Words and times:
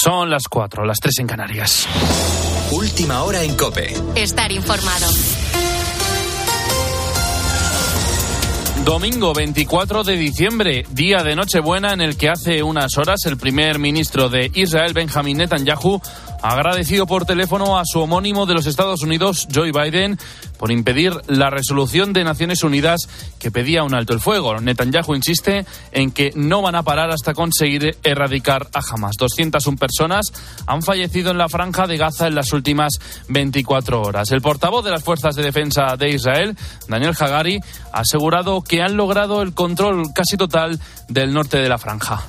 Son 0.00 0.30
las 0.30 0.44
4, 0.48 0.84
las 0.84 0.98
3 1.00 1.18
en 1.20 1.26
Canarias. 1.26 1.88
Última 2.70 3.24
hora 3.24 3.42
en 3.42 3.56
Cope. 3.56 3.94
Estar 4.14 4.52
informado. 4.52 5.06
Domingo 8.84 9.34
24 9.34 10.04
de 10.04 10.16
diciembre, 10.16 10.86
día 10.90 11.24
de 11.24 11.34
Nochebuena 11.34 11.92
en 11.92 12.00
el 12.00 12.16
que 12.16 12.28
hace 12.28 12.62
unas 12.62 12.96
horas 12.96 13.18
el 13.26 13.36
primer 13.36 13.80
ministro 13.80 14.28
de 14.28 14.50
Israel, 14.54 14.94
Benjamin 14.94 15.38
Netanyahu, 15.38 16.00
agradecido 16.42 17.06
por 17.06 17.24
teléfono 17.24 17.78
a 17.78 17.82
su 17.84 18.00
homónimo 18.00 18.46
de 18.46 18.54
los 18.54 18.66
Estados 18.66 19.02
Unidos, 19.02 19.48
Joe 19.52 19.72
Biden, 19.72 20.18
por 20.58 20.70
impedir 20.70 21.12
la 21.26 21.50
resolución 21.50 22.12
de 22.12 22.24
Naciones 22.24 22.62
Unidas 22.62 23.08
que 23.38 23.50
pedía 23.50 23.84
un 23.84 23.94
alto 23.94 24.12
el 24.12 24.20
fuego. 24.20 24.58
Netanyahu 24.60 25.14
insiste 25.14 25.66
en 25.92 26.10
que 26.10 26.32
no 26.34 26.62
van 26.62 26.74
a 26.74 26.82
parar 26.82 27.10
hasta 27.10 27.34
conseguir 27.34 27.96
erradicar 28.02 28.68
a 28.74 28.80
Hamas. 28.80 29.16
201 29.16 29.78
personas 29.78 30.32
han 30.66 30.82
fallecido 30.82 31.30
en 31.30 31.38
la 31.38 31.48
franja 31.48 31.86
de 31.86 31.96
Gaza 31.96 32.26
en 32.26 32.34
las 32.34 32.52
últimas 32.52 32.98
24 33.28 34.02
horas. 34.02 34.30
El 34.32 34.42
portavoz 34.42 34.84
de 34.84 34.90
las 34.90 35.04
Fuerzas 35.04 35.36
de 35.36 35.42
Defensa 35.42 35.96
de 35.96 36.10
Israel, 36.10 36.56
Daniel 36.88 37.14
Hagari, 37.18 37.60
ha 37.92 38.00
asegurado 38.00 38.62
que 38.62 38.82
han 38.82 38.96
logrado 38.96 39.42
el 39.42 39.54
control 39.54 40.12
casi 40.14 40.36
total 40.36 40.78
del 41.08 41.32
norte 41.32 41.58
de 41.58 41.68
la 41.68 41.78
franja. 41.78 42.24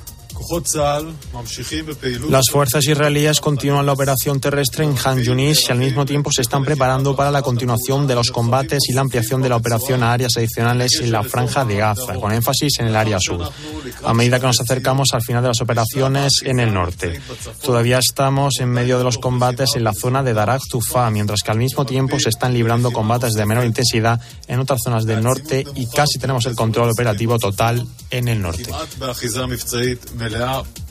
Las 2.28 2.46
fuerzas 2.50 2.86
israelíes 2.86 3.40
continúan 3.40 3.86
la 3.86 3.92
operación 3.92 4.40
terrestre 4.40 4.84
en 4.84 4.94
Han 5.04 5.22
Yunis 5.22 5.68
y 5.68 5.72
al 5.72 5.78
mismo 5.78 6.04
tiempo 6.04 6.32
se 6.32 6.42
están 6.42 6.64
preparando 6.64 7.14
para 7.14 7.30
la 7.30 7.42
continuación 7.42 8.06
de 8.06 8.14
los 8.14 8.30
combates 8.30 8.80
y 8.88 8.92
la 8.92 9.02
ampliación 9.02 9.42
de 9.42 9.48
la 9.48 9.56
operación 9.56 10.02
a 10.02 10.12
áreas 10.12 10.32
adicionales 10.36 11.00
en 11.00 11.12
la 11.12 11.22
franja 11.22 11.64
de 11.64 11.76
Gaza, 11.76 12.14
con 12.14 12.32
énfasis 12.32 12.80
en 12.80 12.86
el 12.86 12.96
área 12.96 13.18
sur, 13.20 13.50
a 14.04 14.14
medida 14.14 14.40
que 14.40 14.46
nos 14.46 14.60
acercamos 14.60 15.08
al 15.12 15.22
final 15.22 15.42
de 15.42 15.48
las 15.48 15.60
operaciones 15.60 16.40
en 16.44 16.60
el 16.60 16.72
norte. 16.72 17.20
Todavía 17.62 17.98
estamos 17.98 18.60
en 18.60 18.70
medio 18.70 18.98
de 18.98 19.04
los 19.04 19.18
combates 19.18 19.76
en 19.76 19.84
la 19.84 19.92
zona 19.92 20.22
de 20.22 20.32
Darak 20.32 20.62
Tufa, 20.68 21.10
mientras 21.10 21.40
que 21.42 21.50
al 21.50 21.58
mismo 21.58 21.84
tiempo 21.84 22.18
se 22.18 22.30
están 22.30 22.54
librando 22.54 22.92
combates 22.92 23.34
de 23.34 23.46
menor 23.46 23.64
intensidad 23.64 24.20
en 24.48 24.60
otras 24.60 24.80
zonas 24.82 25.04
del 25.04 25.22
norte 25.22 25.64
y 25.74 25.86
casi 25.86 26.18
tenemos 26.18 26.46
el 26.46 26.54
control 26.54 26.90
operativo 26.90 27.38
total 27.38 27.86
en 28.10 28.28
el 28.28 28.40
norte. 28.40 28.70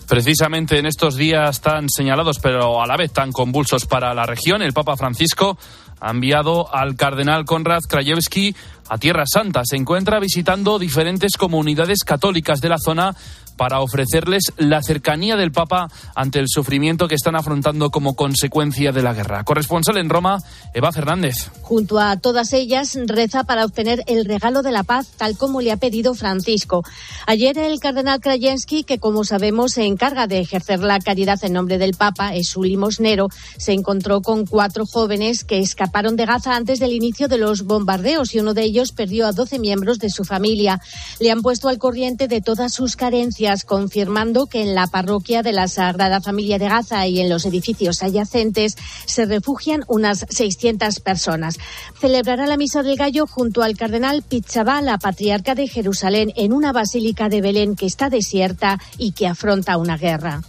Precisamente 0.08 0.80
en 0.80 0.88
estos 0.88 1.16
días 1.16 1.62
tan 1.62 1.88
señalados, 1.88 2.40
pero 2.40 2.82
a 2.82 2.88
la 2.88 2.98
vez 2.98 3.14
tan 3.14 3.32
convulsos 3.32 3.86
para 3.86 4.14
la 4.14 4.26
región, 4.26 4.62
el 4.64 4.74
Papa 4.74 4.98
Francisco 4.98 5.58
ha 6.00 6.10
enviado 6.10 6.74
al 6.74 6.96
cardenal 6.96 7.46
Konrad 7.46 7.82
Krajewski 7.88 8.56
a 8.90 8.98
Tierra 8.98 9.26
Santa. 9.32 9.62
Se 9.66 9.76
encuentra 9.76 10.20
visitando 10.20 10.80
diferentes 10.80 11.38
comunidades 11.38 12.04
católicas 12.04 12.60
de 12.60 12.70
la 12.70 12.78
zona 12.80 13.16
para 13.60 13.82
ofrecerles 13.82 14.54
la 14.56 14.82
cercanía 14.82 15.36
del 15.36 15.52
Papa 15.52 15.90
ante 16.16 16.40
el 16.40 16.46
sufrimiento 16.48 17.10
que 17.10 17.16
están 17.16 17.36
afrontando 17.36 17.92
como 17.92 18.16
consecuencia 18.16 18.94
de 18.94 19.04
la 19.04 19.14
guerra. 19.14 19.44
Corresponsal 19.44 19.98
en 19.98 20.08
Roma, 20.08 20.42
Eva 20.74 20.94
Fernández. 20.94 21.52
Junto 21.62 22.00
a 22.00 22.16
todas 22.16 22.54
ellas, 22.54 22.98
reza 23.06 23.44
para 23.44 23.66
obtener 23.66 24.02
el 24.08 24.24
regalo 24.24 24.62
de 24.62 24.72
la 24.72 24.84
paz, 24.84 25.08
tal 25.18 25.36
como 25.36 25.60
le 25.60 25.74
ha 25.74 25.78
pedido 25.78 26.14
Francisco. 26.14 26.86
Ayer 27.28 27.58
el 27.58 27.82
cardenal 27.82 28.22
Krajewski, 28.22 28.86
que 28.86 28.98
como 28.98 29.26
sabemos 29.26 29.74
se 29.74 29.84
encarga 29.84 30.26
de 30.26 30.40
ejercer 30.40 30.80
la 30.80 31.00
caridad 31.00 31.44
en 31.44 31.52
nombre 31.52 31.78
del 31.78 31.96
Papa, 31.96 32.34
es 32.36 32.48
su 32.48 32.64
limosnero, 32.64 33.28
se 33.58 33.74
encontró 33.74 34.22
con 34.22 34.46
cuatro 34.46 34.86
jóvenes 34.86 35.44
que 35.44 35.60
escaparon 35.60 36.16
de 36.16 36.26
Gaza 36.26 36.56
antes 36.56 36.80
del 36.80 36.94
inicio 36.94 37.28
de 37.28 37.38
los 37.38 37.64
bombardeos 37.64 38.34
y 38.34 38.40
uno 38.40 38.54
de 38.54 38.64
ellos 38.64 38.94
perdió 38.94 39.28
a 39.28 39.34
doce 39.34 39.60
miembros 39.60 40.00
de 40.00 40.10
su 40.10 40.24
familia. 40.24 40.80
Le 41.20 41.30
han 41.30 41.42
puesto 41.42 41.68
al 41.68 41.78
corriente 41.78 42.30
de 42.30 42.40
todas 42.40 42.74
sus 42.74 42.96
carencias 42.96 43.49
confirmando 43.66 44.46
que 44.46 44.62
en 44.62 44.76
la 44.76 44.88
parroquia 44.88 45.42
de 45.42 45.52
la 45.52 45.68
Sagrada 45.68 46.22
Familia 46.22 46.60
de 46.60 46.70
Gaza 46.70 47.08
y 47.08 47.20
en 47.20 47.30
los 47.30 47.46
edificios 47.46 48.04
adyacentes 48.04 48.78
se 49.06 49.26
refugian 49.26 49.84
unas 49.88 50.26
600 50.30 51.00
personas. 51.00 51.58
Celebrará 52.00 52.46
la 52.46 52.58
Misa 52.58 52.84
del 52.84 52.96
Gallo 52.96 53.26
junto 53.28 53.64
al 53.64 53.76
cardenal 53.76 54.22
Pizzabal, 54.22 54.86
la 54.86 54.98
patriarca 54.98 55.56
de 55.56 55.68
Jerusalén, 55.68 56.32
en 56.36 56.54
una 56.54 56.72
basílica 56.72 57.30
de 57.30 57.42
Belén 57.42 57.76
que 57.76 57.86
está 57.86 58.10
desierta 58.10 58.80
y 58.98 59.14
que 59.14 59.28
afronta 59.28 59.78
una 59.78 59.98
guerra. 59.98 60.42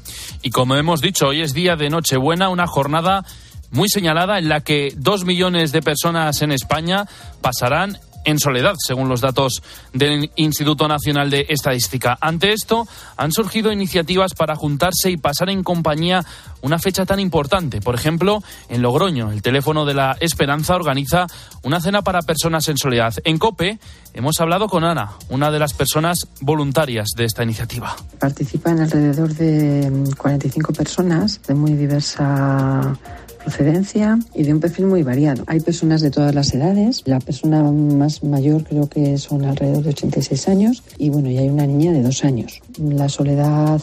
Y 0.42 0.50
como 0.50 0.76
hemos 0.76 1.00
dicho, 1.00 1.28
hoy 1.28 1.40
es 1.40 1.54
día 1.54 1.76
de 1.76 1.88
Nochebuena, 1.88 2.48
una 2.48 2.66
jornada 2.66 3.24
muy 3.70 3.88
señalada 3.88 4.38
en 4.38 4.48
la 4.48 4.60
que 4.60 4.92
dos 4.96 5.24
millones 5.24 5.72
de 5.72 5.82
personas 5.82 6.42
en 6.42 6.52
España 6.52 7.06
pasarán 7.40 7.98
en 8.24 8.38
soledad, 8.38 8.74
según 8.78 9.08
los 9.08 9.20
datos 9.20 9.62
del 9.92 10.30
Instituto 10.36 10.88
Nacional 10.88 11.30
de 11.30 11.46
Estadística. 11.48 12.16
Ante 12.20 12.52
esto, 12.52 12.86
han 13.16 13.32
surgido 13.32 13.72
iniciativas 13.72 14.34
para 14.34 14.56
juntarse 14.56 15.10
y 15.10 15.16
pasar 15.16 15.50
en 15.50 15.62
compañía 15.62 16.24
una 16.62 16.78
fecha 16.78 17.06
tan 17.06 17.20
importante. 17.20 17.80
Por 17.80 17.94
ejemplo, 17.94 18.42
en 18.68 18.82
Logroño, 18.82 19.32
el 19.32 19.42
teléfono 19.42 19.84
de 19.84 19.94
la 19.94 20.16
Esperanza 20.20 20.74
organiza 20.74 21.26
una 21.62 21.80
cena 21.80 22.02
para 22.02 22.22
personas 22.22 22.68
en 22.68 22.76
soledad. 22.76 23.14
En 23.24 23.38
COPE 23.38 23.78
hemos 24.14 24.40
hablado 24.40 24.68
con 24.68 24.84
Ana, 24.84 25.12
una 25.28 25.50
de 25.50 25.58
las 25.58 25.72
personas 25.72 26.28
voluntarias 26.40 27.08
de 27.16 27.24
esta 27.24 27.42
iniciativa. 27.42 27.96
Participan 28.18 28.80
alrededor 28.80 29.34
de 29.34 29.90
45 30.16 30.72
personas 30.72 31.40
de 31.46 31.54
muy 31.54 31.72
diversa 31.72 32.98
procedencia 33.42 34.18
y 34.34 34.42
de 34.44 34.52
un 34.52 34.60
perfil 34.60 34.86
muy 34.86 35.02
variado. 35.02 35.44
Hay 35.46 35.60
personas 35.60 36.00
de 36.00 36.10
todas 36.10 36.34
las 36.34 36.54
edades, 36.54 37.02
la 37.06 37.20
persona 37.20 37.62
más 37.62 38.22
mayor 38.22 38.64
creo 38.64 38.88
que 38.88 39.18
son 39.18 39.44
alrededor 39.44 39.82
de 39.82 39.90
86 39.90 40.48
años 40.48 40.82
y 40.98 41.10
bueno, 41.10 41.30
y 41.30 41.38
hay 41.38 41.48
una 41.48 41.66
niña 41.66 41.92
de 41.92 42.02
dos 42.02 42.24
años. 42.24 42.60
La 42.78 43.08
soledad 43.08 43.80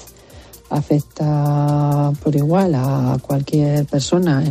afecta 0.69 2.11
por 2.23 2.35
igual 2.35 2.75
a 2.75 3.17
cualquier 3.21 3.85
persona 3.85 4.43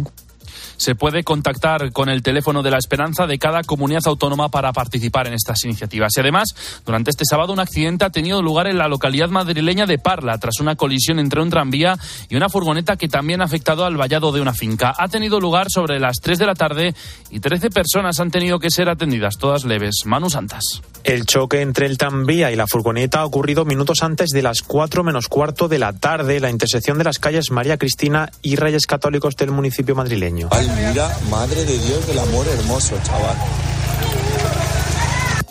se 0.76 0.94
puede 0.94 1.24
contactar 1.24 1.92
con 1.92 2.08
el 2.08 2.22
teléfono 2.22 2.62
de 2.62 2.70
la 2.70 2.78
esperanza 2.78 3.26
de 3.26 3.38
cada 3.38 3.62
comunidad 3.62 4.06
autónoma 4.06 4.48
para 4.48 4.72
participar 4.72 5.26
en 5.26 5.34
estas 5.34 5.64
iniciativas. 5.64 6.12
Y 6.16 6.20
además, 6.20 6.48
durante 6.84 7.10
este 7.10 7.24
sábado 7.24 7.52
un 7.52 7.60
accidente 7.60 8.04
ha 8.04 8.10
tenido 8.10 8.42
lugar 8.42 8.66
en 8.66 8.78
la 8.78 8.88
localidad 8.88 9.28
madrileña 9.28 9.86
de 9.86 9.98
Parla 9.98 10.38
tras 10.38 10.60
una 10.60 10.76
colisión 10.76 11.18
entre 11.18 11.40
un 11.40 11.50
tranvía 11.50 11.96
y 12.28 12.36
una 12.36 12.48
furgoneta 12.48 12.96
que 12.96 13.08
también 13.08 13.40
ha 13.40 13.44
afectado 13.44 13.84
al 13.84 13.96
vallado 13.96 14.32
de 14.32 14.40
una 14.40 14.54
finca. 14.54 14.94
Ha 14.96 15.08
tenido 15.08 15.40
lugar 15.40 15.66
sobre 15.70 15.98
las 16.00 16.16
3 16.22 16.38
de 16.38 16.46
la 16.46 16.54
tarde 16.54 16.94
y 17.30 17.40
13 17.40 17.70
personas 17.70 18.20
han 18.20 18.30
tenido 18.30 18.58
que 18.58 18.70
ser 18.70 18.88
atendidas, 18.88 19.36
todas 19.38 19.64
leves. 19.64 20.02
Manu 20.04 20.30
Santas. 20.30 20.82
El 21.06 21.24
choque 21.24 21.60
entre 21.60 21.86
el 21.86 21.98
tranvía 21.98 22.50
y 22.50 22.56
la 22.56 22.66
furgoneta 22.66 23.20
ha 23.20 23.24
ocurrido 23.24 23.64
minutos 23.64 24.02
antes 24.02 24.30
de 24.30 24.42
las 24.42 24.62
4 24.62 25.04
menos 25.04 25.28
cuarto 25.28 25.68
de 25.68 25.78
la 25.78 25.92
tarde, 25.92 26.40
la 26.40 26.50
intersección 26.50 26.98
de 26.98 27.04
las 27.04 27.20
calles 27.20 27.52
María 27.52 27.78
Cristina 27.78 28.32
y 28.42 28.56
Reyes 28.56 28.88
Católicos 28.88 29.36
del 29.36 29.52
municipio 29.52 29.94
madrileño. 29.94 30.48
Ay, 30.50 30.68
mira, 30.74 31.08
madre 31.30 31.64
de 31.64 31.78
Dios 31.78 32.08
del 32.08 32.18
amor 32.18 32.44
hermoso, 32.48 32.98
chaval. 33.04 33.36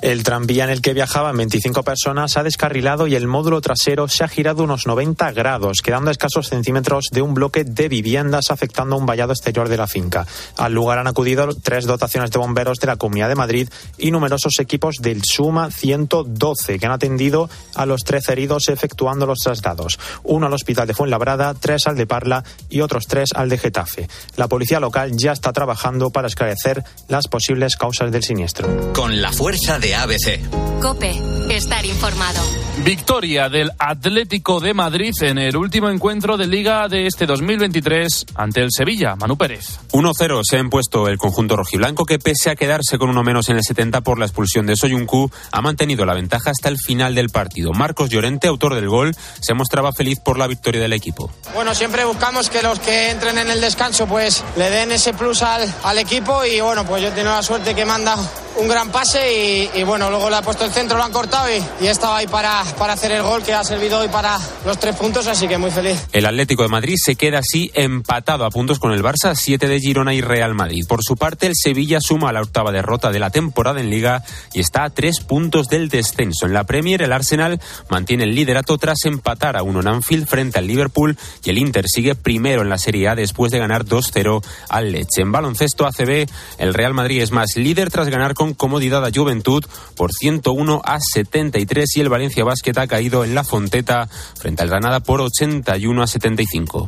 El 0.05 0.21
tranvía 0.21 0.65
en 0.65 0.69
el 0.69 0.83
que 0.83 0.93
viajaban 0.93 1.35
25 1.35 1.81
personas 1.81 2.37
ha 2.37 2.43
descarrilado 2.43 3.07
y 3.07 3.15
el 3.15 3.25
módulo 3.25 3.59
trasero 3.59 4.07
se 4.07 4.23
ha 4.23 4.27
girado 4.27 4.63
unos 4.63 4.85
90 4.85 5.31
grados, 5.31 5.81
quedando 5.81 6.09
a 6.09 6.11
escasos 6.11 6.47
centímetros 6.47 7.05
de 7.11 7.23
un 7.23 7.33
bloque 7.33 7.63
de 7.63 7.89
viviendas 7.89 8.51
afectando 8.51 8.97
un 8.97 9.07
vallado 9.07 9.33
exterior 9.33 9.67
de 9.67 9.77
la 9.77 9.87
finca. 9.87 10.27
Al 10.57 10.73
lugar 10.73 10.99
han 10.99 11.07
acudido 11.07 11.47
tres 11.55 11.85
dotaciones 11.85 12.29
de 12.29 12.37
bomberos 12.37 12.77
de 12.77 12.85
la 12.85 12.97
Comunidad 12.97 13.29
de 13.29 13.35
Madrid 13.35 13.67
y 13.97 14.11
numerosos 14.11 14.59
equipos 14.59 14.97
del 15.01 15.23
Suma 15.23 15.71
112 15.71 16.77
que 16.77 16.85
han 16.85 16.91
atendido 16.91 17.49
a 17.73 17.87
los 17.87 18.03
13 18.03 18.33
heridos 18.33 18.69
efectuando 18.69 19.25
los 19.25 19.39
traslados. 19.39 19.97
Uno 20.21 20.45
al 20.45 20.53
hospital 20.53 20.85
de 20.85 20.93
Fuenlabrada, 20.93 21.55
tres 21.55 21.87
al 21.87 21.97
de 21.97 22.05
Parla 22.05 22.43
y 22.69 22.81
otros 22.81 23.07
tres 23.07 23.31
al 23.33 23.49
de 23.49 23.57
Getafe. 23.57 24.07
La 24.35 24.47
policía 24.47 24.79
local 24.79 25.13
ya 25.17 25.31
está 25.31 25.51
trabajando 25.51 26.11
para 26.11 26.27
esclarecer 26.27 26.83
las 27.07 27.27
posibles 27.27 27.75
causas 27.75 28.11
del 28.11 28.21
siniestro. 28.21 28.93
Con 28.93 29.19
la 29.19 29.31
fuerza 29.31 29.79
de 29.79 29.94
ABC. 29.95 30.39
Cope, 30.81 31.19
estar 31.49 31.85
informado. 31.85 32.41
Victoria 32.83 33.49
del 33.49 33.71
Atlético 33.79 34.59
de 34.59 34.73
Madrid 34.73 35.13
en 35.21 35.37
el 35.37 35.55
último 35.55 35.89
encuentro 35.89 36.37
de 36.37 36.45
Liga 36.45 36.87
de 36.89 37.07
este 37.07 37.25
2023 37.25 38.25
ante 38.35 38.61
el 38.61 38.67
Sevilla. 38.69 39.15
Manu 39.15 39.37
Pérez. 39.37 39.79
1-0 39.93 40.41
se 40.43 40.57
ha 40.57 40.59
impuesto 40.59 41.07
el 41.07 41.17
conjunto 41.17 41.55
rojiblanco 41.55 42.05
que 42.05 42.19
pese 42.19 42.49
a 42.49 42.55
quedarse 42.55 42.97
con 42.97 43.09
uno 43.09 43.23
menos 43.23 43.49
en 43.49 43.55
el 43.55 43.63
70 43.63 44.01
por 44.01 44.19
la 44.19 44.25
expulsión 44.25 44.65
de 44.65 44.75
Soyuncu, 44.75 45.31
ha 45.51 45.61
mantenido 45.61 46.05
la 46.05 46.13
ventaja 46.13 46.51
hasta 46.51 46.69
el 46.69 46.77
final 46.77 47.15
del 47.15 47.29
partido. 47.29 47.71
Marcos 47.71 48.09
Llorente, 48.09 48.47
autor 48.47 48.75
del 48.75 48.89
gol, 48.89 49.15
se 49.39 49.53
mostraba 49.53 49.93
feliz 49.93 50.19
por 50.19 50.37
la 50.37 50.47
victoria 50.47 50.81
del 50.81 50.93
equipo. 50.93 51.31
Bueno, 51.53 51.73
siempre 51.73 52.03
buscamos 52.05 52.49
que 52.49 52.61
los 52.61 52.79
que 52.79 53.11
entren 53.11 53.37
en 53.37 53.49
el 53.49 53.61
descanso 53.61 54.05
pues 54.05 54.43
le 54.57 54.69
den 54.69 54.91
ese 54.91 55.13
plus 55.13 55.41
al, 55.41 55.73
al 55.83 55.97
equipo 55.97 56.43
y 56.43 56.59
bueno, 56.59 56.85
pues 56.85 57.01
yo 57.01 57.11
tengo 57.11 57.29
la 57.29 57.41
suerte 57.41 57.73
que 57.73 57.85
manda 57.85 58.17
un 58.57 58.67
gran 58.67 58.89
pase 58.89 59.69
y, 59.73 59.83
bueno, 59.85 60.09
luego 60.09 60.29
le 60.29 60.35
ha 60.35 60.41
puesto 60.41 60.65
el 60.65 60.71
centro, 60.71 60.97
lo 60.97 61.03
han 61.03 61.11
cortado 61.11 61.47
y, 61.49 61.87
estaba 61.87 62.17
ahí 62.17 62.27
para, 62.27 62.63
para 62.77 62.93
hacer 62.93 63.11
el 63.11 63.23
gol 63.23 63.43
que 63.43 63.53
ha 63.53 63.63
servido 63.63 63.99
hoy 63.99 64.07
para 64.07 64.37
los 64.65 64.79
tres 64.79 64.95
puntos, 64.95 65.27
así 65.27 65.47
que 65.47 65.57
muy 65.57 65.71
feliz. 65.71 66.07
El 66.11 66.25
Atlético 66.25 66.63
de 66.63 66.69
Madrid 66.69 66.95
se 67.01 67.15
queda 67.15 67.39
así 67.39 67.71
empatado 67.73 68.45
a 68.45 68.49
puntos 68.49 68.79
con 68.79 68.91
el 68.91 69.03
Barça, 69.03 69.35
siete 69.35 69.67
de 69.67 69.79
Girona 69.79 70.13
y 70.13 70.21
Real 70.21 70.55
Madrid. 70.55 70.83
Por 70.87 71.01
su 71.03 71.15
parte, 71.15 71.47
el 71.47 71.53
Sevilla 71.55 71.99
suma 72.01 72.31
la 72.31 72.41
octava 72.41 72.71
derrota 72.71 73.11
de 73.11 73.19
la 73.19 73.29
temporada 73.29 73.79
en 73.79 73.89
Liga 73.89 74.23
y 74.53 74.59
está 74.59 74.83
a 74.83 74.89
tres 74.89 75.19
puntos 75.19 75.67
del 75.67 75.89
descenso. 75.89 76.45
En 76.45 76.53
la 76.53 76.65
Premier, 76.65 77.01
el 77.01 77.13
Arsenal 77.13 77.59
mantiene 77.89 78.23
el 78.23 78.35
liderato 78.35 78.77
tras 78.77 79.05
empatar 79.05 79.57
a 79.57 79.63
uno 79.63 79.81
en 79.81 79.87
Anfield 79.87 80.27
frente 80.27 80.59
al 80.59 80.67
Liverpool 80.67 81.17
y 81.43 81.49
el 81.49 81.57
Inter 81.57 81.85
sigue 81.87 82.15
primero 82.15 82.61
en 82.61 82.69
la 82.69 82.77
Serie 82.77 83.09
A 83.09 83.15
después 83.15 83.51
de 83.51 83.59
ganar 83.59 83.85
2-0 83.85 84.43
al 84.69 84.91
Leche. 84.91 85.21
En 85.21 85.31
baloncesto 85.31 85.85
ACB, 85.85 86.27
el 86.57 86.73
Real 86.73 86.93
Madrid 86.93 87.21
es 87.21 87.31
más 87.31 87.55
líder 87.55 87.91
tras 87.91 88.09
ganar 88.09 88.33
con 88.33 88.53
comodidad 88.53 89.05
a 89.05 89.11
Juventud 89.13 89.64
por 89.95 90.11
101 90.11 90.81
a 90.83 90.99
73 90.99 91.97
y 91.97 92.01
el 92.01 92.09
Valencia 92.09 92.43
Basket 92.43 92.77
ha 92.77 92.87
caído 92.87 93.23
en 93.23 93.35
la 93.35 93.43
Fonteta 93.43 94.07
frente 94.07 94.63
al 94.63 94.69
Granada 94.69 94.99
por 94.99 95.21
81 95.21 96.01
a 96.01 96.07
75. 96.07 96.87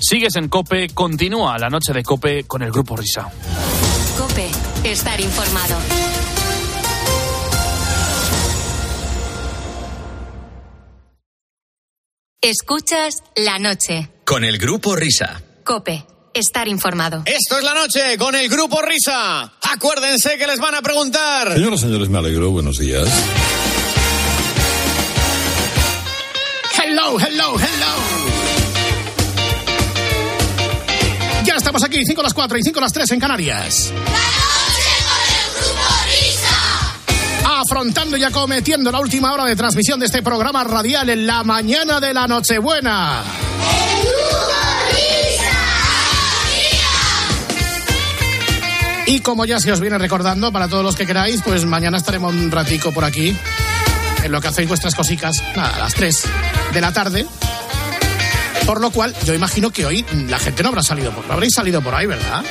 Sigues 0.00 0.36
en 0.36 0.48
Cope, 0.48 0.88
continúa 0.88 1.58
la 1.58 1.68
noche 1.68 1.92
de 1.92 2.02
Cope 2.02 2.44
con 2.44 2.62
el 2.62 2.70
Grupo 2.70 2.96
Risa. 2.96 3.30
Cope, 4.18 4.48
estar 4.84 5.20
informado. 5.20 5.76
Escuchas 12.42 13.24
la 13.34 13.58
noche. 13.58 14.08
Con 14.24 14.44
el 14.44 14.58
Grupo 14.58 14.94
Risa. 14.94 15.42
Cope, 15.64 16.06
estar 16.38 16.68
informado. 16.68 17.22
Esto 17.24 17.58
es 17.58 17.64
la 17.64 17.74
noche 17.74 18.16
con 18.18 18.34
el 18.34 18.48
Grupo 18.48 18.80
Risa. 18.82 19.52
Acuérdense 19.62 20.36
que 20.36 20.46
les 20.46 20.58
van 20.58 20.74
a 20.74 20.82
preguntar. 20.82 21.54
Señoras, 21.54 21.80
señores, 21.80 22.08
me 22.08 22.18
alegro. 22.18 22.50
Buenos 22.50 22.78
días. 22.78 23.08
Hello, 26.78 27.18
hello, 27.18 27.56
hello. 27.58 27.86
Ya 31.44 31.54
estamos 31.56 31.82
aquí, 31.84 32.04
5 32.04 32.20
a 32.20 32.24
las 32.24 32.34
4 32.34 32.58
y 32.58 32.62
5 32.62 32.78
a 32.78 32.82
las 32.82 32.92
3 32.92 33.12
en 33.12 33.20
Canarias. 33.20 33.92
Afrontando 37.44 38.16
y 38.16 38.24
acometiendo 38.24 38.92
la 38.92 39.00
última 39.00 39.32
hora 39.32 39.44
de 39.44 39.56
transmisión 39.56 39.98
de 39.98 40.06
este 40.06 40.22
programa 40.22 40.64
radial 40.64 41.08
en 41.08 41.26
la 41.26 41.42
mañana 41.44 41.98
de 42.00 42.12
la 42.12 42.26
Nochebuena. 42.26 43.24
Y 49.06 49.20
como 49.20 49.44
ya 49.44 49.60
se 49.60 49.70
os 49.70 49.80
viene 49.80 49.98
recordando, 49.98 50.52
para 50.52 50.68
todos 50.68 50.84
los 50.84 50.96
que 50.96 51.06
queráis, 51.06 51.40
pues 51.42 51.64
mañana 51.64 51.96
estaremos 51.96 52.34
un 52.34 52.50
ratico 52.50 52.92
por 52.92 53.04
aquí, 53.04 53.36
en 54.24 54.32
lo 54.32 54.40
que 54.40 54.48
hacéis 54.48 54.68
vuestras 54.68 54.94
cositas, 54.94 55.40
a 55.56 55.78
las 55.78 55.94
3 55.94 56.24
de 56.74 56.80
la 56.80 56.92
tarde. 56.92 57.26
Por 58.66 58.80
lo 58.80 58.90
cual, 58.90 59.14
yo 59.24 59.32
imagino 59.32 59.70
que 59.70 59.86
hoy 59.86 60.04
la 60.28 60.40
gente 60.40 60.64
no 60.64 60.70
habrá 60.70 60.82
salido 60.82 61.12
por, 61.12 61.24
no 61.26 61.34
habréis 61.34 61.54
salido 61.54 61.80
por 61.80 61.94
ahí, 61.94 62.06
¿verdad? 62.06 62.42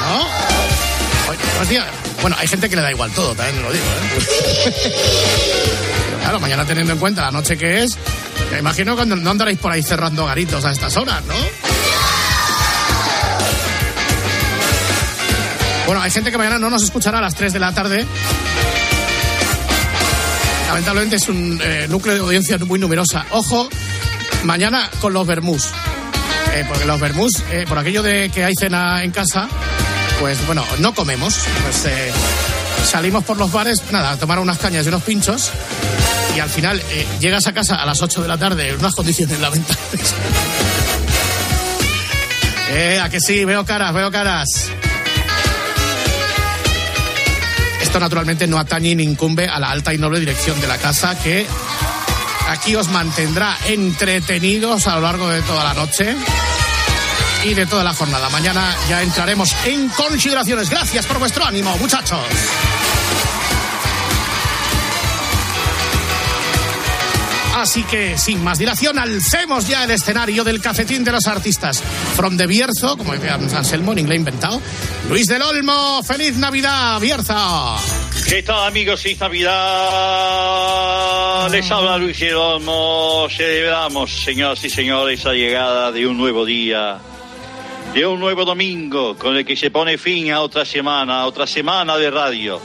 ¿No? 0.00 1.68
Días. 1.68 1.86
Bueno, 2.20 2.36
hay 2.40 2.48
gente 2.48 2.68
que 2.68 2.74
le 2.74 2.82
da 2.82 2.90
igual 2.90 3.12
todo, 3.12 3.34
también 3.34 3.62
lo 3.62 3.72
digo, 3.72 3.84
¿eh? 3.84 4.92
Claro, 6.20 6.40
mañana 6.40 6.64
teniendo 6.64 6.92
en 6.92 6.98
cuenta 6.98 7.22
la 7.22 7.30
noche 7.30 7.56
que 7.56 7.82
es, 7.82 7.96
me 8.50 8.58
imagino 8.58 8.96
que 8.96 9.06
no 9.06 9.30
andaréis 9.30 9.58
por 9.58 9.70
ahí 9.70 9.82
cerrando 9.82 10.26
garitos 10.26 10.64
a 10.64 10.72
estas 10.72 10.96
horas, 10.96 11.22
¿no? 11.24 11.34
Bueno, 15.92 16.04
hay 16.04 16.10
gente 16.10 16.30
que 16.30 16.38
mañana 16.38 16.58
no 16.58 16.70
nos 16.70 16.82
escuchará 16.82 17.18
a 17.18 17.20
las 17.20 17.34
3 17.34 17.52
de 17.52 17.58
la 17.58 17.70
tarde. 17.74 18.06
Lamentablemente 20.68 21.16
es 21.16 21.28
un 21.28 21.60
eh, 21.62 21.86
núcleo 21.86 22.14
de 22.14 22.20
audiencia 22.22 22.56
muy 22.56 22.78
numerosa. 22.78 23.26
Ojo, 23.28 23.68
mañana 24.44 24.88
con 25.02 25.12
los 25.12 25.26
Bermús. 25.26 25.68
Eh, 26.54 26.64
porque 26.66 26.86
los 26.86 26.98
Bermús, 26.98 27.44
eh, 27.50 27.66
por 27.68 27.76
aquello 27.76 28.02
de 28.02 28.30
que 28.30 28.42
hay 28.42 28.54
cena 28.58 29.04
en 29.04 29.10
casa, 29.10 29.50
pues 30.18 30.46
bueno, 30.46 30.64
no 30.78 30.94
comemos. 30.94 31.36
Pues 31.62 31.84
eh, 31.84 32.10
salimos 32.86 33.22
por 33.24 33.36
los 33.36 33.52
bares, 33.52 33.82
nada, 33.92 34.12
a 34.12 34.16
tomar 34.16 34.38
unas 34.38 34.56
cañas 34.56 34.86
y 34.86 34.88
unos 34.88 35.02
pinchos. 35.02 35.50
Y 36.34 36.40
al 36.40 36.48
final 36.48 36.80
eh, 36.88 37.06
llegas 37.20 37.46
a 37.48 37.52
casa 37.52 37.74
a 37.74 37.84
las 37.84 38.00
8 38.00 38.22
de 38.22 38.28
la 38.28 38.38
tarde 38.38 38.70
en 38.70 38.78
unas 38.78 38.94
condiciones 38.94 39.38
lamentables. 39.38 40.14
Eh, 42.74 42.98
a 42.98 43.10
que 43.10 43.20
sí, 43.20 43.44
veo 43.44 43.66
caras, 43.66 43.92
veo 43.92 44.10
caras. 44.10 44.72
Naturalmente 48.00 48.46
no 48.46 48.58
atañe 48.58 48.94
ni 48.94 49.04
incumbe 49.04 49.48
a 49.48 49.58
la 49.58 49.70
alta 49.70 49.94
y 49.94 49.98
noble 49.98 50.20
dirección 50.20 50.60
de 50.60 50.66
la 50.66 50.78
casa 50.78 51.18
que 51.18 51.46
aquí 52.48 52.74
os 52.74 52.88
mantendrá 52.88 53.56
entretenidos 53.66 54.86
a 54.86 54.96
lo 54.96 55.02
largo 55.02 55.28
de 55.28 55.42
toda 55.42 55.64
la 55.64 55.74
noche 55.74 56.14
y 57.44 57.54
de 57.54 57.66
toda 57.66 57.84
la 57.84 57.94
jornada. 57.94 58.28
Mañana 58.30 58.74
ya 58.88 59.02
entraremos 59.02 59.54
en 59.64 59.88
consideraciones. 59.88 60.70
Gracias 60.70 61.06
por 61.06 61.18
vuestro 61.18 61.44
ánimo, 61.44 61.76
muchachos. 61.78 62.20
Así 67.62 67.84
que, 67.84 68.18
sin 68.18 68.42
más 68.42 68.58
dilación, 68.58 68.98
alcemos 68.98 69.68
ya 69.68 69.84
el 69.84 69.92
escenario 69.92 70.42
del 70.42 70.60
cafetín 70.60 71.04
de 71.04 71.12
los 71.12 71.28
artistas. 71.28 71.80
From 72.16 72.36
de 72.36 72.48
Bierzo, 72.48 72.96
como 72.96 73.12
decía 73.12 73.34
Anselmo, 73.34 73.92
en 73.92 74.00
inglés 74.00 74.18
inventado. 74.18 74.60
Luis 75.08 75.28
del 75.28 75.42
Olmo, 75.42 76.02
feliz 76.02 76.36
Navidad, 76.36 76.98
Bierza. 77.00 77.76
¿Qué 78.28 78.42
tal 78.42 78.66
amigos? 78.66 79.00
Feliz 79.00 79.20
Navidad. 79.20 79.52
Les 81.52 81.70
habla 81.70 81.98
Luis 81.98 82.18
del 82.18 82.34
Olmo. 82.34 83.28
Celebramos, 83.30 84.10
señoras 84.10 84.64
y 84.64 84.68
señores, 84.68 85.22
la 85.22 85.34
llegada 85.34 85.92
de 85.92 86.04
un 86.04 86.18
nuevo 86.18 86.44
día, 86.44 86.98
de 87.94 88.04
un 88.04 88.18
nuevo 88.18 88.44
domingo, 88.44 89.16
con 89.16 89.36
el 89.36 89.44
que 89.44 89.54
se 89.54 89.70
pone 89.70 89.98
fin 89.98 90.32
a 90.32 90.40
otra 90.40 90.64
semana, 90.64 91.20
a 91.20 91.26
otra 91.26 91.46
semana 91.46 91.96
de 91.96 92.10
radio. 92.10 92.60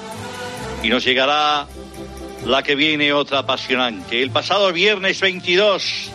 Y 0.81 0.89
nos 0.89 1.05
llegará 1.05 1.67
la 2.47 2.63
que 2.63 2.75
viene 2.75 3.11
otra 3.11 3.39
apasionante. 3.39 4.21
El 4.21 4.31
pasado 4.31 4.71
viernes 4.71 5.19
22, 5.19 6.11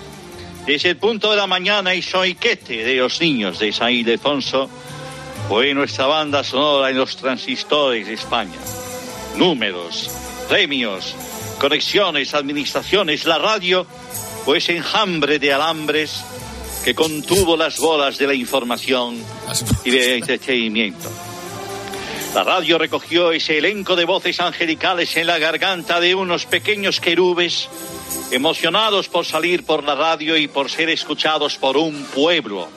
desde 0.67 0.90
el 0.90 0.96
punto 0.96 1.31
de 1.31 1.37
la 1.37 1.46
mañana 1.46 1.94
y 1.94 2.00
soiquete 2.00 2.84
de 2.84 2.96
los 2.96 3.20
niños 3.20 3.58
de 3.58 3.73
San 3.73 3.93
Ildefonso, 3.93 4.70
fue 5.49 5.75
nuestra 5.75 6.06
banda 6.06 6.43
sonora 6.43 6.88
en 6.88 6.96
los 6.96 7.17
transistores 7.17 8.06
de 8.06 8.14
España. 8.14 8.58
Números, 9.37 10.11
premios, 10.49 11.14
conexiones, 11.61 12.32
administraciones, 12.32 13.26
la 13.26 13.37
radio, 13.38 13.87
pues 14.46 14.70
enjambre 14.70 15.38
de 15.38 15.52
alambres 15.52 16.25
que 16.82 16.94
contuvo 16.94 17.58
las 17.58 17.79
bolas 17.79 18.17
de 18.17 18.26
la 18.26 18.34
información 18.34 19.17
y 19.84 19.90
del 19.90 20.14
entretenimiento. 20.14 21.11
La 22.34 22.44
radio 22.44 22.79
recogió 22.79 23.31
ese 23.31 23.58
elenco 23.58 23.94
de 23.94 24.06
voces 24.06 24.40
angelicales 24.40 25.19
en 25.19 25.26
la 25.26 25.38
garganta 25.38 26.00
de 26.00 26.14
unos 26.14 26.46
pequeños 26.46 26.99
querubes, 26.99 27.69
emocionados 28.31 29.08
por 29.08 29.26
salir 29.26 29.67
por 29.67 29.84
la 29.84 29.94
radio 29.94 30.38
y 30.38 30.49
por 30.49 30.70
ser 30.70 30.88
escuchados 30.88 31.58
por 31.58 31.76
un 31.76 32.05
pueblo. 32.05 32.69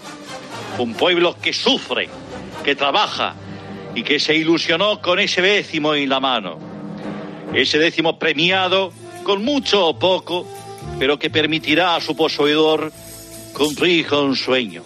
Un 0.78 0.94
pueblo 0.94 1.38
que 1.42 1.54
sufre, 1.54 2.10
que 2.66 2.76
trabaja 2.76 3.36
y 3.96 4.04
que 4.04 4.20
se 4.20 4.36
ilusionó 4.36 5.02
con 5.02 5.20
ese 5.22 5.42
décimo 5.42 5.96
en 5.96 6.10
la 6.10 6.20
mano. 6.20 6.60
Ese 7.54 7.80
décimo 7.80 8.20
premiado 8.20 8.92
con 9.24 9.42
mucho 9.42 9.88
o 9.88 9.98
poco, 9.98 10.46
pero 11.00 11.18
que 11.18 11.30
permitirá 11.30 11.96
a 11.96 12.02
su 12.02 12.14
poseedor 12.14 12.92
cumplir 13.54 14.06
con 14.06 14.26
un 14.26 14.36
sueño. 14.36 14.84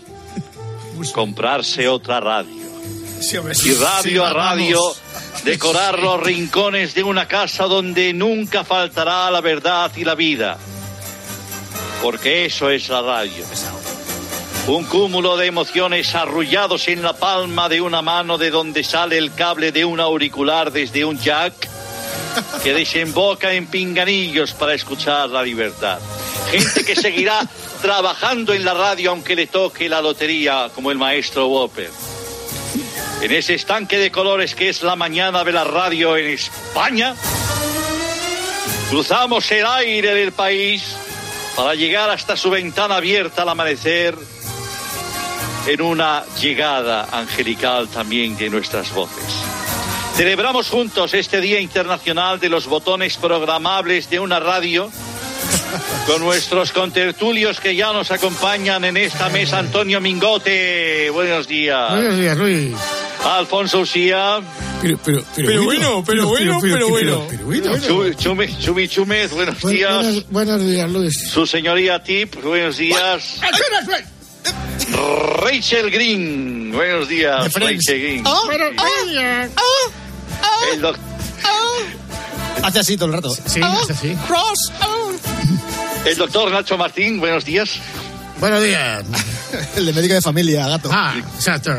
Comprarse 1.11 1.87
otra 1.87 2.19
radio 2.19 2.68
y 3.21 3.73
radio 3.73 4.25
a 4.25 4.31
radio 4.31 4.79
decorar 5.43 5.99
los 5.99 6.23
rincones 6.23 6.93
de 6.93 7.03
una 7.03 7.27
casa 7.27 7.65
donde 7.65 8.13
nunca 8.13 8.63
faltará 8.63 9.29
la 9.29 9.41
verdad 9.41 9.91
y 9.97 10.05
la 10.05 10.15
vida. 10.15 10.57
Porque 12.01 12.45
eso 12.45 12.69
es 12.69 12.87
la 12.87 13.01
radio. 13.01 13.43
Un 14.67 14.85
cúmulo 14.85 15.35
de 15.35 15.47
emociones 15.47 16.15
arrullados 16.15 16.87
en 16.87 17.01
la 17.01 17.11
palma 17.11 17.67
de 17.67 17.81
una 17.81 18.01
mano 18.01 18.37
de 18.37 18.51
donde 18.51 18.85
sale 18.85 19.17
el 19.17 19.33
cable 19.33 19.73
de 19.73 19.83
un 19.83 19.99
auricular 19.99 20.71
desde 20.71 21.03
un 21.03 21.19
jack 21.19 21.67
que 22.63 22.73
desemboca 22.73 23.53
en 23.53 23.67
pinganillos 23.67 24.53
para 24.53 24.73
escuchar 24.73 25.29
la 25.29 25.43
libertad. 25.43 25.99
Gente 26.51 26.85
que 26.85 26.95
seguirá 26.95 27.41
trabajando 27.81 28.53
en 28.53 28.63
la 28.63 28.73
radio 28.73 29.11
aunque 29.11 29.35
le 29.35 29.47
toque 29.47 29.89
la 29.89 30.01
lotería 30.01 30.69
como 30.73 30.89
el 30.89 30.97
maestro 30.97 31.47
Whopper 31.47 32.08
en 33.21 33.31
ese 33.31 33.55
estanque 33.55 33.97
de 33.97 34.11
colores 34.11 34.55
que 34.55 34.69
es 34.69 34.81
la 34.81 34.95
mañana 34.95 35.43
de 35.43 35.51
la 35.51 35.63
radio 35.63 36.15
en 36.15 36.27
España, 36.27 37.15
cruzamos 38.89 39.51
el 39.51 39.65
aire 39.65 40.13
del 40.13 40.31
país 40.31 40.95
para 41.55 41.75
llegar 41.75 42.09
hasta 42.09 42.37
su 42.37 42.49
ventana 42.49 42.95
abierta 42.95 43.41
al 43.41 43.49
amanecer 43.49 44.15
en 45.67 45.81
una 45.81 46.23
llegada 46.39 47.07
angelical 47.11 47.89
también 47.89 48.37
de 48.37 48.49
nuestras 48.49 48.93
voces. 48.93 49.23
Celebramos 50.15 50.69
juntos 50.69 51.13
este 51.13 51.41
Día 51.41 51.59
Internacional 51.59 52.39
de 52.39 52.49
los 52.49 52.67
Botones 52.67 53.17
Programables 53.17 54.09
de 54.09 54.19
una 54.19 54.39
radio 54.39 54.89
con 56.07 56.21
nuestros 56.21 56.71
contertulios 56.71 57.59
que 57.59 57.75
ya 57.75 57.93
nos 57.93 58.11
acompañan 58.11 58.83
en 58.85 58.97
esta 58.97 59.29
mesa. 59.29 59.59
Antonio 59.59 60.01
Mingote, 60.01 61.09
buenos 61.11 61.47
días. 61.47 61.91
Buenos 61.91 62.17
días, 62.17 62.37
Luis. 62.37 62.75
Alfonso 63.25 63.79
Usía. 63.79 64.39
Pero, 64.81 64.97
pero, 65.03 65.23
Pero 65.35 65.63
bueno, 65.63 66.03
pero 66.05 66.27
bueno, 66.27 66.57
pero 66.61 66.87
bueno. 66.89 67.25
pero 67.27 68.13
Chumi 68.13 68.87
Chúmez, 68.87 69.31
buenos 69.31 69.59
Bu- 69.61 69.69
días. 69.69 69.93
Buenos, 70.03 70.29
buenos 70.29 70.61
días, 70.65 70.89
Luis. 70.89 71.29
Su 71.29 71.45
señoría 71.45 72.01
Tip, 72.01 72.41
buenos 72.41 72.77
días. 72.77 73.41
Rachel 75.41 75.91
Green, 75.91 76.71
buenos 76.71 77.07
días. 77.09 77.53
Rachel 77.53 78.01
Green. 78.01 78.23
Ah, 78.25 78.39
Buenos 78.45 78.71
ah, 78.77 78.85
días. 79.05 79.51
ah, 79.57 80.45
El 80.73 80.81
doc- 80.81 80.97
ah. 81.43 82.67
Hace 82.67 82.79
así 82.79 82.95
todo 82.97 83.07
el 83.07 83.13
rato. 83.13 83.35
Sí, 83.45 83.59
hace 83.61 83.93
así. 83.93 84.17
Ross, 84.29 84.71
ah. 84.79 85.11
el 86.05 86.15
doctor 86.17 86.51
Nacho 86.51 86.77
Martín, 86.77 87.19
buenos 87.19 87.43
días. 87.45 87.79
Buenos 88.39 88.63
días. 88.63 89.03
El 89.75 89.85
de 89.85 89.93
médico 89.93 90.13
de 90.13 90.21
familia, 90.21 90.67
gato. 90.67 90.89
Ah, 90.91 91.15
exacto. 91.35 91.71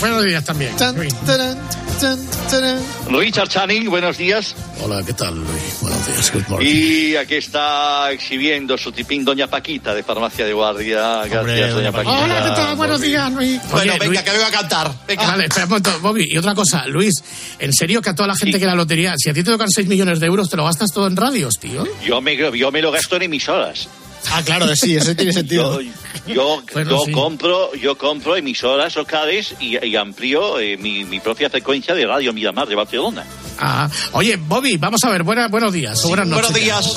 Buenos 0.00 0.24
días 0.24 0.44
también. 0.44 0.74
Chan, 0.76 0.96
Luis. 0.96 1.14
tarán, 1.26 1.58
chan, 2.00 2.18
tarán. 2.50 2.78
Richard 3.10 3.48
Channing, 3.48 3.90
buenos 3.90 4.16
días. 4.16 4.54
Hola, 4.80 5.02
¿qué 5.04 5.12
tal, 5.12 5.34
Luis? 5.36 5.78
Buenos 5.80 6.06
días. 6.06 6.32
Good 6.32 6.42
morning. 6.48 6.68
Y 6.72 7.16
aquí 7.16 7.34
está 7.34 8.10
exhibiendo 8.12 8.78
su 8.78 8.92
tipín 8.92 9.24
Doña 9.24 9.46
Paquita 9.46 9.94
de 9.94 10.02
Farmacia 10.02 10.46
de 10.46 10.52
Guardia. 10.52 11.24
Gracias, 11.26 11.74
Doña 11.74 11.92
Paquita. 11.92 12.18
Hola, 12.18 12.42
¿qué 12.44 12.50
tal? 12.50 12.76
Buenos 12.76 13.00
días, 13.00 13.32
Luis. 13.32 13.60
Bueno, 13.70 13.92
Oye, 13.92 13.98
venga, 14.00 14.06
Luis- 14.06 14.22
que 14.22 14.30
vengo 14.30 14.44
a 14.46 14.50
cantar. 14.50 14.92
Venga. 15.06 15.26
Vale, 15.26 15.44
espera 15.44 15.64
un 15.64 15.68
momento, 15.70 16.00
Bobby. 16.00 16.28
Y 16.30 16.38
otra 16.38 16.54
cosa, 16.54 16.86
Luis, 16.86 17.14
¿en 17.58 17.72
serio 17.72 18.00
que 18.00 18.10
a 18.10 18.14
toda 18.14 18.28
la 18.28 18.36
gente 18.36 18.58
que 18.58 18.66
la 18.66 18.74
lotería, 18.74 19.14
si 19.18 19.28
a 19.28 19.34
ti 19.34 19.42
te 19.42 19.50
tocan 19.50 19.68
6 19.70 19.86
millones 19.86 20.18
de 20.20 20.26
euros, 20.26 20.48
te 20.48 20.56
lo 20.56 20.64
gastas 20.64 20.90
todo 20.92 21.06
en 21.06 21.16
radios, 21.16 21.54
tío? 21.60 21.84
Yo 22.04 22.20
me, 22.22 22.36
yo 22.56 22.70
me 22.72 22.80
lo 22.80 22.90
gasto 22.90 23.16
en 23.16 23.22
emisoras. 23.22 23.88
Ah, 24.30 24.42
claro, 24.44 24.74
sí, 24.76 24.96
eso 24.96 25.14
tiene 25.14 25.32
sentido. 25.32 25.80
Yo, 25.80 25.90
yo, 26.34 26.62
Bueno, 26.72 26.90
yo 26.90 27.04
sí. 27.06 27.12
compro 27.12 27.74
yo 27.74 27.98
compro 27.98 28.36
emisoras 28.36 28.94
locales 28.96 29.54
y, 29.60 29.84
y 29.84 29.96
amplío 29.96 30.60
eh, 30.60 30.76
mi, 30.76 31.04
mi 31.04 31.20
propia 31.20 31.50
frecuencia 31.50 31.94
de 31.94 32.06
Radio 32.06 32.32
Miramar 32.32 32.68
de 32.68 32.74
Barcelona. 32.76 33.24
Ah, 33.58 33.88
oye, 34.12 34.36
Bobby, 34.36 34.76
vamos 34.76 35.00
a 35.04 35.10
ver, 35.10 35.22
buena- 35.24 35.48
buenos 35.48 35.72
días 35.72 36.04
o 36.04 36.08
buenas 36.08 36.26
noches. 36.26 36.50
Buenos 36.50 36.60
días. 36.62 36.96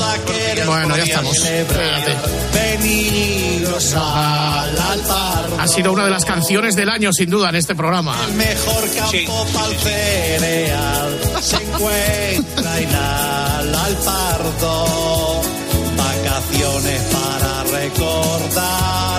Bueno, 0.66 0.96
ya 0.98 1.04
estamos. 1.04 1.38
Al. 3.96 4.80
Ha 5.60 5.68
sido 5.68 5.92
una 5.92 6.06
de 6.06 6.12
las 6.12 6.26
canciones 6.26 6.76
del 6.76 6.90
año, 6.90 7.12
sin 7.12 7.30
duda, 7.30 7.50
en 7.50 7.56
este 7.56 7.76
programa. 7.76 8.16
El 8.28 8.36
mejor 8.36 8.84
campo 8.96 9.12
sí, 9.12 9.26
sí. 9.26 9.76
cereal 9.84 11.20
se 11.42 11.56
encuentra 11.58 12.80
en 12.80 12.90
al 12.96 13.76
Alpardo. 13.76 15.42
Vacaciones 16.56 17.02
para 17.12 17.64
recordar 17.64 19.15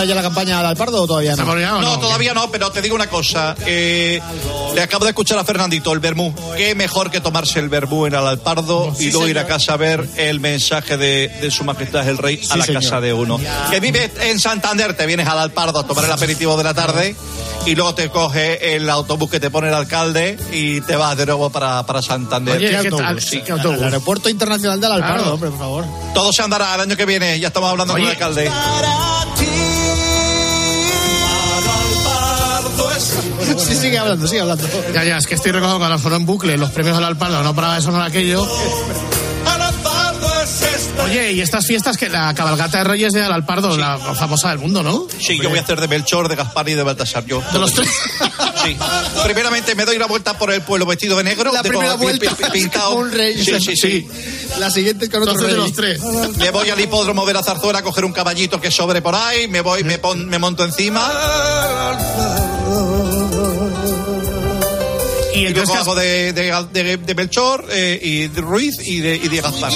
¿Empezado 0.00 0.08
ya 0.08 0.14
la 0.14 0.22
campaña 0.22 0.60
al 0.60 0.66
Alpardo 0.66 1.02
o 1.02 1.06
todavía 1.06 1.32
¿Estamos 1.32 1.60
ya 1.60 1.76
o 1.76 1.80
No, 1.82 1.96
no? 1.96 2.00
todavía 2.00 2.32
no, 2.32 2.50
pero 2.50 2.70
te 2.70 2.80
digo 2.80 2.94
una 2.94 3.08
cosa. 3.08 3.54
eh, 3.66 4.20
le 4.74 4.82
acabo 4.82 5.04
de 5.04 5.10
escuchar 5.10 5.38
a 5.38 5.44
Fernandito, 5.44 5.92
el 5.92 5.98
vermú. 6.00 6.34
Qué 6.56 6.74
mejor 6.74 7.10
que 7.10 7.20
tomarse 7.20 7.58
el 7.58 7.68
vermú 7.68 8.06
en 8.06 8.14
el 8.14 8.26
Alpardo 8.26 8.94
y 8.98 9.10
luego 9.10 9.28
ir 9.28 9.38
a 9.38 9.46
casa 9.46 9.74
a 9.74 9.76
ver 9.76 10.08
el 10.16 10.40
mensaje 10.40 10.96
de, 10.96 11.28
de 11.40 11.50
su 11.50 11.64
majestad 11.64 12.08
el 12.08 12.16
rey 12.18 12.40
a 12.48 12.52
Sí, 12.54 12.58
la 12.58 12.64
señor. 12.64 12.82
casa 12.82 13.00
de 13.02 13.12
uno. 13.12 13.38
Que 13.70 13.80
vive 13.80 14.10
en 14.22 14.38
Santander, 14.40 14.96
te 14.96 15.04
vienes 15.06 15.26
al 15.28 15.38
Alpardo 15.38 15.80
a 15.80 15.86
tomar 15.86 16.04
el 16.06 16.12
aperitivo 16.12 16.56
de 16.56 16.64
la 16.64 16.72
tarde 16.72 17.14
y 17.66 17.74
luego 17.74 17.94
te 17.94 18.08
coge 18.08 18.74
el 18.76 18.88
autobús 18.88 19.30
que 19.30 19.38
te 19.38 19.50
pone 19.50 19.68
el 19.68 19.74
alcalde 19.74 20.38
y 20.52 20.80
te 20.80 20.96
vas 20.96 21.14
de 21.16 21.26
nuevo 21.26 21.50
para, 21.50 21.84
para 21.84 22.00
Santander. 22.00 22.56
Oye, 22.56 22.70
¿Qué 22.70 22.76
¿qué 22.84 22.90
tal? 22.90 23.00
autobús? 23.00 23.24
Sí, 23.24 23.42
¿qué 23.44 23.52
autobús? 23.52 23.78
El 23.78 23.84
aeropuerto 23.84 24.28
internacional 24.30 24.80
del 24.80 24.92
Alpardo, 24.92 25.16
Claro. 25.16 25.34
hombre, 25.34 25.50
por 25.50 25.58
favor. 25.58 25.84
Todo 26.14 26.32
se 26.32 26.42
andará 26.42 26.74
el 26.76 26.80
año 26.82 26.96
que 26.96 27.04
viene, 27.04 27.38
ya 27.38 27.48
estamos 27.48 27.70
hablando 27.70 27.92
con 27.92 28.00
Oye. 28.00 28.10
el 28.10 28.16
alcalde. 28.16 28.50
Sí, 33.58 33.76
sigue 33.76 33.98
hablando, 33.98 34.26
sigue 34.26 34.40
hablando. 34.40 34.66
Ya, 34.94 35.04
ya, 35.04 35.16
es 35.18 35.26
que 35.26 35.34
estoy 35.34 35.52
recordando 35.52 35.78
cuando 35.78 35.98
sonó 35.98 36.16
en 36.16 36.26
bucle 36.26 36.56
los 36.56 36.70
premios 36.70 36.96
al 36.96 37.04
Alpardo, 37.04 37.42
no 37.42 37.54
paraba 37.54 37.76
de 37.76 37.82
sonar 37.82 38.02
aquello. 38.02 38.46
Oye, 41.04 41.32
y 41.32 41.40
estas 41.40 41.66
fiestas 41.66 41.96
que 41.96 42.08
la 42.08 42.32
cabalgata 42.34 42.78
de 42.78 42.84
Reyes 42.84 43.12
de 43.12 43.22
Alpardo, 43.24 43.76
la 43.76 43.98
famosa 43.98 44.50
del 44.50 44.58
mundo, 44.58 44.82
¿no? 44.82 45.06
Sí, 45.18 45.38
yo 45.42 45.48
voy 45.48 45.58
a 45.58 45.62
hacer 45.62 45.80
de 45.80 45.88
Melchor, 45.88 46.28
de 46.28 46.36
Gaspar 46.36 46.68
y 46.68 46.74
de 46.74 46.82
Baltasar. 46.82 47.24
Yo. 47.26 47.42
De 47.52 47.58
los 47.58 47.72
tres. 47.72 47.88
Sí. 48.62 48.76
Primeramente 49.24 49.74
me 49.74 49.84
doy 49.86 49.96
una 49.96 50.06
vuelta 50.06 50.36
por 50.36 50.52
el 50.52 50.60
pueblo 50.62 50.84
vestido 50.86 51.16
de 51.16 51.24
negro. 51.24 51.52
La 51.52 51.62
de- 51.62 51.68
primera 51.70 51.94
vuelta 51.94 52.34
pi- 52.36 52.44
pintado. 52.52 52.94
un 52.96 53.10
rey. 53.10 53.42
Sí, 53.42 53.58
sí, 53.60 53.76
sí. 53.76 54.08
La 54.58 54.70
siguiente 54.70 55.08
con 55.08 55.22
otro 55.22 55.32
Entonces 55.32 55.56
de 55.56 55.62
los 55.62 55.72
tres. 55.72 56.36
Me 56.36 56.50
voy 56.50 56.68
al 56.70 56.80
hipódromo 56.80 57.24
de 57.26 57.32
la 57.34 57.42
zarzuela 57.42 57.78
a 57.78 57.82
coger 57.82 58.04
un 58.04 58.12
caballito 58.12 58.60
que 58.60 58.70
sobre 58.70 59.00
por 59.02 59.14
ahí, 59.14 59.48
me 59.48 59.62
voy, 59.62 59.82
me, 59.84 59.98
pon- 59.98 60.26
me 60.28 60.38
monto 60.38 60.64
encima 60.64 61.00
Y 65.34 65.46
entonces, 65.46 65.76
hago 65.76 65.94
de, 65.94 66.32
de, 66.34 66.52
de- 66.72 66.96
de 66.98 67.14
Melchor 67.14 67.64
eh, 67.70 67.98
y 68.02 68.28
de 68.28 68.40
Ruiz 68.42 68.74
y 68.84 69.00
de, 69.00 69.16
y 69.16 69.28
de 69.28 69.40
Gaspar. 69.40 69.72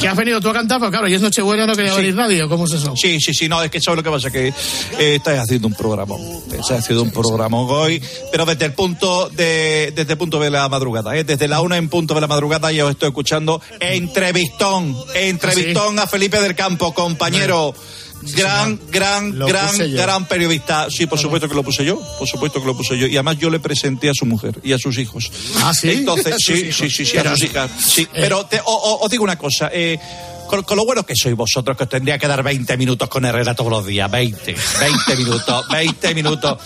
¿qué 0.00 0.08
has 0.08 0.16
venido 0.16 0.40
tú 0.40 0.48
a 0.48 0.52
cantar? 0.52 0.78
Pues 0.78 0.90
claro, 0.90 1.08
y 1.08 1.14
es 1.14 1.20
Nochebuena, 1.20 1.66
no 1.66 1.74
quería 1.74 1.90
Sí. 1.92 1.98
venir 1.98 2.14
nadie, 2.14 2.42
¿o 2.42 2.48
¿cómo 2.48 2.64
es 2.66 2.72
eso? 2.72 2.94
Sí, 2.96 3.18
sí, 3.20 3.34
sí, 3.34 3.48
no, 3.48 3.62
es 3.62 3.70
que 3.70 3.80
sabes 3.80 3.96
lo 3.98 4.02
que 4.02 4.10
pasa, 4.10 4.30
que 4.30 4.48
eh, 4.48 5.14
estáis 5.16 5.40
haciendo 5.40 5.66
un 5.68 5.74
programa, 5.74 6.14
estáis 6.58 6.80
haciendo 6.80 7.02
un 7.02 7.10
programa 7.10 7.58
hoy, 7.58 8.00
pero 8.30 8.46
desde 8.46 8.66
el 8.66 8.72
punto 8.72 9.28
de, 9.30 9.92
desde 9.94 10.12
el 10.12 10.18
punto 10.18 10.38
de 10.38 10.50
la 10.50 10.68
madrugada, 10.68 11.16
¿eh? 11.16 11.24
desde 11.24 11.48
la 11.48 11.60
una 11.60 11.76
en 11.76 11.88
punto 11.88 12.14
de 12.14 12.20
la 12.20 12.26
madrugada 12.28 12.70
ya 12.72 12.84
os 12.84 12.92
estoy 12.92 13.08
escuchando 13.08 13.60
entrevistón, 13.80 14.96
entrevistón 15.14 15.98
a 15.98 16.06
Felipe 16.06 16.40
del 16.40 16.54
Campo, 16.54 16.94
compañero. 16.94 17.74
Gran, 18.22 18.80
gran, 18.90 19.38
Lo 19.38 19.46
gran, 19.46 19.76
gran 19.92 20.24
periodista. 20.26 20.88
Sí, 20.90 21.06
por 21.06 21.18
supuesto 21.18 21.48
que 21.48 21.54
lo 21.54 21.62
puse 21.62 21.84
yo. 21.84 22.00
Por 22.18 22.26
supuesto 22.26 22.60
que 22.60 22.66
lo 22.66 22.76
puse 22.76 22.98
yo. 22.98 23.06
Y 23.06 23.14
además 23.16 23.38
yo 23.38 23.50
le 23.50 23.60
presenté 23.60 24.08
a 24.08 24.12
su 24.14 24.26
mujer 24.26 24.58
y 24.64 24.72
a 24.72 24.78
sus 24.78 24.98
hijos. 24.98 25.30
Ah, 25.62 25.72
¿sí? 25.72 25.90
Entonces, 25.90 26.34
sí, 26.44 26.72
sí, 26.72 26.90
sí, 26.90 27.04
sí, 27.06 27.16
a 27.18 27.30
sus 27.30 27.44
hijas. 27.44 27.70
Sí, 27.78 28.08
pero 28.12 28.44
te- 28.46 28.60
o- 28.60 28.64
o- 28.64 29.04
os 29.04 29.10
digo 29.10 29.22
una 29.22 29.36
cosa. 29.38 29.70
Eh, 29.72 29.98
con, 30.46 30.62
con 30.62 30.76
lo 30.76 30.84
bueno 30.84 31.04
que 31.04 31.14
sois 31.16 31.36
vosotros, 31.36 31.76
que 31.76 31.84
os 31.84 31.88
tendría 31.88 32.18
que 32.18 32.26
dar 32.26 32.42
20 32.42 32.76
minutos 32.76 33.08
con 33.08 33.24
Herrera 33.24 33.54
todos 33.54 33.70
los 33.70 33.86
días. 33.86 34.10
20, 34.10 34.54
20 34.80 35.16
minutos, 35.16 35.68
20 35.68 36.14
minutos. 36.14 36.58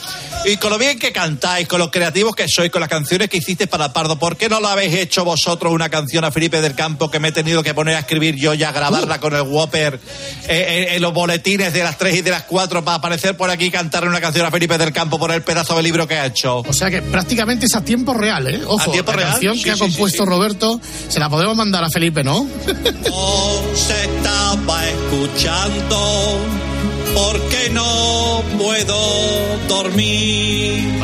Y 0.45 0.57
con 0.57 0.71
lo 0.71 0.79
bien 0.79 0.99
que 0.99 1.13
cantáis, 1.13 1.69
con 1.69 1.79
los 1.79 1.91
creativos 1.91 2.35
que 2.35 2.47
sois, 2.49 2.71
con 2.71 2.81
las 2.81 2.89
canciones 2.89 3.29
que 3.29 3.37
hicisteis 3.37 3.69
para 3.69 3.93
Pardo, 3.93 4.19
¿por 4.19 4.37
qué 4.37 4.49
no 4.49 4.61
lo 4.61 4.69
habéis 4.69 4.95
hecho 4.95 5.25
vosotros 5.25 5.73
una 5.73 5.91
canción 5.91 6.25
a 6.25 6.31
Felipe 6.31 6.61
del 6.63 6.75
Campo 6.75 7.11
que 7.11 7.19
me 7.19 7.29
he 7.29 7.33
tenido 7.33 7.63
que 7.63 7.75
poner 7.75 7.97
a 7.97 8.01
escribir 8.01 8.37
yo 8.37 8.55
y 8.55 8.63
a 8.63 8.73
grabarla 8.73 9.21
con 9.21 9.35
el 9.35 9.43
Whopper 9.43 9.95
eh, 9.95 10.49
eh, 10.49 10.97
en 10.97 11.03
los 11.03 11.13
boletines 11.13 11.73
de 11.73 11.83
las 11.83 11.99
3 11.99 12.17
y 12.17 12.23
de 12.23 12.31
las 12.31 12.45
4 12.45 12.83
para 12.83 12.97
aparecer 12.97 13.37
por 13.37 13.51
aquí 13.51 13.67
y 13.67 13.71
cantar 13.71 14.09
una 14.09 14.21
canción 14.21 14.47
a 14.47 14.51
Felipe 14.51 14.79
del 14.79 14.93
Campo 14.93 15.19
por 15.19 15.31
el 15.31 15.43
pedazo 15.43 15.77
de 15.77 15.83
libro 15.83 16.09
que 16.09 16.15
ha 16.15 16.27
hecho? 16.27 16.61
O 16.67 16.73
sea 16.73 16.91
que 16.91 17.03
prácticamente 17.03 17.67
es 17.67 17.75
a 17.75 17.85
tiempo 17.85 18.15
real, 18.15 18.47
¿eh? 18.47 18.63
Ojo, 18.67 18.91
A 18.91 18.93
tiempo 18.93 19.11
la 19.13 19.17
real, 19.19 19.31
canción 19.33 19.57
sí, 19.57 19.65
que 19.65 19.71
ha 19.73 19.77
compuesto 19.77 20.23
sí. 20.23 20.29
Roberto, 20.29 20.81
se 21.09 21.21
la 21.21 21.29
podemos 21.29 21.57
mandar 21.57 21.85
a 21.85 21.91
Felipe, 21.91 22.25
¿no? 22.25 22.47
No 23.09 23.70
se 23.75 24.05
estaba 24.05 24.89
escuchando 24.89 26.39
porque 27.15 27.71
no 27.71 28.43
puedo 28.59 28.99
dormir. 29.69 31.00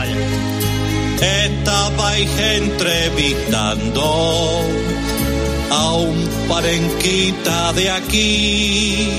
Estabais 1.20 2.28
entrevistando 2.38 4.02
a 5.70 5.94
un 5.94 6.28
parenquita 6.48 7.72
de 7.72 7.90
aquí. 7.90 9.10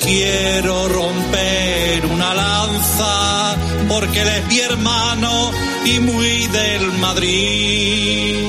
Quiero 0.00 0.88
romper 0.88 2.06
una 2.06 2.34
lanza 2.34 3.56
porque 3.88 4.22
él 4.22 4.28
es 4.28 4.46
mi 4.48 4.60
hermano 4.60 5.50
y 5.84 6.00
muy 6.00 6.46
del 6.48 6.92
Madrid. 6.98 8.42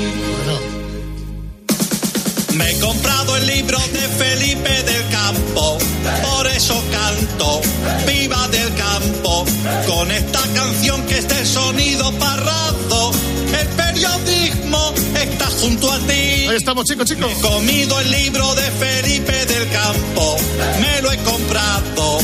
Me 2.56 2.70
he 2.70 2.80
comprado 2.80 3.36
el 3.38 3.48
libro 3.48 3.80
de 3.92 4.00
Felipe 4.00 4.84
del 4.84 5.08
Campo, 5.10 5.78
por 6.22 6.48
eso 6.48 6.84
canto, 6.92 7.62
viva 8.06 8.48
del 8.50 8.74
campo, 8.76 9.46
con 9.88 10.12
esta 10.12 10.42
canción 10.54 11.04
que 11.08 11.18
es 11.18 11.28
de 11.28 11.46
sonido 11.46 12.12
parrado, 12.20 13.12
el 13.60 13.68
periodismo 13.70 14.94
está 15.16 15.48
junto 15.62 15.92
a 15.92 15.98
ti. 16.00 16.48
Ahí 16.48 16.56
estamos, 16.56 16.86
chicos, 16.86 17.10
chicos. 17.10 17.32
He 17.32 17.42
comido 17.42 18.00
el 18.00 18.12
libro 18.12 18.54
de 18.56 18.70
Felipe 18.72 19.46
del 19.46 19.70
Campo, 19.70 20.38
me 20.80 21.02
lo 21.02 21.12
he 21.12 21.18
comprado 21.20 22.20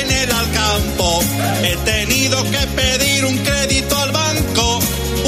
en 0.00 0.10
el 0.10 0.30
Alcampo, 0.30 1.20
he 1.62 1.76
tenido 1.84 2.42
que 2.44 2.66
pedir 2.76 3.24
un 3.24 3.36
crédito 3.38 3.98
al 3.98 4.12
banco, 4.12 4.78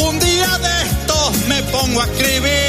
un 0.09 0.21
día 0.21 0.59
de 0.59 0.83
estos 0.89 1.37
me 1.49 1.63
pongo 1.65 2.01
a 2.01 2.05
escribir, 2.05 2.66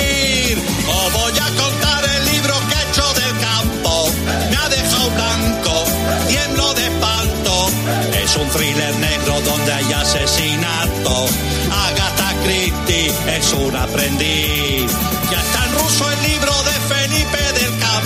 un 8.38 8.50
thriller 8.50 8.96
negro 8.98 9.42
donde 9.42 9.74
hay 9.74 9.94
asesinato. 9.94 11.26
Agatha 11.72 12.34
Christie 12.44 13.14
es 13.36 13.54
un 13.54 13.76
aprendiz. 13.76 14.92
Ya 15.32 15.40
está 15.40 15.66
en 15.66 15.74
ruso 15.74 16.12
el 16.12 16.24
libro 16.24 16.54
de 16.64 16.96
Felipe 16.96 17.60
del 17.60 17.80
Campo. 17.80 17.98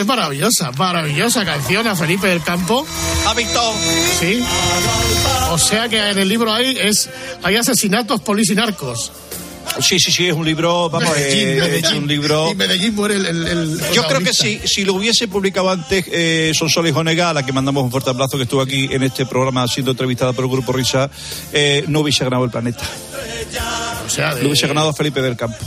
Es 0.00 0.06
maravillosa, 0.06 0.72
maravillosa 0.72 1.44
canción 1.44 1.86
a 1.86 1.94
Felipe 1.96 2.26
del 2.28 2.42
Campo. 2.42 2.86
¿Ha 3.26 3.34
visto? 3.34 3.74
Sí. 4.20 4.42
O 5.50 5.58
sea 5.58 5.88
que 5.88 6.10
en 6.10 6.18
el 6.18 6.28
libro 6.28 6.52
hay, 6.52 6.76
es, 6.80 7.08
hay 7.42 7.56
asesinatos 7.56 8.20
polis 8.20 8.50
y 8.50 8.54
narcos. 8.54 9.12
Sí, 9.80 10.00
sí, 10.00 10.10
sí, 10.10 10.26
es 10.26 10.34
un 10.34 10.44
libro, 10.44 10.90
vamos, 10.90 11.10
Medellín, 11.14 11.48
eh, 11.48 11.60
Medellín. 11.60 11.84
es 11.84 11.92
un 11.92 12.08
libro... 12.08 12.50
Y 12.50 12.54
Medellín 12.56 12.94
muere 12.94 13.14
el, 13.14 13.26
el- 13.26 13.46
el 13.46 13.80
Yo 13.92 14.04
creo 14.04 14.20
que 14.20 14.32
si, 14.32 14.58
si 14.66 14.84
lo 14.84 14.94
hubiese 14.94 15.28
publicado 15.28 15.70
antes 15.70 16.06
eh, 16.10 16.50
Sonsoles 16.58 16.94
Onega, 16.96 17.30
a 17.30 17.34
la 17.34 17.46
que 17.46 17.52
mandamos 17.52 17.84
un 17.84 17.90
fuerte 17.90 18.10
abrazo, 18.10 18.36
que 18.36 18.44
estuvo 18.44 18.60
aquí 18.62 18.88
en 18.90 19.04
este 19.04 19.26
programa 19.26 19.68
siendo 19.68 19.92
entrevistada 19.92 20.32
por 20.32 20.44
el 20.44 20.50
Grupo 20.50 20.72
Risa, 20.72 21.08
eh, 21.52 21.84
no 21.86 22.00
hubiese 22.00 22.24
ganado 22.24 22.44
el 22.44 22.50
planeta. 22.50 22.82
O 24.06 24.10
sea, 24.10 24.34
de- 24.34 24.42
Lo 24.42 24.48
hubiese 24.48 24.66
ganado 24.66 24.92
Felipe 24.92 25.20
del 25.22 25.36
Campo. 25.36 25.58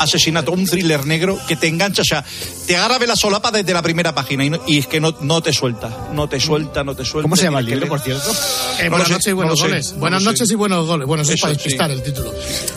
Asesinato, 0.00 0.52
un 0.52 0.64
thriller 0.66 1.04
negro 1.06 1.38
que 1.46 1.56
te 1.56 1.66
engancha, 1.66 2.02
o 2.02 2.04
sea, 2.04 2.24
te 2.66 2.76
agarra 2.76 2.98
de 2.98 3.06
la 3.06 3.16
solapa 3.16 3.50
desde 3.50 3.72
la 3.74 3.82
primera 3.82 4.14
página 4.14 4.44
y, 4.44 4.50
no- 4.50 4.60
y 4.66 4.78
es 4.78 4.86
que 4.86 5.00
no, 5.00 5.14
no 5.20 5.42
te 5.42 5.52
suelta, 5.52 6.08
no 6.12 6.28
te 6.28 6.40
suelta, 6.40 6.82
no 6.84 6.94
te 6.94 7.04
suelta. 7.04 7.22
¿Cómo 7.22 7.36
se 7.36 7.44
llama 7.44 7.60
el 7.60 7.66
libro, 7.66 7.86
por 7.88 8.00
cierto? 8.00 8.30
Eh, 8.78 8.84
No 8.84 8.90
buenas 8.90 9.10
noches 9.10 9.26
y 9.26 9.30
no 9.30 9.36
buenos 9.36 9.58
sé, 9.58 9.66
goles. 9.66 9.94
buenas 9.98 10.22
noches 10.22 10.48
sé. 10.48 10.54
y 10.54 10.56
buenos 10.56 10.86
goles. 10.86 11.06
Bueno, 11.06 11.22
eso 11.22 11.32
es 11.32 11.40
para 11.40 11.52
despistar 11.52 11.90
sí. 11.90 11.96
el 11.96 12.02
título. 12.02 12.32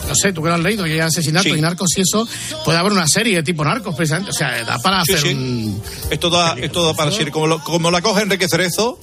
No 0.08 0.14
sé, 0.14 0.32
tú 0.32 0.42
que 0.42 0.48
lo 0.48 0.54
has 0.54 0.60
leído, 0.60 0.84
que 0.84 0.92
hay 0.92 1.00
asesinato 1.00 1.44
Sí. 1.48 1.54
y 1.56 1.60
narcos 1.60 1.88
y 1.96 2.00
eso, 2.02 2.28
puede 2.64 2.78
haber 2.78 2.92
una 2.92 3.06
serie 3.08 3.42
tipo 3.42 3.64
narcos, 3.64 3.94
precisamente. 3.94 4.30
O 4.30 4.34
sea, 4.34 4.62
da 4.64 4.78
para 4.78 5.02
Sí, 5.04 5.12
hacer 5.14 5.28
sí. 5.28 5.34
un... 5.34 5.82
Esto 6.10 6.30
da, 6.30 6.54
esto 6.60 6.84
da 6.86 6.94
para 6.94 7.10
decir, 7.10 7.30
como, 7.30 7.46
lo- 7.46 7.62
como 7.64 7.90
la 7.90 8.02
coge 8.02 8.22
Enrique 8.22 8.48
Cerezo, 8.48 8.98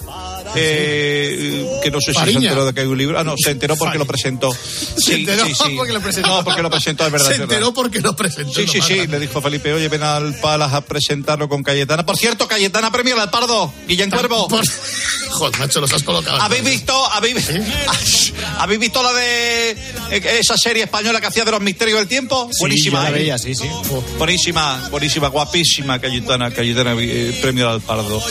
eh, 0.56 1.80
que 1.82 1.92
no 1.92 2.00
sé 2.02 2.14
si 2.14 2.20
se 2.20 2.32
enteró 2.32 2.66
de 2.66 2.74
que 2.74 2.82
hay 2.82 2.88
un 2.88 2.98
libro. 2.98 3.20
Ah, 3.20 3.24
no, 3.24 3.36
se 3.38 3.52
enteró 3.52 3.76
porque 3.76 3.98
lo 3.98 4.06
presentó. 4.06 4.50
Se 4.98 5.16
enteró 5.16 5.46
porque 5.76 5.94
lo 5.94 6.02
presentó. 6.02 6.30
No, 6.30 6.44
porque 6.44 6.62
lo 6.62 6.70
presentó, 6.70 7.06
es 7.06 7.12
verdad. 7.12 7.28
Se 7.28 7.32
verdad. 7.34 7.54
enteró 7.54 7.74
porque 7.74 8.00
lo 8.02 8.16
presentó. 8.16 8.54
Sí, 8.54 8.68
sí, 8.68 8.82
sí, 8.82 9.08
le 9.08 9.20
dijo 9.20 9.42
Felipe, 9.42 9.74
oye, 9.74 9.88
ven 9.90 10.04
al 10.04 10.34
Palas 10.40 10.74
a 10.74 10.82
presentarlo 10.82 11.48
con 11.50 11.64
Cayetana. 11.64 12.06
Por 12.06 12.18
cierto, 12.18 12.48
Cayetana 12.48 12.92
premio 12.92 13.20
al 13.20 13.30
Pardo, 13.30 13.74
Guillén 13.88 14.10
Cuervo. 14.10 14.48
Por- 14.48 14.62
Joder, 15.32 15.60
macho, 15.60 15.80
los 15.80 15.92
has 15.94 16.04
colocado. 16.04 16.42
¿Habéis 16.42 16.64
visto, 16.64 17.06
habéis, 17.12 17.36
¿habéis 18.58 18.80
visto 18.80 19.02
la 19.02 19.14
de 19.14 19.72
eh, 19.72 20.40
esa 20.40 20.58
serie 20.58 20.84
española 20.84 21.22
que 21.22 21.28
hacía 21.28 21.46
de 21.46 21.52
los 21.52 21.62
misterios 21.62 22.00
del 22.00 22.08
tiempo? 22.08 22.50
buenísima. 22.60 22.98
yo 23.00 23.04
la 23.04 23.10
¿eh? 23.10 23.20
veía, 23.20 23.38
sí, 23.38 23.56
sí. 23.56 23.70
Buenísima, 24.18 24.88
buenísima, 24.92 25.30
guapísima 25.30 26.00
Cayetana, 26.00 26.52
Cayetana 26.52 26.96
eh, 27.00 27.38
premio 27.42 27.70
al 27.70 27.82
Pardo. 27.82 28.22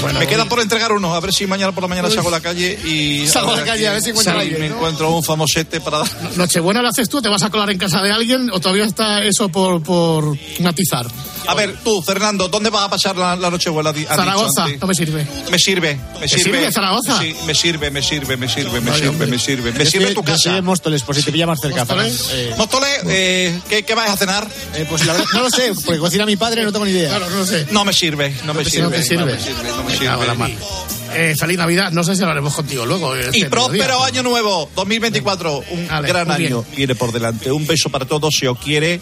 Bueno, 0.00 0.18
me 0.18 0.26
quedan 0.26 0.48
por 0.48 0.60
entregar 0.60 0.92
unos, 0.92 1.16
a 1.16 1.20
ver 1.20 1.32
si 1.32 1.46
mañana 1.46 1.67
por 1.72 1.82
la 1.82 1.88
mañana 1.88 2.10
salgo 2.10 2.28
a 2.28 2.32
la 2.32 2.40
calle 2.40 2.78
y... 2.84 3.26
Salgo 3.26 3.52
a 3.52 3.56
la 3.56 3.64
calle, 3.64 3.88
a 3.88 3.92
ver 3.92 4.02
si 4.02 4.10
encuentro 4.10 4.38
alguien, 4.38 4.60
me 4.60 4.68
¿no? 4.68 4.76
encuentro 4.76 5.10
un 5.10 5.22
famosete 5.24 5.80
para 5.80 5.98
dar... 5.98 6.08
Nochebuena 6.36 6.82
lo 6.82 6.88
haces 6.88 7.08
tú, 7.08 7.20
te 7.22 7.28
vas 7.28 7.42
a 7.42 7.50
colar 7.50 7.70
en 7.70 7.78
casa 7.78 8.02
de 8.02 8.10
alguien 8.12 8.50
o 8.50 8.60
todavía 8.60 8.84
está 8.84 9.22
eso 9.24 9.48
por, 9.48 9.82
por 9.82 10.36
matizar. 10.60 11.06
A 11.46 11.54
ver, 11.54 11.76
tú, 11.82 12.02
Fernando, 12.02 12.48
¿dónde 12.48 12.68
vas 12.68 12.84
a 12.84 12.90
pasar 12.90 13.16
la, 13.16 13.34
la 13.34 13.50
Nochebuena? 13.50 13.92
Zaragoza, 14.08 14.66
no 14.80 14.86
me 14.86 14.94
sirve. 14.94 15.26
Me 15.50 15.58
sirve, 15.58 15.98
me 16.20 16.20
¿Te 16.20 16.28
sirve. 16.28 16.42
sirve 16.58 16.72
Zaragoza? 16.72 17.18
Sí, 17.20 17.34
me 17.46 17.54
sirve, 17.54 17.90
me 17.90 18.02
sirve, 18.02 18.36
me 18.36 18.48
sirve, 18.48 18.80
me 18.80 18.92
sirve, 18.94 19.26
me 19.26 19.38
sirve. 19.38 19.72
Me 19.72 19.84
Yo 19.84 19.90
sirve 19.90 20.08
tu 20.08 20.14
Yo 20.16 20.22
casa. 20.24 20.58
en 20.58 20.64
Móstoles, 20.64 21.02
por 21.02 21.14
si 21.16 21.22
te 21.22 21.32
pilla 21.32 21.46
más 21.46 21.60
cerca. 21.60 21.84
¿Móstoles? 21.86 22.28
Eh, 22.32 22.54
Móstoles, 22.58 23.00
eh, 23.06 23.58
¿qué, 23.68 23.82
¿qué 23.84 23.94
vas 23.94 24.10
a 24.10 24.16
cenar? 24.16 24.46
eh, 24.74 24.86
pues 24.88 25.06
la 25.06 25.12
verdad, 25.14 25.26
no 25.32 25.40
lo 25.40 25.50
sé, 25.50 25.72
porque 25.84 25.98
cocina 26.00 26.26
mi 26.26 26.36
padre, 26.36 26.64
no 26.64 26.72
tengo 26.72 26.84
ni 26.84 26.90
idea. 26.90 27.08
Claro, 27.10 27.30
no 27.30 27.36
lo 27.38 27.46
sé. 27.46 27.66
No 27.70 27.84
me 27.84 27.92
sirve, 27.92 28.34
no 28.44 28.52
me 28.52 28.64
sirve. 28.64 28.82
no 28.82 28.90
te 28.90 29.02
sirve. 29.02 29.20
No 29.20 29.26
me 29.26 29.40
sirve, 29.40 29.68
no 29.70 29.84
me 29.84 29.98
Me 29.98 30.04
cago 30.04 30.24
la. 30.24 30.97
Eh, 31.14 31.34
feliz 31.38 31.58
Navidad, 31.58 31.90
no 31.90 32.04
sé 32.04 32.14
si 32.14 32.22
hablaremos 32.22 32.54
contigo 32.54 32.84
luego. 32.86 33.14
este 33.16 33.38
Y 33.38 33.42
mediodía, 33.42 33.50
próspero 33.50 33.84
pero- 33.84 34.04
año 34.04 34.22
nuevo, 34.22 34.70
2024. 34.76 35.64
Un 35.70 35.86
gran 36.02 36.30
año 36.30 36.64
viene 36.76 36.94
por 36.94 37.12
delante. 37.12 37.50
Un 37.50 37.66
beso 37.66 37.88
para 37.90 38.04
todos 38.04 38.34
si 38.34 38.46
os 38.46 38.58
quiere. 38.58 39.00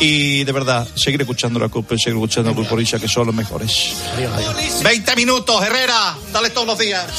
Y 0.00 0.44
de 0.44 0.52
verdad, 0.52 0.86
seguir 0.96 1.20
escuchando 1.20 1.58
la 1.58 1.68
CUP, 1.68 1.88
seguir 1.96 2.14
escuchando 2.14 2.50
a 2.50 2.54
Pulporicha, 2.54 2.98
que 2.98 3.08
son 3.08 3.26
los 3.26 3.34
mejores. 3.34 3.94
Adiós, 4.14 4.32
adiós. 4.34 4.82
20 4.82 5.16
minutos, 5.16 5.62
Herrera. 5.64 6.16
Dale 6.32 6.50
todos 6.50 6.66
los 6.66 6.78
días. 6.78 7.06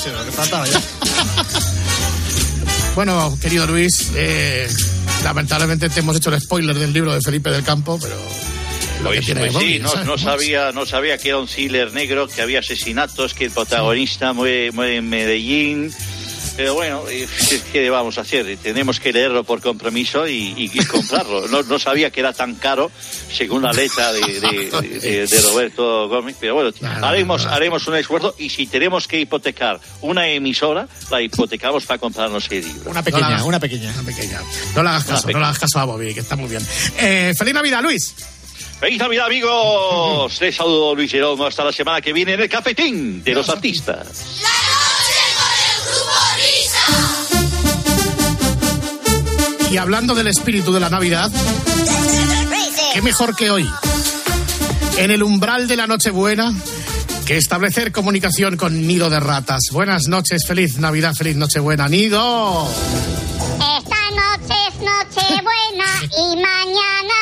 Bueno, 2.96 3.38
querido 3.40 3.68
Luis, 3.68 4.10
eh, 4.16 4.68
lamentablemente 5.24 5.88
te 5.88 6.00
hemos 6.00 6.16
hecho 6.18 6.34
el 6.34 6.42
spoiler 6.42 6.78
del 6.80 6.92
libro 6.92 7.14
de 7.14 7.22
Felipe 7.22 7.52
del 7.52 7.64
Campo, 7.64 8.00
pero 8.02 8.16
lo 9.02 9.10
que 9.12 9.16
Pues, 9.18 9.26
tiene 9.26 9.42
pues 9.42 9.54
Bobby, 9.54 9.74
sí, 9.74 9.80
no, 10.06 10.18
sabía, 10.18 10.72
no 10.72 10.86
sabía 10.86 11.18
que 11.18 11.30
era 11.30 11.38
un 11.40 11.48
thriller 11.48 11.94
negro, 11.94 12.28
que 12.28 12.42
había 12.42 12.60
asesinatos, 12.60 13.34
que 13.34 13.46
el 13.46 13.52
protagonista 13.52 14.34
muere, 14.34 14.72
muere 14.72 14.98
en 14.98 15.10
Medellín. 15.10 15.94
Pero 16.56 16.74
bueno, 16.74 17.04
¿qué 17.72 17.88
vamos 17.92 18.18
a 18.18 18.22
hacer? 18.22 18.58
Tenemos 18.58 19.00
que 19.00 19.14
leerlo 19.14 19.44
por 19.44 19.62
compromiso 19.62 20.28
y, 20.28 20.56
y- 20.58 20.72
y 20.74 20.86
comprarlo. 20.86 21.48
No, 21.50 21.62
no 21.62 21.78
sabía 21.78 22.10
que 22.10 22.20
era 22.20 22.34
tan 22.34 22.56
caro, 22.56 22.90
según 23.32 23.62
la 23.62 23.72
letra 23.72 24.12
de, 24.12 24.22
de- 24.22 25.00
de- 25.00 25.28
de 25.28 25.42
Roberto 25.42 26.08
Gómez. 26.10 26.36
Pero 26.40 26.56
bueno, 26.56 26.72
No, 26.82 27.00
no, 27.00 27.06
haremos, 27.06 27.46
no, 27.46 27.52
haremos 27.52 27.88
un 27.88 27.96
esfuerzo 27.98 28.34
y 28.40 28.50
si 28.50 28.66
tenemos 28.66 29.08
que 29.08 29.20
hipotecar 29.20 29.80
una 30.02 30.28
emisora, 30.30 30.88
la 31.12 31.22
hipotecamos 31.22 31.86
para 31.86 32.00
comprarnos 32.00 32.48
el 32.50 32.66
libro. 32.66 32.90
Una 32.90 33.04
pequeña, 33.04 33.44
una 33.46 33.60
pequeña. 33.60 33.94
Una 33.94 34.04
pequeña. 34.04 34.42
No 34.76 34.82
le 34.82 34.90
hagas 34.90 35.04
caso, 35.04 35.30
no 35.30 35.38
le 35.40 35.46
hagas 35.46 35.60
caso 35.60 35.78
a 35.80 35.86
Bobby, 35.86 36.12
que 36.16 36.22
está 36.22 36.36
muy 36.36 36.50
bien. 36.50 36.66
Eh, 36.98 37.36
feliz 37.38 37.54
Navidad, 37.54 37.84
Luis. 37.84 38.16
¡Feliz 38.80 39.00
Navidad, 39.00 39.26
amigos! 39.26 40.40
Les 40.40 40.56
saludo 40.56 40.94
Luis 40.94 41.10
Jerónimo 41.10 41.48
hasta 41.48 41.64
la 41.64 41.72
semana 41.72 42.00
que 42.00 42.14
viene 42.14 42.34
en 42.34 42.42
el 42.42 42.50
cafetín 42.50 43.24
de 43.24 43.34
los 43.34 43.50
artistas. 43.50 44.44
Y 49.72 49.78
hablando 49.78 50.14
del 50.14 50.28
espíritu 50.28 50.72
de 50.72 50.80
la 50.80 50.90
Navidad, 50.90 51.32
qué 52.94 53.02
mejor 53.02 53.36
que 53.36 53.50
hoy, 53.50 53.68
en 54.98 55.10
el 55.12 55.24
umbral 55.24 55.68
de 55.68 55.76
la 55.76 55.88
Nochebuena, 55.88 56.54
que 57.26 57.36
establecer 57.36 57.92
comunicación 57.92 58.58
con 58.58 58.86
Nido 58.86 59.10
de 59.10 59.20
Ratas. 59.20 59.70
Buenas 59.72 60.08
noches, 60.08 60.46
feliz 60.48 60.78
Navidad, 60.78 61.14
feliz 61.16 61.36
Nochebuena, 61.36 61.90
Nido. 61.90 62.68
Esta 63.78 64.12
noche 64.12 64.56
es 64.70 64.76
Nochebuena 64.76 65.86
y 66.16 66.36
mañana 66.36 67.17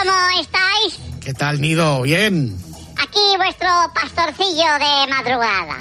¿Cómo 0.00 0.40
estáis? 0.40 0.98
¿Qué 1.20 1.34
tal, 1.34 1.60
Nido? 1.60 2.02
Bien. 2.02 2.56
Aquí 3.02 3.36
vuestro 3.36 3.68
pastorcillo 3.94 4.72
de 4.78 5.12
madrugada. 5.12 5.76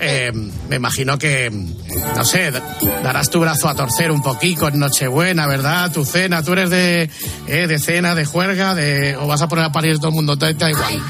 Eh, 0.00 0.32
me 0.68 0.76
imagino 0.76 1.18
que, 1.18 1.50
no 1.50 2.24
sé, 2.24 2.50
da- 2.50 2.62
darás 3.02 3.30
tu 3.30 3.40
brazo 3.40 3.68
a 3.68 3.74
torcer 3.74 4.10
un 4.10 4.22
poquito 4.22 4.68
en 4.68 4.78
Nochebuena, 4.78 5.46
¿verdad? 5.46 5.90
Tu 5.92 6.04
cena, 6.04 6.42
tú 6.42 6.52
eres 6.52 6.70
de, 6.70 7.10
eh, 7.46 7.66
de 7.66 7.78
cena, 7.78 8.14
de 8.14 8.24
juerga, 8.24 8.74
de, 8.74 9.16
o 9.16 9.26
vas 9.26 9.42
a 9.42 9.48
poner 9.48 9.64
a 9.64 9.72
parir 9.72 9.96
todo 9.98 10.08
el 10.08 10.14
mundo, 10.14 10.36
da 10.36 10.50
igual. 10.50 11.00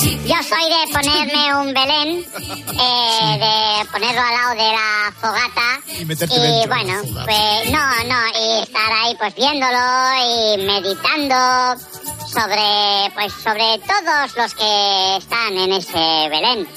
Yo 0.00 0.34
soy 0.42 0.64
de 0.70 0.92
ponerme 0.92 1.54
un 1.60 1.74
Belén, 1.74 2.24
eh, 2.28 3.38
de 3.38 3.88
ponerlo 3.90 4.20
al 4.22 4.34
lado 4.34 4.50
de 4.50 4.72
la 4.72 5.12
fogata. 5.20 5.80
Y 6.00 6.04
meterte 6.06 6.34
dentro 6.40 6.60
de 6.60 6.66
la 6.66 6.74
bueno, 6.74 7.02
pues 7.26 7.70
no, 7.70 8.04
no, 8.08 8.28
y 8.38 8.62
estar 8.62 8.92
ahí 8.92 9.14
pues 9.18 9.34
viéndolo 9.34 9.78
y 10.24 10.66
meditando 10.66 11.82
sobre, 12.30 13.10
pues 13.14 13.32
sobre 13.32 13.78
todos 13.78 14.36
los 14.36 14.54
que 14.54 15.16
están 15.16 15.56
en 15.56 15.72
ese 15.72 16.28
Belén. 16.28 16.68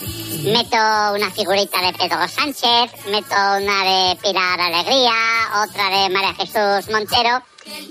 Meto 0.52 0.78
una 1.14 1.30
figurita 1.32 1.80
de 1.82 1.94
Pedro 1.94 2.28
Sánchez, 2.28 3.06
meto 3.06 3.36
una 3.36 3.84
de 3.84 4.16
Pilar 4.22 4.60
Alegría, 4.60 5.14
otra 5.64 5.90
de 5.90 6.10
María 6.10 6.34
Jesús 6.34 6.92
Montero. 6.92 7.44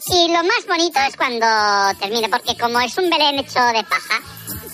Y 0.07 0.29
lo 0.29 0.43
más 0.43 0.67
bonito 0.67 0.99
es 1.01 1.17
cuando 1.17 1.47
termine, 1.99 2.29
porque 2.29 2.57
como 2.59 2.81
es 2.81 2.97
un 2.99 3.09
Belén 3.09 3.39
hecho 3.39 3.61
de 3.61 3.85
paja, 3.85 4.21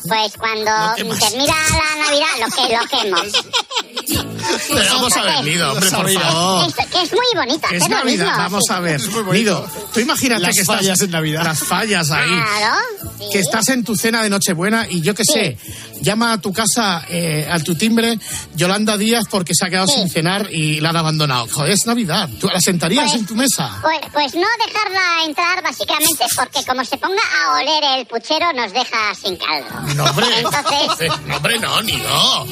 pues 0.08 0.32
cuando 0.36 0.70
termina 1.18 1.54
la 1.54 2.04
Navidad 2.06 2.26
lo 2.40 2.48
que 2.54 2.74
lo 2.74 2.88
quemos. 2.88 3.32
Pero 4.68 4.94
vamos 4.94 5.16
a 5.16 5.22
ver, 5.22 5.44
Nido, 5.44 5.72
hombre, 5.72 5.90
por 5.90 6.10
favor. 6.12 6.68
Es, 6.68 6.74
que 6.74 7.02
es 7.02 7.12
muy 7.12 7.26
bonito 7.34 7.68
es 7.70 7.88
Navidad, 7.88 8.04
mismo, 8.04 8.38
vamos 8.38 8.64
sí. 8.66 8.72
a 8.72 8.80
ver. 8.80 9.00
Nido, 9.32 9.68
tú 9.92 10.00
imagínate 10.00 10.40
Las 10.42 10.54
que 10.54 10.62
estás... 10.62 10.76
fallas 10.76 11.00
en 11.02 11.10
Navidad. 11.10 11.44
Las 11.44 11.62
fallas 11.62 12.10
ahí. 12.10 12.28
Claro, 12.28 12.76
sí. 13.18 13.24
Que 13.32 13.38
estás 13.40 13.68
en 13.68 13.84
tu 13.84 13.94
cena 13.96 14.22
de 14.22 14.30
Nochebuena 14.30 14.86
y 14.88 15.00
yo 15.02 15.14
qué 15.14 15.24
sé, 15.24 15.58
llama 16.00 16.32
a 16.32 16.38
tu 16.38 16.52
casa, 16.52 17.04
eh, 17.08 17.46
a 17.50 17.58
tu 17.60 17.74
timbre, 17.74 18.18
Yolanda 18.54 18.96
Díaz 18.96 19.24
porque 19.30 19.54
se 19.54 19.66
ha 19.66 19.70
quedado 19.70 19.86
sin 19.88 20.08
cenar 20.08 20.48
y 20.50 20.80
la 20.80 20.90
han 20.90 20.96
abandonado. 20.96 21.46
Joder, 21.52 21.72
es 21.72 21.86
Navidad. 21.86 22.28
¿Tú 22.40 22.48
la 22.48 22.60
sentarías 22.60 23.10
Pues- 23.10 23.20
en 23.20 23.26
tu 23.26 23.34
mesa? 23.34 23.78
Pues, 23.82 24.00
pues 24.12 24.34
no 24.34 24.46
dejarla 24.66 25.24
entrar 25.26 25.62
básicamente 25.62 26.24
porque 26.36 26.64
como 26.66 26.84
se 26.84 26.96
ponga 26.96 27.22
a 27.44 27.52
oler 27.60 27.98
el 27.98 28.06
puchero 28.06 28.52
nos 28.54 28.72
deja 28.72 29.14
sin 29.14 29.36
caldo. 29.36 29.68
No, 29.98 30.04
hombre. 30.04 30.26
Entonces, 30.38 31.10
No, 31.26 31.36
hombre, 31.36 31.58
no, 31.58 31.82
Nido. 31.82 32.46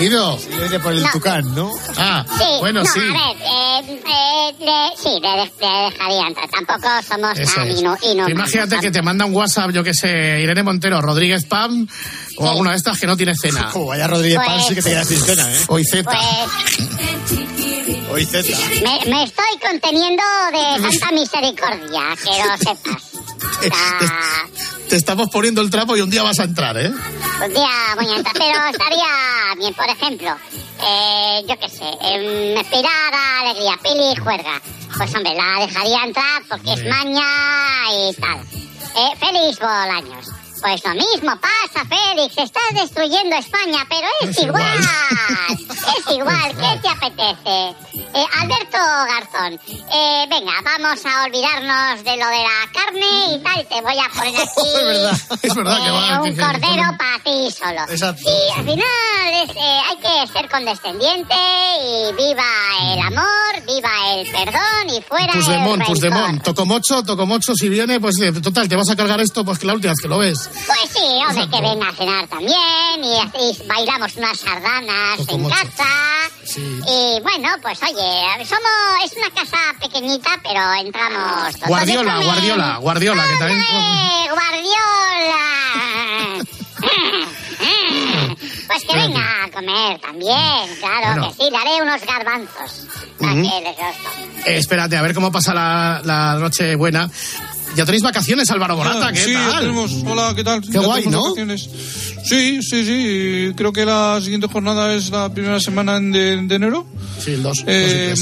Nido. 0.00 0.36
Viene 0.38 0.80
por 0.80 0.92
el 0.92 1.02
No. 1.02 1.10
tucán, 1.12 1.54
¿no? 1.54 1.70
Ah, 1.96 2.24
sí, 2.36 2.44
bueno, 2.60 2.82
no, 2.82 2.90
sí. 2.92 2.98
a 2.98 3.02
ver, 3.02 3.36
eh, 3.40 4.00
eh, 4.06 4.54
le- 4.58 4.96
sí, 4.96 5.20
le, 5.20 5.36
le 5.36 5.50
dejaría 5.90 6.26
entrar. 6.26 6.48
Tampoco 6.50 6.88
somos 7.08 7.38
Eso 7.38 7.54
tan 7.56 7.68
inu- 7.68 8.28
imagínate 8.30 8.78
que 8.80 8.90
te 8.90 9.02
manda 9.02 9.24
un 9.24 9.34
WhatsApp, 9.34 9.70
yo 9.70 9.84
qué 9.84 9.94
sé, 9.94 10.40
Irene 10.40 10.62
Montero, 10.62 11.00
Rodríguez 11.00 11.44
Pam 11.44 11.86
o 12.38 12.48
alguna 12.48 12.70
de 12.72 12.76
estas 12.78 12.98
que 12.98 13.06
no 13.06 13.16
tiene 13.16 13.34
cena. 13.40 13.70
Como 13.72 13.86
vaya 13.86 14.06
Rodríguez 14.08 14.40
Pues- 14.44 14.48
Paz, 14.58 14.66
sí 14.68 14.74
que 14.74 14.82
te 14.82 14.90
quedas 14.90 15.06
sin 15.08 15.20
cena, 15.20 15.50
¿eh? 15.52 15.60
Hoy 15.68 15.84
Z. 15.84 16.10
Pues 16.10 16.20
Hoy 18.12 18.24
Z. 18.26 18.48
me, 18.82 19.00
me 19.10 19.22
estoy 19.24 19.58
conteniendo 19.64 20.22
de 20.52 20.82
tanta 20.90 21.12
misericordia, 21.12 22.02
que 22.22 22.30
lo 22.44 22.56
sepas. 22.58 23.09
Te 24.88 24.96
estamos 24.96 25.28
poniendo 25.30 25.60
el 25.60 25.70
trapo 25.70 25.96
y 25.96 26.00
un 26.00 26.10
día 26.10 26.22
vas 26.22 26.40
a 26.40 26.44
entrar, 26.44 26.76
¿eh? 26.76 26.88
Un 26.88 27.54
día 27.54 27.70
voy 27.94 28.06
a 28.06 28.16
entrar, 28.16 28.34
pero 28.34 28.66
estaría 28.70 29.54
bien, 29.56 29.74
por 29.74 29.88
ejemplo, 29.88 30.36
eh, 30.82 31.44
yo 31.48 31.58
qué 31.58 31.68
sé, 31.68 31.84
eh, 32.02 32.54
Espirada, 32.58 33.40
Alegría, 33.40 33.78
Pili 33.82 34.12
y 34.12 34.16
Juerga. 34.16 34.60
Pues 34.96 35.14
hombre, 35.14 35.34
la 35.34 35.64
dejaría 35.64 36.04
entrar 36.04 36.42
porque 36.48 36.72
es 36.72 36.84
maña 36.86 37.22
y 37.92 38.14
tal. 38.14 38.40
Eh, 38.40 39.16
feliz 39.20 39.58
Bolaños. 39.60 40.39
Pues 40.60 40.84
lo 40.84 40.90
mismo 40.94 41.32
pasa, 41.40 41.86
Félix. 41.88 42.36
Estás 42.36 42.62
destruyendo 42.74 43.36
España, 43.36 43.84
pero 43.88 44.06
es, 44.20 44.36
Es 44.36 44.44
igual. 44.44 44.62
igual. 44.78 45.58
es 45.98 46.14
igual. 46.14 46.48
¿Qué 46.56 46.80
te 46.80 46.88
apetece? 46.88 47.76
Eh, 48.12 48.26
Alberto 48.40 48.78
Garzón, 48.78 49.60
eh, 49.92 50.26
venga, 50.28 50.52
vamos 50.64 51.00
a 51.06 51.24
olvidarnos 51.24 52.04
de 52.04 52.16
lo 52.16 52.26
de 52.26 52.42
la 52.42 52.70
carne 52.72 53.34
y 53.34 53.38
tal. 53.42 53.66
Te 53.68 53.80
voy 53.80 53.98
a 53.98 54.08
poner 54.10 54.36
aquí 54.42 54.68
Es 54.74 54.84
verdad, 54.84 55.20
es 55.42 55.54
verdad 55.54 55.76
que 55.78 55.88
eh, 55.88 55.92
va. 55.92 56.20
un 56.20 56.24
que- 56.24 56.34
que- 56.34 56.42
cordero 56.42 56.98
para 56.98 57.18
ti 57.24 57.50
solo. 57.56 57.82
Exacto. 57.88 58.22
Y 58.30 58.58
al 58.58 58.64
final 58.66 59.48
es, 59.48 59.50
eh, 59.56 59.80
hay 59.88 59.96
que 59.96 60.32
ser 60.32 60.48
condescendiente 60.50 61.34
y 61.34 62.12
viva 62.14 62.44
el 62.92 63.00
amor, 63.00 63.66
viva 63.66 63.90
el 64.14 64.30
perdón 64.30 64.96
y 64.96 65.02
fuera 65.02 65.32
Puigdemont, 65.32 65.80
el 65.80 65.86
Puigdemont. 65.86 66.26
rencor. 66.28 66.42
Tocomocho, 66.44 67.02
Tocomocho, 67.02 67.54
si 67.54 67.68
viene, 67.68 67.98
pues 68.00 68.20
eh, 68.20 68.32
total, 68.32 68.68
te 68.68 68.76
vas 68.76 68.90
a 68.90 68.96
cargar 68.96 69.20
esto, 69.20 69.44
pues 69.44 69.58
que 69.58 69.66
la 69.66 69.74
última 69.74 69.92
vez 69.92 70.00
que 70.02 70.08
lo 70.08 70.18
ves. 70.18 70.49
Pues 70.66 70.90
sí, 70.92 71.00
hombre, 71.28 71.48
que 71.48 71.60
venga 71.62 71.88
a 71.88 71.92
cenar 71.94 72.26
también 72.28 73.02
y, 73.02 73.66
bailamos 73.66 74.16
unas 74.16 74.38
sardanas 74.38 75.20
en 75.28 75.48
casa. 75.48 75.84
Sí. 76.44 76.60
Y 76.86 77.20
bueno, 77.22 77.48
pues 77.62 77.80
oye, 77.82 78.44
somos, 78.46 79.04
es 79.04 79.12
una 79.16 79.30
casa 79.30 79.58
pequeñita, 79.80 80.30
pero 80.42 80.60
entramos 80.74 81.54
todos. 81.54 81.68
Guardiola, 81.68 82.16
Comen- 82.16 82.24
Guardiola, 82.24 82.76
Guardiola, 82.78 83.24
que 83.28 83.36
también... 83.36 83.62
¡Hombre, 83.62 84.30
Guardiola! 84.30 85.46
Pues 88.66 88.84
que 88.84 88.94
venga 88.96 89.44
a 89.44 89.50
comer 89.50 90.00
también, 90.00 90.76
claro 90.78 91.06
Bueno. 91.20 91.28
que 91.36 91.44
sí, 91.44 91.50
le 91.50 91.56
haré 91.56 91.82
unos 91.82 92.00
garbanzos. 92.06 92.86
gusta. 93.18 94.10
Eh, 94.46 94.56
espérate, 94.58 94.96
a 94.96 95.02
ver 95.02 95.12
cómo 95.12 95.32
pasa 95.32 95.52
la, 95.52 96.00
la 96.04 96.34
noche 96.36 96.76
buena. 96.76 97.10
¿Ya 97.76 97.84
tenéis 97.84 98.02
vacaciones, 98.02 98.50
Álvaro 98.50 98.76
Morata? 98.76 99.08
Ah, 99.08 99.12
¿Qué 99.12 99.20
sí, 99.20 99.32
tal? 99.32 99.60
tenemos. 99.60 99.92
Hola, 100.06 100.32
¿qué 100.34 100.44
tal? 100.44 100.60
Qué 100.60 100.72
Ya 100.72 100.80
guay, 100.80 101.06
¿no? 101.06 101.22
vacaciones. 101.22 101.68
Sí, 102.24 102.60
sí, 102.62 102.84
sí. 102.84 103.52
Creo 103.56 103.72
que 103.72 103.84
la 103.86 104.20
siguiente 104.20 104.48
jornada 104.48 104.94
es 104.94 105.10
la 105.10 105.32
primera 105.32 105.60
semana 105.60 106.00
de, 106.00 106.42
de 106.42 106.54
enero. 106.54 106.86
Sí, 107.24 107.32
el 107.32 107.42
2. 107.42 107.64
Eh, 107.66 108.14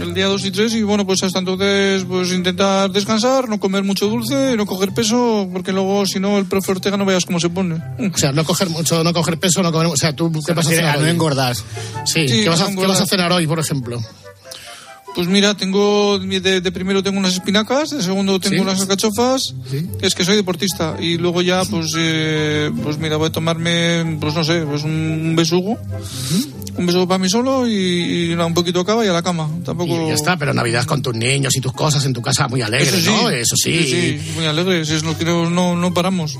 el 0.00 0.14
día 0.14 0.26
2 0.26 0.44
y 0.46 0.50
3 0.50 0.74
y 0.74 0.82
bueno, 0.82 1.06
pues 1.06 1.22
hasta 1.22 1.38
entonces 1.38 2.04
pues 2.04 2.30
intentar 2.32 2.90
descansar, 2.90 3.48
no 3.48 3.58
comer 3.58 3.82
mucho 3.82 4.08
dulce, 4.08 4.56
no 4.56 4.66
coger 4.66 4.92
peso, 4.92 5.48
porque 5.52 5.72
luego 5.72 6.04
si 6.06 6.20
no 6.20 6.36
el 6.38 6.46
profe 6.46 6.72
Ortega 6.72 6.96
no 6.96 7.04
veas 7.06 7.24
cómo 7.24 7.40
se 7.40 7.48
pone. 7.48 7.76
O 8.14 8.18
sea, 8.18 8.32
no 8.32 8.44
coger 8.44 8.70
mucho, 8.70 9.02
no 9.04 9.12
coger 9.12 9.38
peso, 9.38 9.62
no 9.62 9.72
comer... 9.72 9.88
O 9.88 9.96
sea, 9.96 10.14
¿tú 10.14 10.32
qué 10.44 10.52
vas 10.52 10.66
a 10.66 10.70
cenar 10.70 10.98
a 10.98 11.00
no 11.00 11.06
engordar. 11.06 11.54
Sí, 12.04 12.28
Sí, 12.28 12.42
¿qué, 12.42 12.48
vas 12.48 12.60
a, 12.62 12.70
no 12.70 12.80
qué 12.80 12.86
vas 12.86 13.00
a 13.00 13.06
cenar 13.06 13.30
hoy, 13.32 13.46
por 13.46 13.58
ejemplo? 13.58 14.00
Pues 15.16 15.28
mira, 15.28 15.56
tengo 15.56 16.18
de, 16.18 16.60
de 16.60 16.72
primero 16.72 17.02
tengo 17.02 17.18
unas 17.18 17.32
espinacas, 17.32 17.88
de 17.88 18.02
segundo 18.02 18.38
tengo 18.38 18.56
¿Sí? 18.56 18.60
unas 18.60 18.80
alcachofas, 18.82 19.54
Sí. 19.70 19.88
es 20.02 20.14
que 20.14 20.26
soy 20.26 20.36
deportista 20.36 20.94
y 21.00 21.16
luego 21.16 21.40
ya 21.40 21.64
pues 21.64 21.94
eh, 21.96 22.70
pues 22.82 22.98
mira 22.98 23.16
voy 23.16 23.28
a 23.28 23.32
tomarme 23.32 24.18
pues 24.20 24.34
no 24.34 24.44
sé 24.44 24.60
pues 24.68 24.82
un, 24.84 24.92
un 24.92 25.34
besugo, 25.34 25.78
un 26.78 26.86
besugo 26.86 27.08
para 27.08 27.18
mí 27.18 27.28
solo 27.28 27.66
y, 27.66 28.30
y 28.30 28.32
un 28.34 28.54
poquito 28.54 28.80
de 28.80 28.84
cava 28.84 29.04
y 29.04 29.08
a 29.08 29.12
la 29.12 29.22
cama. 29.22 29.48
Tampoco. 29.64 30.04
Y 30.04 30.08
ya 30.08 30.14
está, 30.14 30.36
pero 30.36 30.52
Navidad 30.52 30.84
con 30.84 31.02
tus 31.02 31.14
niños 31.14 31.56
y 31.56 31.60
tus 31.60 31.72
cosas 31.72 32.04
en 32.04 32.12
tu 32.12 32.20
casa 32.22 32.48
muy 32.48 32.62
alegre, 32.62 32.88
Eso 32.88 33.00
sí, 33.00 33.06
¿no? 33.06 33.30
Eso 33.30 33.56
sí. 33.56 33.84
sí, 33.84 34.32
muy 34.34 34.46
alegres, 34.46 34.90
es 34.90 35.02
lo 35.02 35.16
que 35.16 35.24
no, 35.24 35.76
no, 35.76 35.94
paramos. 35.94 36.38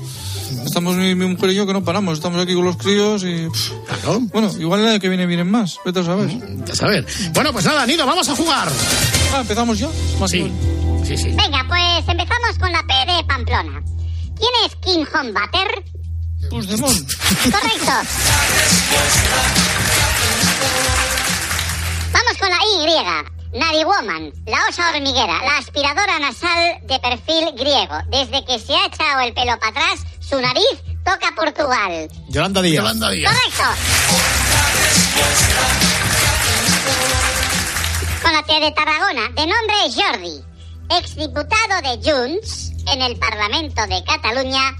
Estamos 0.65 0.95
mi, 0.95 1.15
mi 1.15 1.25
mujer 1.27 1.49
y 1.51 1.55
yo 1.55 1.65
que 1.65 1.73
no 1.73 1.83
paramos, 1.83 2.17
estamos 2.17 2.41
aquí 2.41 2.53
con 2.53 2.65
los 2.65 2.77
críos 2.77 3.23
y 3.23 3.47
pff, 3.49 3.71
Claro, 3.87 4.19
bueno, 4.31 4.51
igual 4.59 4.81
el 4.81 4.87
año 4.87 4.99
que 4.99 5.09
viene 5.09 5.25
vienen 5.25 5.49
más, 5.49 5.79
vete 5.85 5.99
a 5.99 6.03
saber. 6.03 6.29
ya 6.65 6.75
saber. 6.75 7.05
Bueno, 7.33 7.51
pues 7.53 7.65
nada, 7.65 7.85
Nido, 7.85 8.05
vamos 8.05 8.27
a 8.29 8.35
jugar. 8.35 8.69
Ah, 9.33 9.41
empezamos 9.41 9.79
ya. 9.79 9.89
Más 10.19 10.31
Sí, 10.31 10.51
sí, 11.05 11.17
sí. 11.17 11.29
Venga, 11.29 11.65
pues 11.67 12.07
empezamos 12.07 12.57
con 12.59 12.71
la 12.71 12.83
P 12.83 12.93
de 13.11 13.23
Pamplona. 13.25 13.81
¿Quién 14.37 14.51
es 14.65 14.75
King 14.81 15.05
Home 15.13 15.31
Butter? 15.31 15.83
Puigdemont. 16.49 17.11
Correcto. 17.51 17.91
Vamos 22.11 22.37
con 22.39 22.49
la 22.49 22.57
Y. 22.57 23.27
Nari 23.53 23.83
Woman, 23.85 24.33
la 24.45 24.59
osa 24.69 24.89
hormiguera, 24.89 25.41
la 25.41 25.57
aspiradora 25.57 26.19
nasal 26.19 26.79
de 26.83 26.99
perfil 26.99 27.53
griego. 27.55 27.95
Desde 28.09 28.43
que 28.45 28.59
se 28.59 28.75
ha 28.75 28.85
echado 28.85 29.21
el 29.21 29.33
pelo 29.33 29.57
para 29.59 29.69
atrás, 29.69 30.05
su 30.19 30.39
nariz 30.39 30.83
toca 31.05 31.33
Portugal. 31.35 32.09
Yolanda 32.29 32.61
Díaz. 32.61 32.83
Yolanda 32.83 33.09
Díaz. 33.09 33.33
Correcto. 33.33 33.63
Con 38.21 38.33
la 38.33 38.43
T 38.43 38.59
de 38.59 38.71
Tarragona, 38.71 39.29
de 39.29 39.47
nombre 39.47 39.75
Jordi, 39.95 40.43
exdiputado 40.89 41.81
de 41.81 42.11
Junts 42.11 42.73
en 42.91 43.01
el 43.01 43.17
Parlamento 43.17 43.87
de 43.87 44.03
Cataluña, 44.03 44.75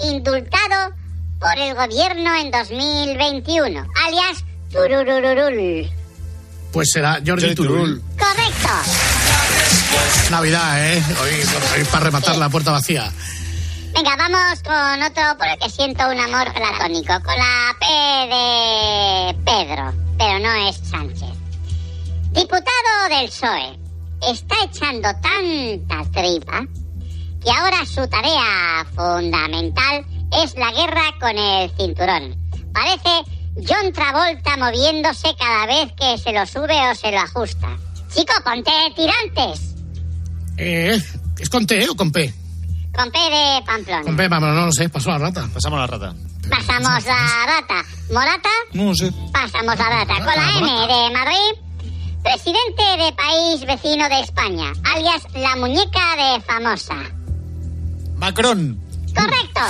indultado 0.00 0.94
por 1.38 1.58
el 1.58 1.74
gobierno 1.74 2.34
en 2.36 2.50
2021, 2.50 3.86
alias 4.06 4.44
Tururururul. 4.70 5.90
Pues 6.72 6.90
será 6.92 7.14
Jordi 7.14 7.28
Jordi 7.28 7.54
Turul. 7.54 8.02
Correcto. 8.18 8.68
Navidad, 10.30 10.92
¿eh? 10.92 11.02
Hoy, 11.22 11.78
hoy 11.78 11.84
para 11.84 12.04
rematar 12.04 12.36
la 12.36 12.48
puerta 12.48 12.72
vacía. 12.72 13.10
Venga, 13.94 14.14
vamos 14.16 14.62
con 14.62 15.02
otro 15.02 15.38
por 15.38 15.46
el 15.46 15.58
que 15.58 15.70
siento 15.70 16.06
un 16.08 16.18
amor 16.20 16.52
platónico, 16.52 17.14
con 17.24 17.34
la 17.34 17.74
P 17.80 17.86
de 18.34 19.34
Pedro, 19.44 19.94
pero 20.18 20.38
no 20.38 20.68
es 20.68 20.76
Sánchez. 20.76 21.30
Diputado 22.32 23.08
del 23.08 23.28
PSOE, 23.28 23.78
está 24.28 24.56
echando 24.64 25.08
tanta 25.22 26.10
tripa 26.10 26.66
que 27.42 27.50
ahora 27.50 27.86
su 27.86 28.06
tarea 28.08 28.84
fundamental 28.94 30.04
es 30.42 30.54
la 30.56 30.72
guerra 30.72 31.14
con 31.18 31.38
el 31.38 31.70
cinturón. 31.78 32.36
Parece 32.74 33.24
John 33.56 33.92
Travolta 33.92 34.56
moviéndose 34.58 35.34
cada 35.38 35.66
vez 35.66 35.92
que 35.98 36.18
se 36.18 36.32
lo 36.32 36.44
sube 36.46 36.90
o 36.90 36.94
se 36.94 37.10
lo 37.10 37.18
ajusta. 37.20 37.68
Chico, 38.14 38.32
ponte 38.44 38.70
tirantes. 38.94 39.74
Eh, 40.58 40.98
¿Es 41.38 41.48
con 41.50 41.66
T 41.66 41.82
eh, 41.82 41.88
o 41.88 41.94
con 41.96 42.12
P? 42.12 42.32
Con 42.94 43.10
P 43.10 43.18
de 43.18 43.62
Pamplona. 43.66 44.02
Con 44.02 44.16
P, 44.16 44.28
vamos, 44.28 44.54
no 44.54 44.66
lo 44.66 44.72
sé, 44.72 44.88
pasó 44.88 45.10
la 45.10 45.18
rata. 45.18 45.48
Pasamos 45.52 45.78
la 45.80 45.86
rata. 45.86 46.14
Pasamos 46.48 47.04
la 47.04 47.46
rata. 47.46 47.84
Morata, 48.12 48.48
No 48.72 48.94
sé. 48.94 49.12
pasamos 49.32 49.76
la 49.76 49.88
rata. 49.90 50.14
Con 50.16 50.26
la 50.34 50.58
M 50.58 50.70
de 50.86 51.14
Madrid, 51.14 51.92
presidente 52.22 53.04
de 53.04 53.12
país 53.12 53.66
vecino 53.66 54.08
de 54.08 54.20
España, 54.20 54.72
alias 54.94 55.22
la 55.34 55.56
muñeca 55.56 56.16
de 56.16 56.40
famosa. 56.42 56.94
Macron. 58.16 58.80
Correcto. 59.14 59.60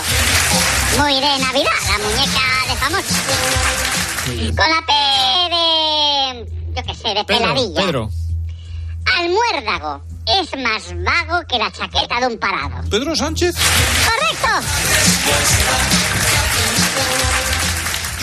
Muy 0.99 1.14
de 1.14 1.38
Navidad, 1.38 1.70
la 1.88 1.99
muñeca 1.99 2.56
de 2.66 2.76
famosa. 2.76 3.14
Con 4.26 4.70
la 4.70 4.83
P 4.87 4.92
de... 5.55 6.74
yo 6.74 6.83
qué 6.83 6.94
sé, 6.94 7.14
de 7.14 7.24
peladilla. 7.24 7.81
Pedro. 7.81 8.11
Almuérdago. 9.18 10.02
Es 10.26 10.50
más 10.59 10.92
vago 11.05 11.46
que 11.48 11.59
la 11.59 11.70
chaqueta 11.70 12.20
de 12.20 12.26
un 12.26 12.38
parado. 12.38 12.88
Pedro 12.90 13.14
Sánchez. 13.14 13.55
¡Correcto! 13.55 14.68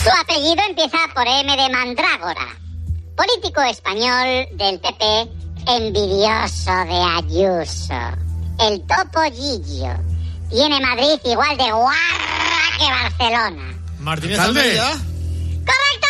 Su 0.04 0.10
apellido 0.20 0.62
empieza 0.68 0.98
por 1.14 1.26
M 1.26 1.56
de 1.56 1.68
Mandrágora. 1.70 2.46
Político 3.16 3.62
español 3.62 4.46
del 4.52 4.78
PP, 4.80 5.28
envidioso 5.66 6.72
de 6.84 7.02
Ayuso. 7.16 7.94
El 8.60 8.82
topo 8.86 9.22
Gillo. 9.32 9.94
Tiene 10.50 10.80
Madrid 10.80 11.18
igual 11.24 11.56
de 11.56 11.72
guarra 11.72 12.64
que 12.78 12.90
Barcelona. 12.90 13.83
Martínez. 14.04 14.38
Almeida. 14.38 14.90
¡Correcto! 14.92 16.08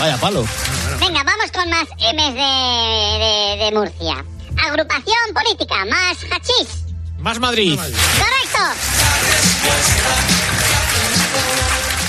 Vaya 0.00 0.16
palo. 0.18 0.44
Venga, 1.00 1.22
vamos 1.22 1.50
con 1.52 1.68
más 1.70 1.86
M's 1.98 2.34
de, 2.34 3.18
de- 3.24 3.64
de 3.64 3.72
Murcia. 3.72 4.24
Agrupación 4.66 5.34
política, 5.34 5.74
más 5.90 6.16
hachís. 6.30 6.84
Más 7.18 7.38
Madrid. 7.38 7.76
¡Correcto! 7.76 8.58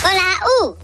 Con 0.01 0.15
la 0.15 0.39
U. 0.61 0.77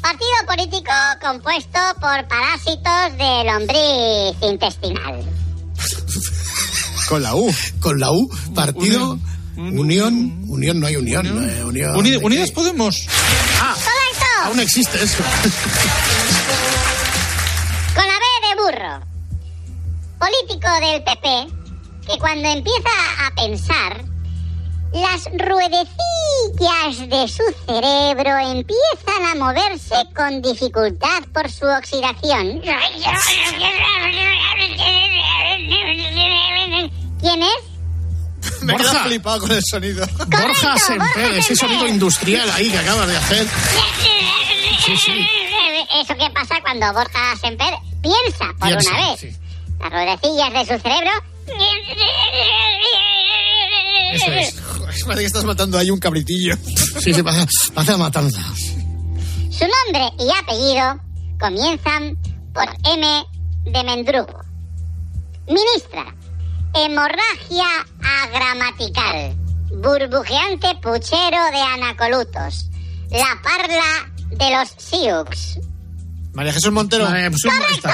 Partido 0.00 0.46
político 0.46 0.92
compuesto 1.20 1.78
por 2.00 2.28
parásitos 2.28 3.18
de 3.18 3.44
lombriz 3.44 4.42
intestinal. 4.50 5.24
Con 7.08 7.22
la 7.22 7.34
U. 7.34 7.54
Con 7.80 7.98
la 8.00 8.10
U, 8.12 8.28
partido, 8.54 9.18
unión, 9.56 10.44
unión, 10.48 10.80
no 10.80 10.86
hay 10.86 10.96
unión. 10.96 11.26
eh, 11.26 11.64
unión 11.64 11.96
Uni- 11.96 12.10
¿de 12.12 12.18
Unidas 12.18 12.48
qué? 12.50 12.54
Podemos. 12.54 13.06
¡Correcto! 13.06 14.26
Aún 14.44 14.60
existe 14.60 15.02
eso. 15.02 15.22
Con 17.94 18.04
la 18.06 18.14
B 18.14 18.24
de 18.48 18.54
burro. 18.62 19.00
Político 20.18 20.68
del 20.80 21.02
PP 21.04 21.46
que 22.06 22.18
cuando 22.18 22.48
empieza 22.48 22.90
a 23.26 23.30
pensar, 23.34 24.04
las 24.92 25.24
ruedecillas 25.24 27.08
de 27.08 27.26
su 27.28 27.42
cerebro 27.66 28.38
empiezan 28.38 29.24
a 29.30 29.34
moverse 29.36 29.94
con 30.14 30.42
dificultad 30.42 31.22
por 31.32 31.50
su 31.50 31.66
oxidación. 31.66 32.60
¿Quién 37.20 37.42
es? 37.42 37.73
Me 38.62 38.72
he 38.72 38.76
Borja. 38.76 38.90
quedado 38.90 39.06
flipado 39.08 39.40
con 39.40 39.52
el 39.52 39.62
sonido. 39.64 40.06
Borja 40.26 40.76
Semper, 40.78 41.32
ese 41.38 41.56
sonido 41.56 41.86
industrial 41.86 42.50
ahí 42.52 42.70
que 42.70 42.78
acabas 42.78 43.08
de 43.08 43.16
hacer. 43.16 43.46
Sí, 44.84 44.96
sí. 44.96 45.26
Eso 46.00 46.14
que 46.16 46.30
pasa 46.30 46.56
cuando 46.62 46.92
Borja 46.92 47.36
Semper 47.40 47.74
piensa 48.02 48.46
por 48.58 48.68
Piensa, 48.68 48.90
una 48.90 49.10
vez. 49.10 49.20
sí. 49.20 49.28
Las 49.80 49.90
ruedecillas 49.92 50.52
de 50.52 50.60
su 50.76 50.82
cerebro. 50.82 51.10
Eso 54.12 54.30
es. 54.32 54.54
Parece 55.04 55.20
que 55.22 55.26
estás 55.26 55.44
matando 55.44 55.78
ahí 55.78 55.90
un 55.90 55.98
cabritillo. 55.98 56.56
Sí, 57.00 57.12
sí, 57.12 57.22
pasa, 57.24 57.44
pasa 57.74 57.92
la 57.92 57.98
matanza. 57.98 58.40
Su 59.50 59.64
nombre 59.66 60.10
y 60.18 60.30
apellido 60.40 61.00
comienzan 61.40 62.16
por 62.54 62.64
M 62.88 63.24
de 63.64 63.84
Mendrugo. 63.84 64.40
Ministra, 65.48 66.14
hemorragia 66.74 67.66
agramatical, 68.22 69.36
burbujeante 69.70 70.74
puchero 70.76 71.44
de 71.52 71.60
anacolutos, 71.60 72.66
la 73.10 73.40
parla 73.42 74.12
de 74.30 74.50
los 74.50 74.70
Sioux. 74.76 75.60
María 76.32 76.52
Jesús 76.52 76.72
Montero. 76.72 77.06
Pues 77.06 77.42
¡Correcto! 77.42 77.88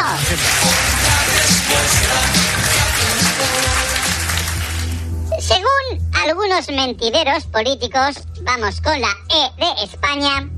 Según 5.41 6.11
algunos 6.25 6.69
mentideros 6.69 7.45
políticos, 7.45 8.17
vamos 8.43 8.81
con 8.81 8.99
la 9.01 9.15
E 9.29 9.51
de 9.59 9.85
España, 9.85 10.49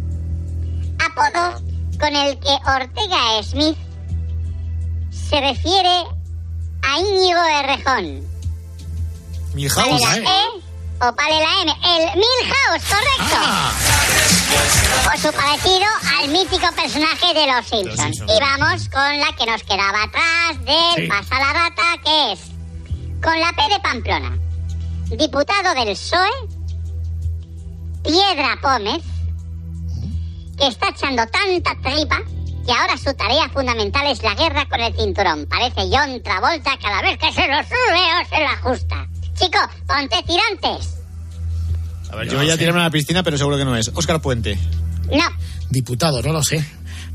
apodo 1.05 1.61
con 1.99 2.15
el 2.15 2.39
que 2.39 2.55
Ortega 2.67 3.43
Smith 3.43 3.79
se 5.11 5.41
refiere 5.41 6.22
a 6.83 6.99
Íñigo 6.99 7.41
Errejón. 7.61 8.23
¿Vale 8.25 9.55
Milhouse. 9.55 10.01
la 10.03 10.17
eh. 10.17 10.25
E 10.25 10.63
o 11.05 11.13
vale 11.13 11.39
la 11.41 11.63
M? 11.63 11.73
El 11.85 12.03
Milhouse, 12.17 12.85
correcto. 12.89 13.37
Ah, 13.39 13.73
Por 15.05 15.19
su 15.19 15.33
parecido 15.33 15.87
al 16.19 16.29
mítico 16.29 16.69
personaje 16.75 17.35
de 17.35 17.47
Los 17.53 17.67
Simpsons. 17.67 18.01
Simpsons. 18.17 18.31
Y 18.31 18.41
vamos 18.41 18.89
con 18.89 19.19
la 19.19 19.33
que 19.37 19.47
nos 19.47 19.63
quedaba 19.65 20.03
atrás 20.05 20.65
del 20.65 21.05
Sí. 21.05 21.09
Pasa 21.09 21.39
la 21.41 21.53
Rata, 21.53 21.83
que 22.05 22.33
es 22.33 22.41
con 23.23 23.39
la 23.41 23.53
P 23.53 23.75
de 23.75 23.81
Pamplona. 23.81 24.39
Diputado 25.17 25.75
del 25.75 25.89
PSOE, 25.95 26.31
Piedra 28.05 28.59
Pómez, 28.63 29.03
que 30.59 30.67
está 30.69 30.89
echando 30.89 31.25
tanta 31.27 31.75
tripa 31.83 32.21
que 32.65 32.73
ahora 32.73 32.97
su 32.97 33.13
tarea 33.15 33.49
fundamental 33.49 34.07
es 34.07 34.23
la 34.23 34.35
guerra 34.35 34.67
con 34.69 34.81
el 34.81 34.95
cinturón. 34.95 35.47
Parece 35.47 35.89
John 35.91 36.23
Travolta 36.23 36.79
cada 36.81 37.03
vez 37.03 37.19
que 37.19 37.33
se 37.33 37.49
lo 37.49 37.59
sube 37.63 38.03
o 38.21 38.29
se 38.29 38.41
lo 38.41 38.49
ajusta. 38.49 39.09
Chico, 39.35 39.59
ponte 39.87 40.23
tirantes. 40.27 40.95
A 42.11 42.17
ver, 42.17 42.29
yo 42.29 42.37
voy 42.37 42.51
a 42.51 42.59
tirarme 42.59 42.81
a 42.81 42.85
la 42.85 42.91
piscina, 42.91 43.23
pero 43.23 43.39
seguro 43.39 43.57
que 43.57 43.65
no 43.65 43.77
es. 43.77 43.89
Óscar 43.95 44.21
Puente. 44.21 44.59
No, 45.11 45.25
diputado, 45.71 46.23
no 46.23 46.33
lo 46.33 46.43
sé. 46.43 46.65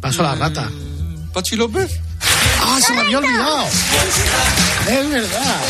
Paso 0.01 0.23
la 0.23 0.35
rata. 0.35 0.69
Pachi 1.33 1.55
López. 1.55 1.99
¡Ah, 2.61 2.79
se 2.81 2.93
me 2.93 3.01
había 3.01 3.19
olvidado! 3.19 3.65
Es 4.89 5.09
verdad. 5.09 5.61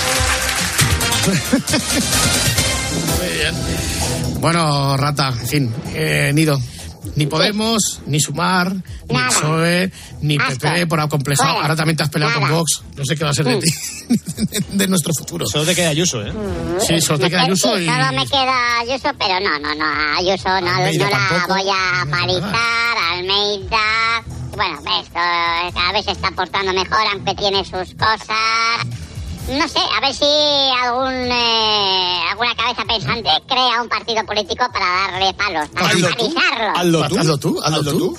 Muy 3.18 3.28
bien. 3.36 3.56
Bueno, 4.40 4.96
rata, 4.98 5.30
en 5.30 5.48
fin, 5.48 5.74
eh, 5.94 6.32
Nido. 6.34 6.60
Ni 7.16 7.26
Podemos, 7.28 8.02
ni 8.06 8.20
Sumar, 8.20 8.74
ni. 8.74 9.18
PSOE, 9.30 9.92
ni. 10.22 10.38
PP 10.38 10.88
por 10.88 11.00
acomplejado. 11.00 11.60
Ahora 11.62 11.76
también 11.76 11.98
te 11.98 12.04
has 12.04 12.10
peleado 12.10 12.40
con. 12.40 12.50
Vox. 12.52 12.82
No 12.96 13.04
sé 13.06 13.16
qué 13.16 13.24
va 13.24 13.30
a 13.32 13.34
ser 13.34 13.46
de 13.46 13.56
Mm. 13.56 13.60
ti, 13.60 13.70
de 14.78 14.88
nuestro 14.88 15.14
futuro. 15.14 15.46
Solo 15.48 15.66
te 15.66 15.76
queda 15.76 15.90
Ayuso, 15.90 16.22
¿eh? 16.26 16.32
Sí, 16.86 17.00
solo 17.02 17.20
te 17.20 17.30
queda 17.30 17.42
Ayuso 17.44 17.80
y... 17.80 17.86
Solo 17.86 18.12
me 18.14 18.26
queda 18.26 18.80
Ayuso, 18.80 19.10
pero 19.18 19.40
no, 19.40 19.60
no, 19.60 19.76
no, 19.76 20.18
Ayuso 20.18 20.50
no, 20.50 20.62
no 20.62 20.80
la 20.80 21.10
tampoco. 21.10 21.54
voy 21.54 21.70
a 21.70 22.06
No, 22.06 22.12
palizar, 22.12 22.98
Almeida... 23.14 24.24
Bueno, 24.56 24.76
esto 25.00 25.14
cada 25.76 25.92
vez 25.94 26.06
se 26.06 26.12
está 26.14 26.32
portando 26.32 26.74
mejor, 26.74 26.98
aunque 27.14 27.36
tiene 27.36 27.64
sus 27.64 27.94
cosas. 27.94 28.88
No 29.50 29.68
sé, 29.70 29.80
a 29.80 30.02
ver 30.02 30.14
si 30.14 30.26
algún 30.84 31.32
eh, 31.32 32.22
alguna 32.30 32.54
cabeza 32.56 32.84
pensante 32.86 33.30
crea 33.48 33.82
un 33.82 33.88
partido 33.88 34.26
político 34.26 34.66
para 34.74 34.86
darle 35.12 35.34
palos, 35.36 35.70
para 35.70 35.88
Hazlo 35.88 36.10
tú. 36.18 36.36
Hazlo 36.76 37.08
tú. 37.08 37.18
Hazlo 37.18 37.38
tú, 37.38 37.60
hazlo 37.64 37.84
tú. 37.92 38.18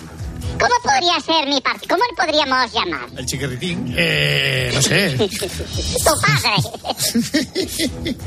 ¿Cómo 0.59 0.75
podría 0.83 1.21
ser 1.21 1.47
mi 1.49 1.61
partido? 1.61 1.97
¿Cómo 1.97 2.03
le 2.11 2.16
podríamos 2.16 2.73
llamar? 2.73 3.09
El 3.16 3.27
chiquirritín. 3.27 3.94
Eh, 3.97 4.71
no 4.75 4.83
sé. 4.83 5.16
Tu 5.18 6.05
padre. 6.21 6.57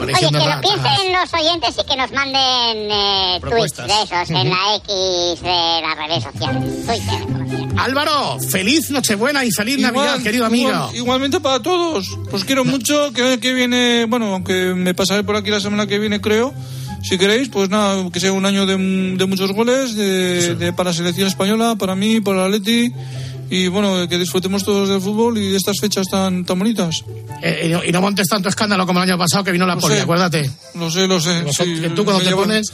Oye, 0.00 0.28
que 0.28 0.30
lo 0.30 0.60
piensen 0.60 1.12
los 1.12 1.34
oyentes 1.34 1.74
y 1.78 1.84
que 1.86 1.96
nos 1.96 2.10
manden 2.12 2.90
eh, 2.90 3.38
tweets 3.40 3.76
de 3.76 4.02
esos 4.02 4.30
en 4.30 4.50
la 4.50 4.76
X 4.76 5.42
de 5.42 5.80
las 5.82 5.96
redes 5.96 6.24
sociales. 6.24 6.86
Twitter. 6.86 7.74
Álvaro, 7.78 8.38
feliz 8.40 8.90
Nochebuena 8.90 9.44
y 9.44 9.50
feliz 9.50 9.78
Navidad, 9.78 10.04
Igual, 10.04 10.22
querido 10.22 10.46
amigo. 10.46 10.70
igual- 10.70 10.96
igualmente 10.96 11.40
para 11.40 11.60
todos. 11.60 12.06
Os 12.32 12.44
quiero 12.44 12.64
mucho. 12.64 13.12
Que, 13.12 13.38
que 13.40 13.52
viene, 13.52 14.06
bueno, 14.08 14.32
aunque 14.32 14.72
me 14.74 14.94
pasaré 14.94 15.22
por 15.24 15.36
aquí 15.36 15.50
la 15.50 15.60
semana 15.60 15.86
que 15.86 15.98
viene, 15.98 16.20
creo. 16.20 16.54
Si 17.04 17.18
queréis, 17.18 17.48
pues 17.50 17.68
nada, 17.68 18.08
que 18.10 18.18
sea 18.18 18.32
un 18.32 18.46
año 18.46 18.64
de, 18.66 18.76
de 19.16 19.26
muchos 19.26 19.52
goles 19.52 19.94
de, 19.94 20.54
de- 20.54 20.72
para 20.72 20.90
la 20.90 20.96
selección 20.96 21.28
española, 21.28 21.76
para 21.76 21.94
mí, 21.94 22.20
para 22.20 22.46
Atleti. 22.46 22.92
y 23.50 23.68
bueno, 23.68 24.08
que 24.08 24.16
disfrutemos 24.18 24.64
todos 24.64 24.88
del 24.88 25.00
fútbol 25.02 25.36
y 25.36 25.50
de 25.50 25.56
estas 25.58 25.78
fechas 25.78 26.08
tan, 26.08 26.44
tan 26.46 26.58
bonitas. 26.58 27.04
Eh, 27.42 27.64
y, 27.66 27.68
no, 27.68 27.84
y 27.84 27.92
no 27.92 28.00
montes 28.00 28.26
tanto 28.26 28.48
escándalo 28.48 28.86
como 28.86 29.02
el 29.02 29.10
año 29.10 29.18
pasado 29.18 29.44
que 29.44 29.52
vino 29.52 29.66
la 29.66 29.76
poli, 29.76 29.98
acuérdate. 29.98 30.50
Lo 30.76 30.90
sé, 30.90 31.06
lo 31.06 31.20
sé. 31.20 31.42
Vosotros- 31.42 31.76
sí. 31.76 31.82
que 31.82 31.90
tú 31.90 32.04
cuando 32.04 32.20
Me 32.20 32.24
te 32.24 32.30
llevaron- 32.30 32.48
pones- 32.48 32.72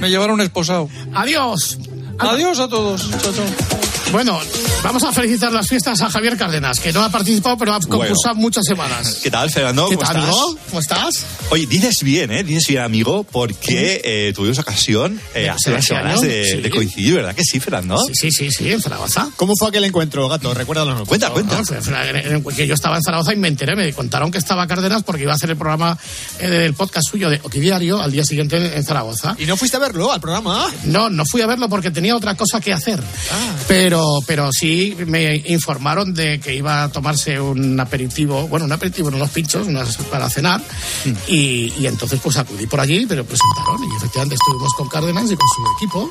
Me 0.00 0.08
llevaron 0.10 0.40
esposado. 0.40 0.88
Adiós. 1.12 1.78
Adiós 2.20 2.60
a 2.60 2.68
todos. 2.68 3.10
Chao, 3.20 3.32
chao. 3.32 3.81
Bueno, 4.12 4.38
vamos 4.82 5.02
a 5.04 5.12
felicitar 5.12 5.50
las 5.54 5.66
fiestas 5.66 5.98
a 6.02 6.10
Javier 6.10 6.36
Cárdenas, 6.36 6.78
que 6.80 6.92
no 6.92 7.02
ha 7.02 7.08
participado, 7.08 7.56
pero 7.56 7.72
ha 7.72 7.80
concursado 7.80 8.34
muchas 8.34 8.62
semanas. 8.66 9.20
¿Qué 9.22 9.30
tal, 9.30 9.50
Fernando? 9.50 9.88
¿Qué 9.88 9.96
¿Cómo 9.96 10.06
tal, 10.06 10.16
estás? 10.18 10.34
amigo? 10.34 10.58
¿Cómo 10.68 10.80
estás? 10.80 11.24
Oye, 11.48 11.66
dices 11.66 11.96
bien, 12.02 12.30
¿eh? 12.30 12.44
Dices 12.44 12.66
bien, 12.68 12.82
amigo, 12.82 13.24
porque 13.24 14.02
eh, 14.04 14.32
tuvimos 14.34 14.58
ocasión 14.58 15.18
eh, 15.34 15.48
hace 15.48 15.70
unas 15.70 15.86
semanas 15.86 16.20
de, 16.20 16.44
Sí. 16.44 16.60
de 16.60 16.70
coincidir, 16.70 17.14
¿verdad 17.14 17.34
que 17.34 17.42
sí, 17.42 17.58
Fernando? 17.58 17.96
Sí, 18.06 18.12
sí, 18.14 18.30
sí, 18.30 18.50
sí, 18.50 18.70
en 18.70 18.82
Zaragoza. 18.82 19.30
¿Cómo 19.36 19.54
fue 19.58 19.68
aquel 19.68 19.84
encuentro, 19.84 20.28
gato? 20.28 20.52
Recuérdalo. 20.52 21.06
Cuenta, 21.06 21.30
cuenta. 21.30 21.62
No, 21.62 22.44
que 22.50 22.66
yo 22.66 22.74
estaba 22.74 22.96
en 22.96 23.02
Zaragoza 23.02 23.32
y 23.32 23.36
me 23.36 23.48
enteré, 23.48 23.74
me 23.74 23.90
contaron 23.94 24.30
que 24.30 24.36
estaba 24.38 24.66
Cárdenas 24.66 25.04
porque 25.04 25.22
iba 25.22 25.32
a 25.32 25.36
hacer 25.36 25.48
el 25.48 25.56
programa 25.56 25.96
eh, 26.38 26.48
del 26.48 26.74
podcast 26.74 27.06
suyo 27.10 27.30
de 27.30 27.40
Oquidiario 27.42 27.98
al 28.02 28.12
día 28.12 28.24
siguiente 28.24 28.58
en, 28.58 28.74
en 28.74 28.84
Zaragoza. 28.84 29.36
¿Y 29.38 29.46
no 29.46 29.56
fuiste 29.56 29.78
a 29.78 29.80
verlo, 29.80 30.12
al 30.12 30.20
programa? 30.20 30.66
No, 30.84 31.08
no 31.08 31.24
fui 31.24 31.40
a 31.40 31.46
verlo 31.46 31.70
porque 31.70 31.90
tenía 31.90 32.14
otra 32.14 32.34
cosa 32.36 32.60
que 32.60 32.74
hacer. 32.74 33.00
Ah. 33.32 33.54
Pero, 33.68 34.01
pero 34.26 34.50
sí 34.52 34.96
me 35.06 35.36
informaron 35.46 36.14
de 36.14 36.38
que 36.40 36.54
iba 36.54 36.84
a 36.84 36.88
tomarse 36.92 37.40
un 37.40 37.78
aperitivo, 37.80 38.46
bueno, 38.48 38.66
un 38.66 38.72
aperitivo, 38.72 39.10
no 39.10 39.16
unos 39.16 39.30
pinchos, 39.30 39.66
unas 39.66 39.96
para 40.10 40.28
cenar. 40.30 40.60
Hmm. 41.04 41.12
Y, 41.28 41.72
y 41.78 41.86
entonces 41.86 42.20
pues 42.22 42.36
acudí 42.36 42.66
por 42.66 42.80
allí, 42.80 43.06
pero 43.06 43.24
presentaron. 43.24 43.82
Y 43.84 43.96
efectivamente 43.96 44.34
estuvimos 44.36 44.72
con 44.74 44.88
Cárdenas 44.88 45.30
y 45.30 45.36
con 45.36 45.46
su 45.48 45.62
equipo. 45.76 46.10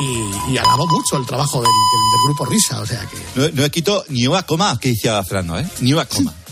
Y, 0.00 0.52
y 0.52 0.58
alabó 0.58 0.86
mucho 0.86 1.16
el 1.16 1.24
trabajo 1.26 1.62
del, 1.62 1.70
del- 1.70 2.12
del 2.12 2.20
grupo 2.24 2.44
Risa. 2.46 2.80
O 2.80 2.86
sea 2.86 3.00
que. 3.06 3.16
No, 3.40 3.48
no 3.54 3.64
he 3.64 3.70
quito 3.70 4.04
ni 4.08 4.26
una 4.26 4.42
coma 4.42 4.78
que 4.78 4.90
decía 4.90 5.22
Fernando, 5.24 5.58
¿eh? 5.58 5.66
Ni 5.80 5.92
una 5.94 6.04
coma. 6.04 6.34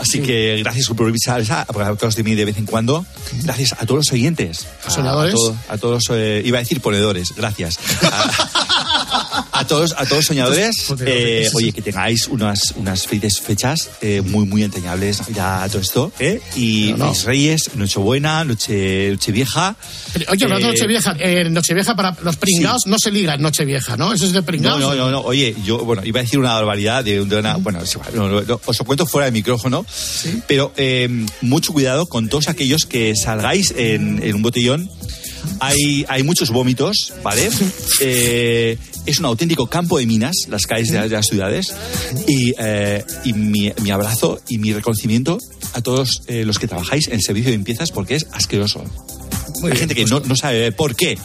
Así 0.00 0.20
que 0.20 0.56
gracias 0.62 0.86
por 0.86 0.94
improvisar, 0.94 1.42
acordaros 1.68 2.14
de 2.14 2.22
mí 2.22 2.36
de 2.36 2.44
vez 2.44 2.56
en 2.56 2.66
cuando. 2.66 3.04
Gracias 3.42 3.72
a 3.72 3.78
todos 3.84 4.06
los 4.06 4.12
oyentes. 4.12 4.64
A. 4.86 4.92
A, 4.92 5.02
todos- 5.02 5.54
a 5.68 5.76
todos, 5.76 6.04
eh, 6.12 6.40
iba 6.44 6.58
a 6.58 6.60
decir 6.60 6.80
ponedores, 6.80 7.34
gracias. 7.36 7.78
A 8.04 8.47
todos, 9.68 9.94
a 9.96 10.04
todos 10.06 10.24
soñadores. 10.26 10.74
eh, 11.06 11.48
oye, 11.54 11.72
que 11.72 11.82
tengáis 11.82 12.26
unas, 12.26 12.72
unas 12.76 13.06
felices 13.06 13.40
fechas 13.40 13.90
eh, 14.00 14.22
muy, 14.24 14.46
muy 14.46 14.64
entrañables 14.64 15.20
ya 15.32 15.64
todo 15.68 15.80
esto. 15.80 16.10
¿eh? 16.18 16.40
Y 16.56 16.90
No, 16.92 17.04
no. 17.04 17.10
mis 17.10 17.24
reyes, 17.24 17.70
Nochebuena, 17.76 18.44
Noche, 18.44 19.10
Nochevieja. 19.12 19.76
Oye, 20.28 20.44
hablando 20.44 20.66
de 20.66 20.72
Nochevieja, 20.72 21.16
eh, 21.20 21.48
Nochevieja 21.50 21.94
para 21.94 22.16
los 22.22 22.36
pringados 22.36 22.82
no 22.86 22.96
se 22.98 23.10
liga 23.12 23.34
en 23.34 23.42
Nochevieja, 23.42 23.96
¿no? 23.96 24.12
Eso 24.12 24.26
es 24.26 24.32
de 24.32 24.40
No, 24.40 24.46
pringados. 24.46 24.80
no, 24.80 24.94
no, 24.94 25.10
no. 25.10 25.20
Oye, 25.20 25.54
yo, 25.64 25.78
bueno, 25.84 26.02
iba 26.04 26.20
a 26.20 26.22
decir 26.22 26.38
una 26.38 26.54
barbaridad 26.54 27.04
de, 27.04 27.24
de 27.24 27.36
una. 27.36 27.56
Bueno, 27.56 27.80
no, 28.14 28.28
no, 28.28 28.40
no, 28.42 28.60
os 28.64 28.78
lo 28.78 28.84
cuento 28.84 29.06
fuera 29.06 29.26
de 29.26 29.32
micrófono. 29.32 29.84
Pero 30.46 30.72
eh, 30.76 31.08
mucho 31.42 31.72
cuidado 31.72 32.06
con 32.06 32.28
todos 32.28 32.48
aquellos 32.48 32.86
que 32.86 33.14
salgáis 33.14 33.72
en, 33.76 34.22
en 34.22 34.34
un 34.34 34.42
botellón. 34.42 34.90
Hay, 35.60 36.04
hay 36.08 36.22
muchos 36.22 36.50
vómitos, 36.50 37.12
¿vale? 37.22 37.48
Eh, 38.00 38.76
es 39.08 39.18
un 39.18 39.24
auténtico 39.26 39.66
campo 39.66 39.98
de 39.98 40.06
minas, 40.06 40.34
las 40.48 40.66
calles 40.66 40.90
de, 40.90 41.00
de 41.00 41.08
las 41.08 41.26
ciudades. 41.26 41.74
Y, 42.26 42.54
eh, 42.58 43.04
y 43.24 43.32
mi, 43.32 43.72
mi 43.82 43.90
abrazo 43.90 44.40
y 44.48 44.58
mi 44.58 44.72
reconocimiento 44.72 45.38
a 45.74 45.80
todos 45.80 46.22
eh, 46.26 46.44
los 46.44 46.58
que 46.58 46.66
trabajáis 46.68 47.08
en 47.08 47.14
el 47.14 47.22
servicio 47.22 47.50
de 47.50 47.56
limpiezas 47.56 47.90
porque 47.90 48.14
es 48.16 48.26
asqueroso. 48.32 48.82
Hay 49.64 49.76
gente 49.76 49.94
que 49.94 50.04
no, 50.04 50.20
no 50.20 50.36
sabe. 50.36 50.70
¿Por 50.72 50.94
qué? 50.94 51.18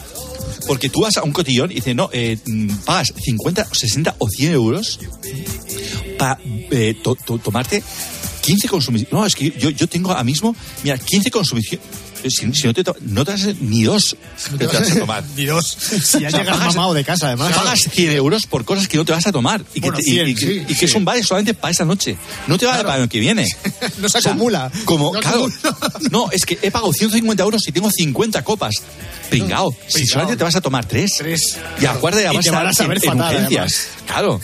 Porque 0.66 0.88
tú 0.88 1.02
vas 1.02 1.16
a 1.18 1.22
un 1.22 1.32
cotillón 1.32 1.70
y 1.70 1.74
dices, 1.76 1.94
no, 1.94 2.08
eh, 2.12 2.38
mm, 2.44 2.68
pagas 2.84 3.12
50, 3.22 3.66
60 3.72 4.16
o 4.18 4.28
100 4.28 4.52
euros 4.52 4.98
para 6.18 6.38
eh, 6.70 6.94
to- 7.02 7.16
to- 7.16 7.38
tomarte 7.38 7.82
15 8.42 8.68
consumiciones. 8.68 9.12
No, 9.12 9.24
es 9.26 9.34
que 9.34 9.50
yo, 9.58 9.70
yo 9.70 9.86
tengo 9.88 10.10
ahora 10.10 10.24
mismo, 10.24 10.54
mira, 10.82 10.98
15 10.98 11.30
consumiciones. 11.30 11.86
Si, 12.30 12.52
si 12.52 12.66
no 12.66 12.72
te 12.74 12.82
no 13.02 13.24
te 13.24 13.32
vas 13.32 13.44
a- 13.44 13.52
ni 13.60 13.82
dos 13.84 14.16
que 14.50 14.58
te 14.58 14.66
vas 14.66 14.90
a 14.90 14.98
tomar. 14.98 15.24
Ni 15.36 15.44
dos. 15.46 15.66
Si 15.66 16.20
ya 16.20 16.28
O 16.28 16.30
sea, 16.30 16.40
llegas 16.40 16.56
pagas- 16.58 16.74
mamado 16.74 16.94
de 16.94 17.04
casa, 17.04 17.26
además. 17.28 17.52
Pagas 17.52 17.80
100 17.92 18.10
euros 18.12 18.46
por 18.46 18.64
cosas 18.64 18.88
que 18.88 18.96
no 18.96 19.04
te 19.04 19.12
vas 19.12 19.26
a 19.26 19.32
tomar 19.32 19.60
y 19.74 19.80
que, 19.80 19.90
Bueno, 19.90 19.98
te- 19.98 20.10
y- 20.10 20.14
100, 20.14 20.28
y, 20.28 20.34
que- 20.34 20.46
sí, 20.46 20.52
y 20.62 20.64
que 20.66 20.74
sí. 20.74 20.84
es 20.86 20.94
un 20.94 21.04
vale 21.04 21.22
solamente 21.22 21.54
para 21.54 21.70
esa 21.72 21.84
noche. 21.84 22.16
No 22.46 22.56
te 22.58 22.66
va 22.66 22.72
a 22.72 22.76
dar 22.76 22.84
para 22.86 22.96
el 22.96 23.02
año 23.02 23.08
que 23.10 23.20
viene. 23.20 23.46
No 23.98 24.08
se 24.08 24.18
O 24.18 24.20
sea, 24.22 24.32
acumula. 24.32 24.70
Como, 24.84 25.12
No 25.12 25.20
claro, 25.20 25.46
no, 26.10 26.30
es 26.30 26.44
que 26.46 26.58
he 26.62 26.70
pagado 26.70 26.92
150 26.92 27.42
euros 27.42 27.66
y 27.68 27.72
tengo 27.72 27.90
50 27.90 28.42
copas. 28.42 28.74
Pringao. 29.38 29.74
Si 29.88 30.06
solamente 30.06 30.36
te 30.36 30.44
vas 30.44 30.56
a 30.56 30.60
tomar 30.60 30.84
tres. 30.84 31.14
Tres. 31.18 31.58
Y 31.80 31.86
acuerda 31.86 32.20
Y 32.32 32.36
vas 32.36 32.44
te 32.44 32.50
van 32.50 32.66
a 32.66 32.70
estar 32.70 32.84
saber 32.86 32.98
en, 33.02 33.10
en 33.10 33.18
fatal. 33.18 33.68
Claro. 34.06 34.40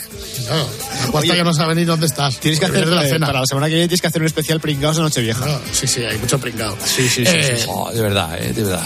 La 1.01 1.07
cuarta 1.11 1.35
ya 1.35 1.43
no 1.43 1.53
sabe 1.53 1.75
ni 1.75 1.85
dónde 1.85 2.07
estás. 2.07 2.37
Tienes 2.39 2.59
que 2.59 2.65
hacer, 2.65 2.85
de 2.89 2.95
la 2.95 3.05
eh, 3.05 3.09
cena. 3.09 3.27
para 3.27 3.39
la 3.41 3.45
semana 3.45 3.67
que 3.67 3.73
viene 3.75 3.87
tienes 3.87 4.01
que 4.01 4.07
hacer 4.07 4.21
un 4.21 4.27
especial 4.27 4.59
pringados 4.59 4.97
de 4.97 5.03
Nochevieja. 5.03 5.45
No, 5.45 5.59
sí, 5.71 5.87
sí, 5.87 6.03
hay 6.03 6.17
mucho 6.17 6.39
pringado. 6.39 6.77
Sí, 6.83 7.07
sí, 7.07 7.23
sí, 7.25 7.31
Eh, 7.31 7.55
sí, 7.57 7.63
sí. 7.63 7.69
Oh, 7.69 7.91
de 7.91 8.01
verdad, 8.01 8.37
eh, 8.41 8.53
de 8.53 8.63
verdad. 8.63 8.85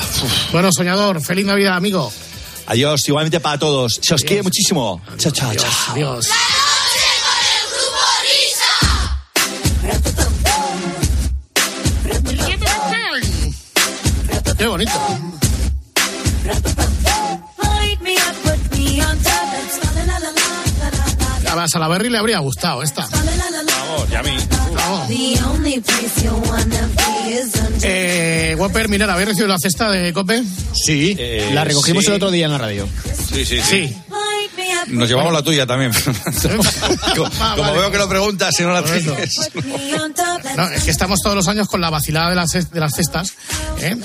Bueno, 0.52 0.70
soñador, 0.72 1.22
feliz 1.24 1.46
Navidad, 1.46 1.76
amigo. 1.76 2.12
Adiós, 2.68 3.08
igualmente 3.08 3.40
para 3.40 3.58
todos. 3.60 4.00
Se 4.02 4.14
os 4.14 4.22
quiere 4.22 4.44
muchísimo. 4.44 5.02
Chao, 5.18 5.32
chao, 5.32 5.50
Adiós, 5.50 5.64
chao. 5.64 5.94
adiós. 5.94 6.30
Qué 14.58 14.68
bonito. 14.68 14.92
A 21.66 21.68
Salaberry 21.68 22.12
le 22.12 22.20
habría 22.20 22.38
gustado 22.38 22.84
esta. 22.84 23.08
Vamos, 23.10 24.08
ya 24.12 24.20
a 24.20 24.24
mí. 24.24 24.38
Vamos. 24.76 25.10
Eh, 27.82 28.56
Whopper, 28.60 28.88
mirar, 28.88 29.10
¿habéis 29.10 29.30
recibido 29.30 29.48
la 29.48 29.58
cesta 29.58 29.90
de 29.90 30.14
Cope? 30.14 30.44
Sí, 30.76 31.16
Eh, 31.18 31.50
la 31.56 31.64
recogimos 31.64 32.04
sí. 32.04 32.12
el 32.12 32.18
otro 32.18 32.30
día 32.30 32.46
en 32.46 32.52
la 32.52 32.60
radio. 32.60 32.88
Sí, 33.34 33.44
sí, 33.46 33.60
Sí. 33.68 33.98
Nos 34.96 35.10
llevamos 35.10 35.34
la 35.34 35.42
tuya 35.44 35.66
también. 35.66 35.92
como 37.16 37.30
Ah, 37.40 37.54
como 37.56 37.74
veo 37.74 37.92
que 37.92 37.98
lo 37.98 38.10
preguntas, 38.10 38.56
si 38.56 38.64
no 38.64 38.72
la 38.72 38.84
tienes. 38.84 39.52
No, 40.56 40.70
es 40.70 40.84
que 40.84 40.92
estamos 40.92 41.20
todos 41.22 41.36
los 41.36 41.48
años 41.48 41.68
con 41.68 41.82
la 41.82 41.90
vacilada 41.90 42.30
de 42.30 42.36
las, 42.36 42.50
de 42.52 42.80
las 42.80 42.94
cestas. 42.94 43.34
¿eh? 43.80 43.96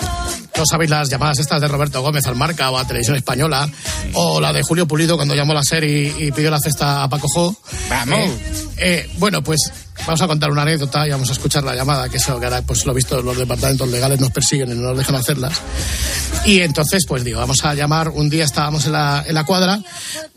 Todos 0.53 0.69
sabéis 0.71 0.91
las 0.91 1.09
llamadas 1.09 1.39
estas 1.39 1.61
de 1.61 1.69
Roberto 1.69 2.03
Gómez 2.03 2.27
al 2.27 2.37
Marca 2.37 2.71
o 2.71 2.79
a 2.79 2.87
Televisión 2.87 3.17
Española. 3.17 3.69
O 4.15 4.41
la 4.41 4.53
de 4.53 4.63
Julio 4.63 4.87
Pulido 4.87 5.17
cuando 5.17 5.35
llamó 5.35 5.55
la 5.55 5.63
SER 5.63 5.85
y, 5.85 6.15
y 6.19 6.33
pidió 6.33 6.51
la 6.51 6.59
cesta 6.59 7.03
a 7.03 7.09
Paco 7.09 7.29
Jo. 7.29 7.57
Vamos. 7.89 8.19
Eh, 8.19 8.61
eh, 8.79 9.11
bueno, 9.19 9.43
pues 9.43 9.73
vamos 10.07 10.23
a 10.23 10.27
contar 10.27 10.51
una 10.51 10.63
anécdota 10.63 11.07
y 11.07 11.11
vamos 11.11 11.29
a 11.29 11.33
escuchar 11.33 11.65
la 11.65 11.75
llamada, 11.75 12.09
que 12.09 12.17
eso 12.17 12.39
que 12.39 12.47
ahora, 12.47 12.63
pues 12.63 12.85
lo 12.87 12.95
visto, 12.95 13.21
los 13.23 13.37
departamentos 13.37 13.89
legales 13.89 14.21
nos 14.21 14.31
persiguen 14.31 14.71
y 14.71 14.75
no 14.75 14.89
nos 14.89 14.99
dejan 14.99 15.15
hacerlas. 15.15 15.61
Y 16.45 16.61
entonces, 16.61 17.05
pues 17.07 17.25
digo, 17.25 17.41
vamos 17.41 17.65
a 17.65 17.75
llamar, 17.75 18.09
un 18.09 18.31
día 18.31 18.45
estábamos 18.45 18.87
en 18.87 18.93
la, 18.93 19.25
en 19.27 19.35
la 19.35 19.45
cuadra, 19.45 19.81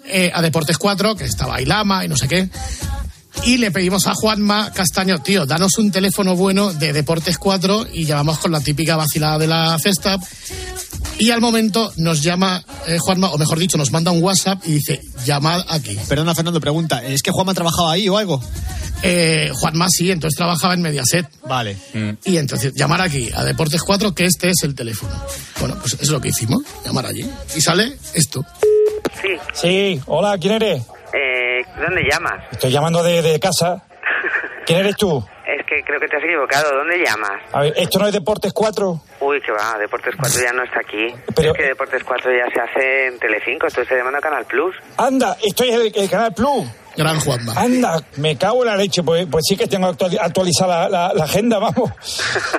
eh, 0.06 0.32
a 0.34 0.42
Deportes 0.42 0.78
4, 0.78 1.16
que 1.16 1.26
estaba 1.26 1.56
ahí 1.56 1.66
Lama 1.66 2.04
y 2.06 2.08
no 2.08 2.18
sé 2.18 2.28
qué. 2.28 2.50
Y 3.46 3.58
le 3.58 3.72
pedimos 3.72 4.08
a 4.08 4.14
Juanma 4.14 4.72
Castaño, 4.72 5.20
tío, 5.22 5.46
danos 5.46 5.78
un 5.78 5.92
teléfono 5.92 6.36
bueno 6.36 6.72
de 6.72 6.94
Deportes 6.94 7.38
4 7.38 7.88
y 7.92 8.06
llamamos 8.06 8.40
con 8.40 8.52
la 8.52 8.62
típica 8.62 8.96
vacilada 8.96 9.38
de 9.38 9.48
la 9.48 9.78
cesta. 9.80 10.18
Y 11.20 11.30
al 11.32 11.42
momento 11.42 11.92
nos 11.98 12.24
llama 12.24 12.64
eh, 12.88 12.98
Juanma, 13.00 13.30
o 13.32 13.38
mejor 13.38 13.60
dicho, 13.60 13.78
nos 13.78 13.92
manda 13.92 14.12
un 14.12 14.24
WhatsApp 14.24 14.62
y 14.66 14.74
dice, 14.74 15.02
llamad 15.26 15.64
aquí. 15.70 15.98
Perdona, 16.08 16.34
Fernando, 16.34 16.60
pregunta. 16.62 17.04
¿Es 17.04 17.22
que 17.22 17.32
Juanma 17.32 17.54
trabajaba 17.54 17.92
ahí 17.92 18.08
o 18.08 18.18
algo? 18.18 18.42
Eh, 19.04 19.52
Juanma 19.54 19.88
sí, 19.90 20.10
entonces 20.10 20.38
trabajaba 20.38 20.74
en 20.74 20.82
Mediaset. 20.82 21.28
Vale. 21.48 21.78
Y 22.24 22.38
entonces 22.38 22.74
llamar 22.74 23.02
aquí 23.02 23.30
a 23.36 23.44
Deportes 23.44 23.82
4 23.84 24.16
que 24.16 24.26
este 24.26 24.50
es 24.50 24.64
el 24.64 24.74
teléfono. 24.74 25.14
Bueno, 25.60 25.76
pues 25.80 25.98
es 26.00 26.10
lo 26.10 26.22
que 26.22 26.30
hicimos, 26.30 26.64
llamar 26.86 27.06
allí. 27.06 27.30
Y 27.56 27.62
sale 27.62 27.98
esto. 28.14 28.46
Sí, 29.22 29.28
Sí, 29.54 30.02
hola, 30.08 30.38
¿quién 30.38 30.54
eres? 30.54 30.84
¿Dónde 31.84 32.04
llamas? 32.10 32.44
Estoy 32.52 32.72
llamando 32.72 33.04
de, 33.04 33.22
de 33.22 33.40
casa. 33.40 33.84
¿Quién 34.66 34.80
eres 34.80 34.96
tú? 34.96 35.24
Es 35.46 35.66
que 35.66 35.84
creo 35.84 36.00
que 36.00 36.08
te 36.08 36.16
has 36.18 36.24
equivocado. 36.24 36.74
¿Dónde 36.78 36.98
llamas? 37.04 37.42
A 37.52 37.62
ver, 37.62 37.74
¿esto 37.76 38.00
no 38.00 38.08
es 38.08 38.14
Deportes 38.14 38.54
4? 38.54 39.02
Uy, 39.20 39.42
que 39.42 39.52
va, 39.52 39.78
Deportes 39.78 40.16
4 40.18 40.42
ya 40.42 40.54
no 40.54 40.64
está 40.64 40.80
aquí. 40.80 41.14
Pero- 41.36 41.52
Es 41.52 41.58
que 41.58 41.64
Deportes 41.66 42.04
4 42.04 42.32
ya 42.32 42.50
se 42.54 42.62
hace 42.62 43.08
en 43.08 43.20
Telecinco, 43.20 43.68
esto 43.68 43.82
está 43.82 43.96
llamando 43.96 44.20
a 44.20 44.22
Canal 44.22 44.46
Plus. 44.46 44.76
Anda, 44.98 45.36
esto 45.44 45.64
es 45.66 45.74
el, 45.76 45.92
el 45.94 46.10
Canal 46.10 46.34
Plus. 46.34 46.66
Gran 46.96 47.20
Juanma. 47.20 47.54
Anda, 47.56 48.02
me 48.18 48.36
cago 48.38 48.62
en 48.64 48.68
la 48.70 48.78
leche, 48.78 49.02
pues, 49.04 49.26
pues 49.30 49.44
sí 49.48 49.56
que 49.58 49.68
tengo 49.68 49.88
actuali- 49.88 50.18
actualizada 50.22 50.88
la, 50.88 51.08
la- 51.08 51.14
la 51.14 51.24
agenda, 51.24 51.58
vamos. 51.60 51.92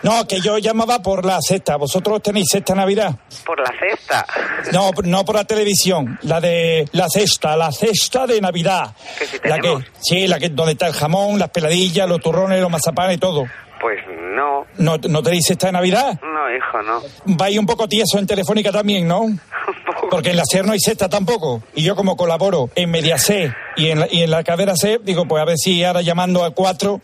No, 0.02 0.26
que 0.26 0.40
yo 0.40 0.58
llamaba 0.58 1.00
por 1.00 1.24
la 1.24 1.38
cesta. 1.40 1.76
¿Vosotros 1.76 2.20
tenéis 2.22 2.46
cesta 2.50 2.74
Navidad? 2.74 3.14
Por 3.46 3.60
la 3.60 3.72
cesta. 3.78 4.26
No, 4.72 4.90
no 5.04 5.24
por 5.24 5.36
la 5.36 5.44
televisión, 5.44 6.18
la 6.22 6.40
de 6.40 6.88
la 6.92 7.08
cesta, 7.08 7.56
la 7.56 7.70
cesta 7.72 8.26
de 8.26 8.40
Navidad. 8.40 8.94
Que 9.18 9.26
sí 9.26 9.36
La 9.44 9.56
que, 9.56 9.62
tenemos. 9.62 9.84
sí, 10.00 10.26
la 10.26 10.38
que 10.38 10.48
donde 10.48 10.72
está 10.72 10.86
el 10.88 10.94
jamón, 10.94 11.38
las 11.38 11.50
peladillas, 11.50 12.08
los 12.08 12.20
turrones, 12.20 12.60
los 12.60 12.70
mazapanes 12.70 13.16
y 13.16 13.20
todo. 13.20 13.44
Pues 13.80 13.98
no, 14.34 14.66
¿No, 14.78 14.96
no 15.08 15.22
tenéis 15.22 15.46
cesta 15.46 15.66
de 15.66 15.72
Navidad? 15.74 16.18
no, 16.22 16.56
hijo, 16.56 16.82
no. 16.82 17.02
Vais 17.36 17.58
un 17.58 17.66
poco 17.66 17.86
tieso 17.86 18.18
en 18.18 18.26
Telefónica 18.26 18.72
también, 18.72 19.06
¿no? 19.06 19.26
Porque 20.14 20.30
en 20.30 20.36
la 20.36 20.44
SER 20.48 20.64
no 20.64 20.74
hay 20.74 20.78
cesta 20.78 21.08
tampoco. 21.08 21.60
Y 21.74 21.82
yo 21.82 21.96
como 21.96 22.16
colaboro 22.16 22.70
en 22.76 22.88
Media 22.88 23.18
C 23.18 23.52
y 23.74 23.88
en 23.88 23.98
la, 23.98 24.06
y 24.08 24.22
en 24.22 24.30
la 24.30 24.44
cadera 24.44 24.76
C, 24.76 25.00
digo, 25.02 25.26
pues 25.26 25.42
a 25.42 25.44
ver 25.44 25.56
si 25.58 25.82
ahora 25.82 26.02
llamando 26.02 26.44
a 26.44 26.52
cuatro... 26.52 27.00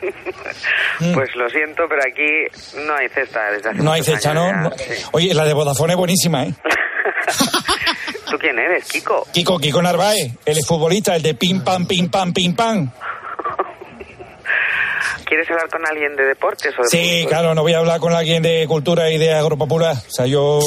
Pues 1.14 1.34
lo 1.36 1.48
siento, 1.48 1.84
pero 1.88 2.02
aquí 2.02 2.82
no 2.84 2.94
hay 2.96 3.08
cesta 3.08 3.52
desde 3.52 3.70
hace 3.70 3.78
No 3.78 3.92
hay 3.92 4.02
cesta, 4.02 4.34
¿no? 4.34 4.46
años 4.46 4.62
No. 4.62 4.70
ya, 4.70 4.96
sí. 4.96 5.04
Oye, 5.12 5.34
la 5.34 5.44
de 5.44 5.52
Vodafone 5.52 5.92
es 5.92 5.96
buenísima, 5.96 6.42
¿eh? 6.42 6.54
¿Tú 8.30 8.36
quién 8.38 8.58
eres, 8.58 8.84
Kiko? 8.88 9.24
Kiko, 9.32 9.58
Kiko 9.58 9.80
Narváez, 9.80 10.32
el 10.44 10.58
futbolista, 10.66 11.14
el 11.14 11.22
de 11.22 11.34
pim 11.34 11.62
pam, 11.62 11.86
pim 11.86 12.10
pam, 12.10 12.32
pim 12.32 12.56
pam. 12.56 12.90
¿Quieres 15.28 15.50
hablar 15.50 15.68
con 15.68 15.86
alguien 15.86 16.16
de 16.16 16.24
deportes 16.24 16.72
o 16.78 16.82
de 16.82 16.88
Sí, 16.88 17.18
fútbol? 17.20 17.28
claro, 17.28 17.54
no 17.54 17.62
voy 17.62 17.74
a 17.74 17.78
hablar 17.78 18.00
con 18.00 18.14
alguien 18.14 18.42
de 18.42 18.64
cultura 18.66 19.10
y 19.10 19.18
de 19.18 19.34
agropopular. 19.34 19.94
O 19.94 20.10
sea, 20.10 20.26
yo, 20.26 20.58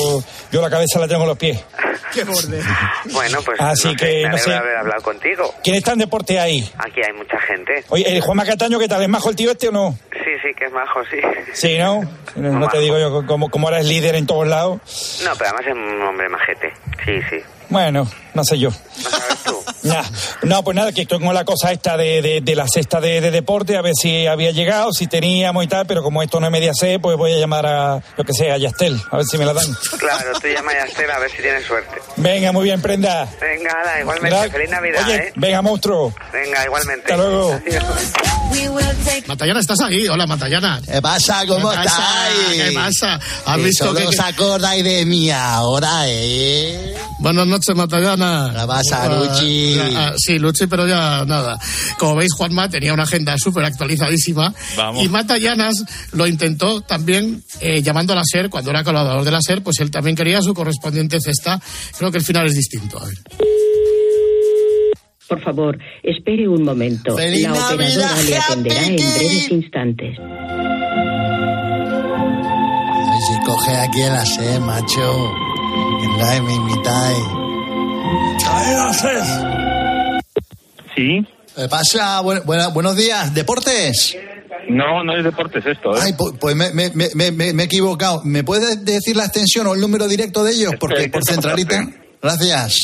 yo 0.52 0.62
la 0.62 0.70
cabeza 0.70 1.00
la 1.00 1.08
tengo 1.08 1.24
en 1.24 1.30
los 1.30 1.38
pies. 1.38 1.64
Qué 2.14 2.24
borde. 2.26 2.62
Bueno, 3.12 3.40
pues 3.44 3.60
Así 3.60 3.88
no 3.88 3.92
sé, 3.94 3.98
que, 3.98 4.24
me 4.24 4.30
no 4.30 4.38
sé. 4.38 4.54
haber 4.54 4.76
hablado 4.78 5.02
contigo. 5.02 5.54
¿Quién 5.64 5.78
está 5.78 5.94
en 5.94 6.00
deporte 6.00 6.40
ahí? 6.40 6.70
Aquí 6.78 7.02
hay 7.02 7.14
mucha 7.14 7.40
gente. 7.40 7.84
Oye, 7.90 8.04
¿el 8.16 8.22
Juan 8.22 8.38
Macataño 8.38 8.78
qué 8.80 8.88
tal? 8.88 9.02
¿Es 9.02 9.10
majo 9.10 9.30
el 9.30 9.36
tío 9.36 9.52
este 9.52 9.70
o 9.70 9.72
no? 9.72 9.98
Sí, 10.12 10.32
sí, 10.44 10.50
que 10.58 10.66
es 10.66 10.72
majo, 10.74 11.00
sí. 11.10 11.18
Sí, 11.54 11.78
¿no? 11.80 12.02
No 12.36 12.68
te 12.68 12.80
digo 12.80 13.00
yo, 13.00 13.26
como, 13.26 13.50
como 13.50 13.70
eres 13.70 13.86
líder 13.86 14.16
en 14.16 14.28
todos 14.28 14.46
lados. 14.48 15.22
No, 15.24 15.32
pero 15.38 15.50
además 15.52 15.68
es 15.68 15.74
un 15.74 16.02
hombre 16.04 16.30
majete. 16.30 16.74
Sí, 17.06 17.20
sí. 17.30 17.38
Bueno, 17.70 18.06
no 18.34 18.44
sé 18.44 18.58
yo. 18.60 18.70
¿No 19.04 19.10
sabes 19.10 19.38
tú? 19.44 19.58
Nah, 19.84 20.04
no, 20.44 20.64
pues 20.64 20.76
nada, 20.76 20.92
que 20.92 21.02
estoy 21.02 21.20
con 21.20 21.34
la 21.34 21.44
cosa 21.44 21.72
esta 21.72 21.98
de, 21.98 22.22
de, 22.22 22.42
de 22.42 22.56
la 22.56 22.66
cesta 22.72 23.02
de, 23.02 23.20
de 23.20 23.32
deporte, 23.32 23.76
a 23.78 23.82
ver 23.82 23.94
si 23.96 24.28
había 24.28 24.52
llegado, 24.52 24.92
si 24.94 25.08
teníamos 25.08 25.64
y 25.64 25.68
tal, 25.68 25.88
pero 25.88 26.04
como 26.04 26.22
esto 26.22 26.40
no 26.40 26.46
es 26.46 26.52
media 26.52 26.72
C, 26.74 27.00
pues 27.00 27.18
voy 27.18 27.34
a 27.34 27.38
llamar 27.40 27.66
a, 27.66 28.04
lo 28.16 28.24
que 28.24 28.34
sea, 28.34 28.54
a 28.54 28.58
Yastel, 28.58 29.02
a 29.10 29.18
ver 29.18 29.26
si 29.26 29.38
me 29.40 29.46
la 29.46 29.54
dan. 29.54 29.66
Claro, 29.98 30.32
tú 30.40 30.48
llama 30.48 30.72
a 30.72 30.86
Estela 30.86 31.16
a 31.16 31.20
ver 31.20 31.32
si 31.32 31.38
tienes 31.42 31.66
suerte. 31.66 31.96
Venga, 32.18 32.52
muy 32.52 32.66
bien, 32.66 32.80
prenda. 32.82 33.28
Venga, 33.42 33.72
hala, 33.82 34.02
igualmente. 34.02 34.50
Feliz 34.52 34.70
Navidad, 34.70 35.04
Oye, 35.08 35.16
¿eh? 35.16 35.34
venga, 35.36 35.62
monstruo. 35.64 36.14
Venga, 36.32 36.64
igualmente. 36.66 37.12
Hasta 37.14 37.18
luego. 37.18 37.60
Matallana, 39.28 39.60
¿estás 39.62 39.80
ahí? 39.82 40.08
Hola, 40.08 40.28
Matallana. 40.28 40.82
¿Qué 40.86 41.02
pasa? 41.02 41.44
¿Cómo 41.48 41.70
¿Qué 41.70 41.76
pasa? 41.78 42.30
estáis? 42.30 42.64
¿Qué 42.64 42.72
pasa? 42.76 43.20
¿Has 43.46 43.58
Que 43.58 43.64
visto 43.64 43.86
solo 43.86 44.00
que- 44.00 44.06
os 44.08 44.20
acordáis 44.20 44.84
de 44.84 45.06
mí 45.06 45.32
ahora, 45.32 46.04
eh? 46.08 46.94
Buenas 47.20 47.48
noches, 47.48 47.76
Matallana. 47.76 48.21
¿Qué 48.22 48.68
pasa, 48.68 49.04
Ah, 49.04 49.08
Luchi? 49.10 49.78
ah, 49.96 50.14
sí, 50.18 50.38
Luchi, 50.40 50.68
pero 50.68 50.88
ya 50.88 51.26
nada. 51.26 51.58
Como 51.98 52.16
veis, 52.16 52.34
Juanma 52.34 52.70
tenía 52.70 52.94
una 52.94 53.04
agenda 53.04 53.36
súper 53.38 53.66
actualizadísima. 53.66 54.54
Vamos. 54.78 55.04
Y 55.04 55.10
Matallanas 55.10 55.84
lo 56.14 56.28
intentó 56.28 56.82
también 56.82 57.44
eh, 57.60 57.82
llamando 57.82 58.14
a 58.14 58.18
la 58.18 58.24
SER, 58.26 58.50
cuando 58.50 58.70
era 58.72 58.84
colaborador 58.84 59.24
de 59.26 59.32
la 59.32 59.42
SER, 59.42 59.64
pues 59.64 59.80
él 59.80 59.92
también 59.92 60.16
quería 60.16 60.42
su 60.42 60.54
correspondiente 60.54 61.20
cesta. 61.20 61.60
Creo 61.98 62.12
que 62.12 62.18
el 62.20 62.24
final 62.24 62.46
es 62.48 62.56
distinto. 62.56 63.00
A 63.00 63.06
ver. 63.06 63.16
Por 65.28 65.42
favor, 65.44 65.78
espere 66.04 66.48
un 66.48 66.64
momento. 66.64 67.16
¡Feliz 67.16 67.44
La 67.44 67.54
operadora 67.54 68.08
Navidad, 68.08 68.24
le 68.28 68.38
atenderá 68.38 68.86
en 68.86 68.96
breves 68.98 69.52
instantes. 69.52 70.18
Ay, 73.04 73.20
si 73.28 73.46
coge 73.46 73.72
aquí 73.78 74.02
en 74.02 74.14
la 74.14 74.26
C, 74.26 74.60
macho. 74.60 75.32
En 76.04 76.18
la 76.18 76.32
de 76.32 76.42
mi 76.42 76.60
mitad. 76.60 77.14
Sí. 80.96 81.26
¿Qué 81.56 81.68
pasa? 81.70 82.22
Bu- 82.22 82.44
buena- 82.46 82.68
buenos 82.70 82.96
días. 82.96 83.34
¿Deportes? 83.34 84.16
No, 84.70 85.04
no 85.04 85.18
es 85.18 85.24
deportes 85.24 85.66
esto, 85.66 85.96
¿eh? 85.96 86.00
Ay, 86.04 86.12
pu- 86.14 86.38
pues 86.40 86.56
me, 86.56 86.72
me- 86.74 86.92
me- 86.94 87.32
me- 87.32 87.64
he 87.64 87.66
equivocado. 87.66 88.22
¿Me 88.24 88.44
puedes 88.44 88.84
decir 88.86 89.16
la 89.16 89.26
extensión 89.26 89.68
o 89.68 89.74
el 89.74 89.82
número 89.82 90.08
directo 90.08 90.44
de 90.44 90.52
ellos? 90.54 90.74
Porque 90.80 91.10
por 91.10 91.24
centralita. 91.24 91.88
Gracias. 92.22 92.76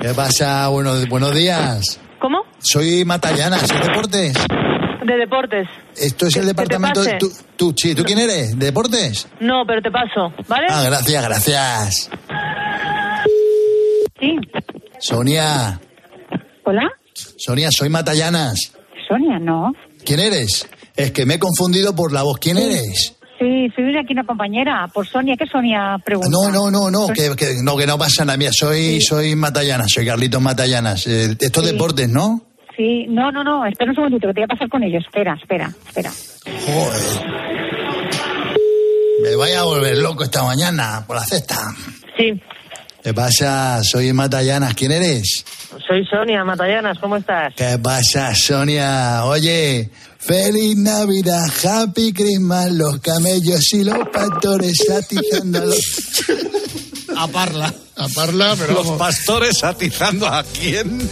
¿Qué 0.00 0.14
pasa? 0.14 0.68
Buenos, 0.68 1.08
buenos 1.08 1.34
días. 1.34 2.00
¿Cómo? 2.20 2.38
Soy 2.58 3.04
Matallana, 3.04 3.58
¿soy 3.58 3.78
deportes? 3.80 4.34
De 5.06 5.16
deportes. 5.16 5.68
Esto 5.96 6.26
es 6.26 6.34
Que- 6.34 6.40
el 6.40 6.46
departamento. 6.46 7.00
pase. 7.00 7.16
¿Tú, 7.20 7.30
tú, 7.56 7.74
sí, 7.76 7.94
¿tú 7.94 8.02
quién 8.02 8.18
eres? 8.18 8.58
¿De 8.58 8.66
deportes? 8.66 9.28
No, 9.40 9.62
pero 9.66 9.80
te 9.80 9.90
paso, 9.90 10.32
¿vale? 10.48 10.66
Ah, 10.68 10.82
gracias, 10.84 11.22
gracias. 11.24 12.10
Sí. 14.18 14.36
Sonia, 14.98 15.80
¿Hola? 16.64 16.88
Sonia, 17.38 17.68
soy 17.70 17.88
Matallanas. 17.88 18.72
Sonia, 19.08 19.38
no. 19.38 19.72
¿Quién 20.04 20.20
eres? 20.20 20.66
Es 20.96 21.12
que 21.12 21.24
me 21.26 21.34
he 21.34 21.38
confundido 21.38 21.94
por 21.94 22.12
la 22.12 22.22
voz. 22.22 22.38
¿Quién 22.38 22.56
Sí. 22.56 22.62
eres? 22.64 23.12
Sí, 23.38 23.68
soy 23.76 23.96
aquí 23.96 24.12
una 24.14 24.24
compañera. 24.24 24.88
Por 24.92 25.06
Sonia, 25.06 25.36
¿qué 25.38 25.46
Sonia 25.46 25.96
pregunta? 26.04 26.30
No, 26.32 26.50
no, 26.50 26.70
no, 26.70 26.90
no, 26.90 27.06
que, 27.08 27.36
que- 27.36 27.56
no, 27.62 27.76
que 27.76 27.86
no 27.86 27.98
pasa 27.98 28.24
nada. 28.24 28.38
Mira, 28.38 28.50
soy, 28.52 29.00
soy 29.02 29.36
Matallanas, 29.36 29.88
soy 29.94 30.06
Carlitos 30.06 30.40
Matallanas. 30.40 31.06
Eh, 31.06 31.36
esto 31.38 31.60
es 31.60 31.66
Sí. 31.68 31.72
deportes, 31.72 32.08
¿no? 32.08 32.45
Sí, 32.76 33.06
no, 33.08 33.32
no, 33.32 33.42
no. 33.42 33.64
Espera 33.66 33.90
un 33.90 33.94
segundito, 33.94 34.28
que 34.28 34.34
te 34.34 34.40
voy 34.40 34.44
a 34.44 34.48
pasar 34.48 34.68
con 34.68 34.82
ellos. 34.82 35.02
Espera, 35.04 35.38
espera, 35.40 35.72
espera. 35.86 36.10
Me 39.22 39.34
vaya 39.36 39.60
a 39.60 39.64
volver 39.64 39.96
loco 39.98 40.24
esta 40.24 40.42
mañana 40.42 41.04
por 41.06 41.16
la 41.16 41.24
cesta. 41.24 41.56
Sí. 42.16 42.40
¿Qué 43.02 43.14
pasa? 43.14 43.82
Soy 43.82 44.12
Matallanas. 44.12 44.74
¿Quién 44.74 44.92
eres? 44.92 45.44
Soy 45.86 46.04
Sonia 46.06 46.44
Matallanas, 46.44 46.98
¿cómo 46.98 47.16
estás? 47.16 47.54
¿Qué 47.54 47.78
pasa, 47.78 48.34
Sonia? 48.34 49.24
Oye, 49.24 49.90
feliz 50.18 50.76
Navidad, 50.76 51.44
Happy 51.64 52.12
Christmas, 52.12 52.72
los 52.72 52.98
camellos 53.00 53.72
y 53.72 53.84
los 53.84 54.08
pastores 54.08 54.90
atizando 54.90 55.58
a 55.58 55.64
los... 55.66 56.24
A 57.16 57.28
parla. 57.28 57.72
A 57.98 58.08
parla, 58.08 58.54
pero. 58.58 58.74
Los 58.74 58.84
vamos. 58.84 58.98
pastores 58.98 59.64
atizando 59.64 60.26
a 60.26 60.44
quién. 60.44 61.08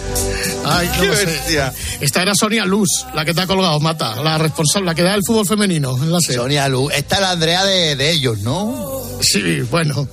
Ay, 0.66 0.90
no 0.96 1.00
Qué 1.02 1.16
sé. 1.16 1.24
bestia. 1.26 1.72
Esta 2.00 2.22
era 2.22 2.34
Sonia 2.34 2.66
Luz, 2.66 3.06
la 3.14 3.24
que 3.24 3.32
te 3.32 3.40
ha 3.40 3.46
colgado, 3.46 3.80
Mata, 3.80 4.16
la 4.22 4.36
responsable, 4.36 4.86
la 4.86 4.94
que 4.94 5.02
da 5.02 5.14
el 5.14 5.22
fútbol 5.26 5.46
femenino 5.46 5.96
en 5.96 6.12
la 6.12 6.20
SER. 6.20 6.36
Sonia 6.36 6.68
Luz, 6.68 6.92
esta 6.94 7.14
es 7.16 7.20
la 7.22 7.30
Andrea 7.30 7.64
de, 7.64 7.96
de 7.96 8.10
ellos, 8.10 8.38
¿no? 8.40 9.02
Sí, 9.20 9.62
bueno. 9.62 10.06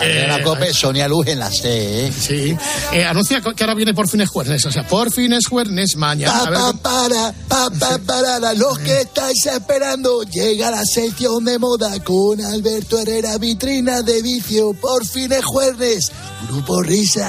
Eh, 0.00 0.26
la 0.28 0.42
Cope, 0.42 0.74
Sonia 0.74 1.08
Luz 1.08 1.28
en 1.28 1.38
la 1.38 1.50
C, 1.50 2.06
¿eh? 2.06 2.12
Sí. 2.12 2.56
Eh, 2.92 3.04
anuncia 3.04 3.40
que 3.40 3.64
ahora 3.64 3.74
viene 3.74 3.94
por 3.94 4.08
fines 4.10 4.28
jueves, 4.28 4.66
o 4.66 4.70
sea, 4.72 4.86
por 4.86 5.10
fines 5.10 5.46
jueves 5.46 5.96
mañana. 5.96 6.44
Pa, 6.44 6.50
pa, 6.50 6.72
para, 6.74 7.32
pa, 7.48 7.70
pa, 7.70 7.98
para, 7.98 8.52
los 8.54 8.78
que 8.80 9.00
estáis 9.02 9.46
esperando, 9.46 10.22
llega 10.24 10.70
la 10.70 10.84
sección 10.84 11.44
de 11.44 11.58
moda 11.58 11.98
con 12.04 12.40
Alberto 12.44 12.98
Herrera, 12.98 13.38
vitrina 13.38 14.02
de 14.02 14.20
vicio, 14.20 14.74
por 14.74 15.06
fines 15.06 15.44
jueves, 15.44 16.12
Grupo 16.46 16.82
Risa. 16.82 17.28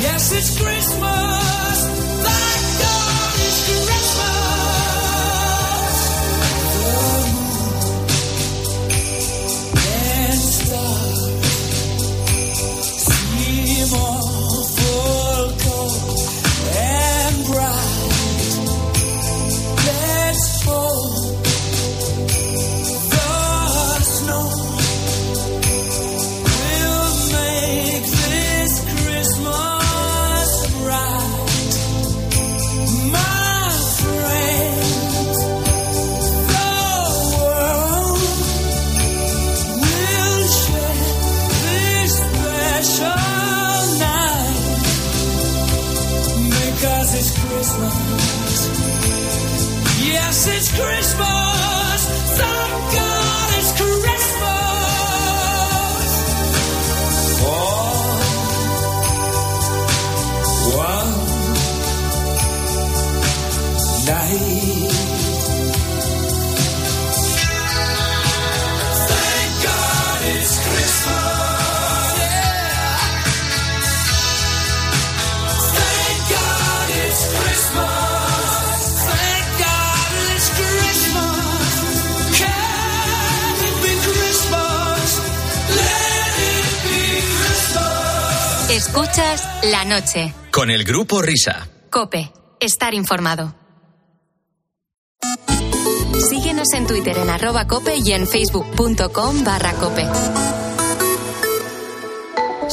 Yes, 0.00 0.32
it's 0.32 0.58
Christmas. 0.58 1.31
Escuchas 89.12 89.46
la 89.70 89.84
noche. 89.84 90.32
Con 90.50 90.70
el 90.70 90.84
grupo 90.84 91.20
Risa. 91.20 91.68
Cope. 91.90 92.32
Estar 92.60 92.94
informado. 92.94 93.54
Síguenos 96.30 96.72
en 96.72 96.86
Twitter 96.86 97.18
en 97.18 97.28
arroba 97.28 97.66
cope 97.66 97.96
y 97.96 98.12
en 98.12 98.26
facebook.com 98.26 99.44
barra 99.44 99.74
cope. 99.74 100.06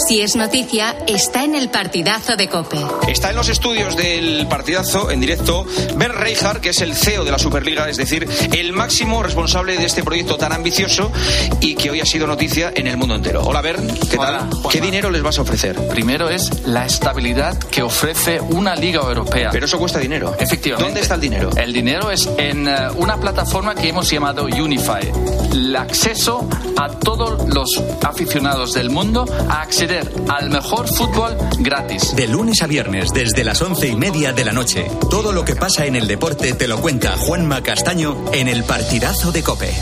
Si 0.08 0.22
es 0.22 0.38
noticia, 0.38 0.96
está 1.08 1.44
en 1.44 1.56
el 1.56 1.70
partidazo 1.70 2.38
de 2.38 2.48
cope. 2.48 2.78
Está 3.10 3.32
en 3.32 3.36
los 3.36 3.50
estudios 3.50 3.98
del 3.98 4.48
partidazo 4.48 5.12
en 5.12 5.20
directo 5.20 5.66
Ben 5.96 6.14
Reijard, 6.14 6.62
que 6.62 6.70
es 6.70 6.80
el 6.80 6.96
CEO 6.96 7.26
de 7.26 7.32
la 7.32 7.38
Superliga, 7.38 7.90
es 7.90 7.98
decir, 7.98 8.28
el 8.54 8.72
máximo 8.72 9.22
responsable 9.22 9.78
de 9.78 9.86
este 9.86 10.02
proyecto 10.02 10.38
tan 10.38 10.54
ambicioso 10.54 11.12
y 11.60 11.76
que 11.76 11.90
hoy 11.90 12.00
ha 12.00 12.06
sido 12.06 12.28
noticia 12.28 12.72
en 12.74 12.88
el 12.88 12.96
mundo 12.96 13.16
entero. 13.16 13.44
Hola 13.44 13.62
Bern, 13.62 13.88
¿qué 14.10 14.18
tal? 14.18 14.50
¿Qué 14.72 14.80
dinero 14.80 15.12
les 15.12 15.22
vas 15.22 15.38
a 15.38 15.42
ofrecer? 15.42 15.76
Primero 15.90 16.30
es 16.30 16.66
la 16.66 16.86
estabilidad 16.86 17.58
que 17.58 17.82
ofrece 17.82 18.40
una 18.40 18.76
liga 18.76 19.02
europea. 19.02 19.50
Pero 19.52 19.66
eso 19.66 19.78
cuesta 19.78 20.00
dinero. 20.00 20.34
Efectivamente. 20.40 20.86
¿Dónde 20.86 21.02
está 21.02 21.16
el 21.16 21.22
dinero? 21.22 21.50
El 21.58 21.74
dinero 21.74 22.10
es 22.10 22.30
en 22.38 22.70
eh, 22.70 22.90
una 22.96 23.18
plataforma 23.18 23.76
que 23.76 23.90
hemos 23.90 24.10
llamado 24.10 24.46
Unify. 24.46 25.12
El 25.52 25.76
acceso 25.76 26.48
a 26.78 26.88
todos 26.88 27.50
los 27.50 27.84
aficionados 28.02 28.74
del 28.74 28.90
mundo 28.90 29.26
a 29.50 29.62
acceder 29.62 29.89
al 30.28 30.50
mejor 30.50 30.88
fútbol 30.88 31.36
gratis. 31.60 32.16
De 32.16 32.28
lunes 32.28 32.62
a 32.62 32.68
viernes, 32.68 33.10
desde 33.12 33.44
las 33.44 33.62
once 33.62 33.88
y 33.88 33.96
media 33.96 34.34
de 34.34 34.46
la 34.46 34.52
noche. 34.52 34.90
Todo 35.10 35.32
lo 35.32 35.44
que 35.44 35.56
pasa 35.56 35.86
en 35.86 35.96
el 35.96 36.08
deporte 36.08 36.54
te 36.54 36.68
lo 36.68 36.80
cuenta 36.80 37.18
Juanma 37.18 37.64
Castaño 37.64 38.26
en 38.32 38.48
el 38.48 38.64
partidazo 38.64 39.32
de 39.32 39.44
Cope. 39.44 39.74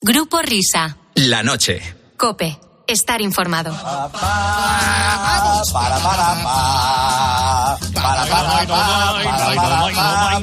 Grupo 0.00 0.40
Risa. 0.40 0.96
La 1.14 1.42
noche. 1.42 1.82
Cope. 2.16 2.58
Estar 2.86 3.20
informado. 3.20 3.72
Para, 3.72 4.08
para, 4.08 4.32
para, 5.72 5.94
para, 6.00 6.00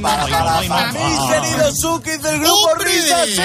para, 0.01 0.28
para, 0.68 0.91
Mis 0.93 1.20
queridos 1.30 1.80
Sukis 1.80 2.22
del 2.22 2.39
grupo 2.39 2.76
Risa, 2.76 3.26
sí. 3.26 3.41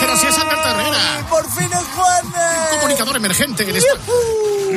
Pero 0.00 0.16
si 0.18 0.26
es 0.26 0.38
Alberto 0.38 0.68
Herrera. 0.68 1.26
Por 1.28 1.50
fin 1.50 1.72
es 1.72 1.86
jueves. 1.96 2.25
Comunicador 2.76 3.16
emergente. 3.16 3.62
en 3.68 3.76
esta- 3.76 3.94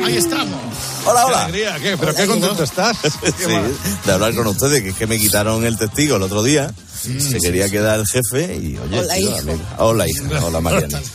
Ahí 0.04 0.16
estamos. 0.16 0.58
Hola, 1.04 1.26
hola. 1.26 1.44
Alegría, 1.44 1.76
¿qué? 1.80 1.96
¿Pero 1.96 2.14
qué 2.14 2.26
contento 2.26 2.62
estás? 2.64 2.96
Sí, 3.40 3.46
de 4.06 4.12
hablar 4.12 4.34
con 4.34 4.46
ustedes, 4.46 4.82
que 4.82 4.90
es 4.90 4.96
que 4.96 5.06
me 5.06 5.18
quitaron 5.18 5.64
el 5.64 5.76
testigo 5.78 6.16
el 6.16 6.22
otro 6.22 6.42
día. 6.42 6.72
Se 7.00 7.38
quería 7.40 7.66
quedar 7.70 7.98
el 7.98 8.06
jefe 8.06 8.56
y, 8.56 8.76
oye, 8.76 8.98
Hola, 9.00 9.14
tío, 9.14 9.30
hijo. 9.30 9.58
hola, 9.78 10.06
hija. 10.06 10.44
Hola, 10.44 10.60
Mariana. 10.60 11.00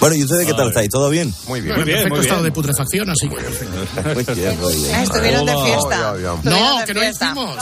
Bueno, 0.00 0.16
¿y 0.16 0.22
ustedes 0.24 0.46
qué 0.46 0.52
tal 0.52 0.68
estáis? 0.68 0.90
¿Todo 0.90 1.08
bien? 1.08 1.32
Muy 1.46 1.60
En 1.60 1.68
perfecto 1.68 2.20
estado 2.20 2.42
de 2.42 2.52
putrefacción, 2.52 3.08
así 3.08 3.26
que. 3.28 4.14
Muy 4.14 4.24
bien, 4.34 4.60
muy 4.60 4.76
bien. 4.76 4.94
Ah, 4.94 5.02
estuvieron 5.02 5.46
de 5.46 5.56
fiesta. 5.64 6.14
No, 6.42 6.84
que 6.84 6.94
no 6.94 7.08
hicimos. 7.08 7.56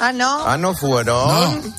Ah, 0.00 0.12
no. 0.12 0.44
Ah, 0.44 0.56
no 0.58 0.74
fueron. 0.74 1.30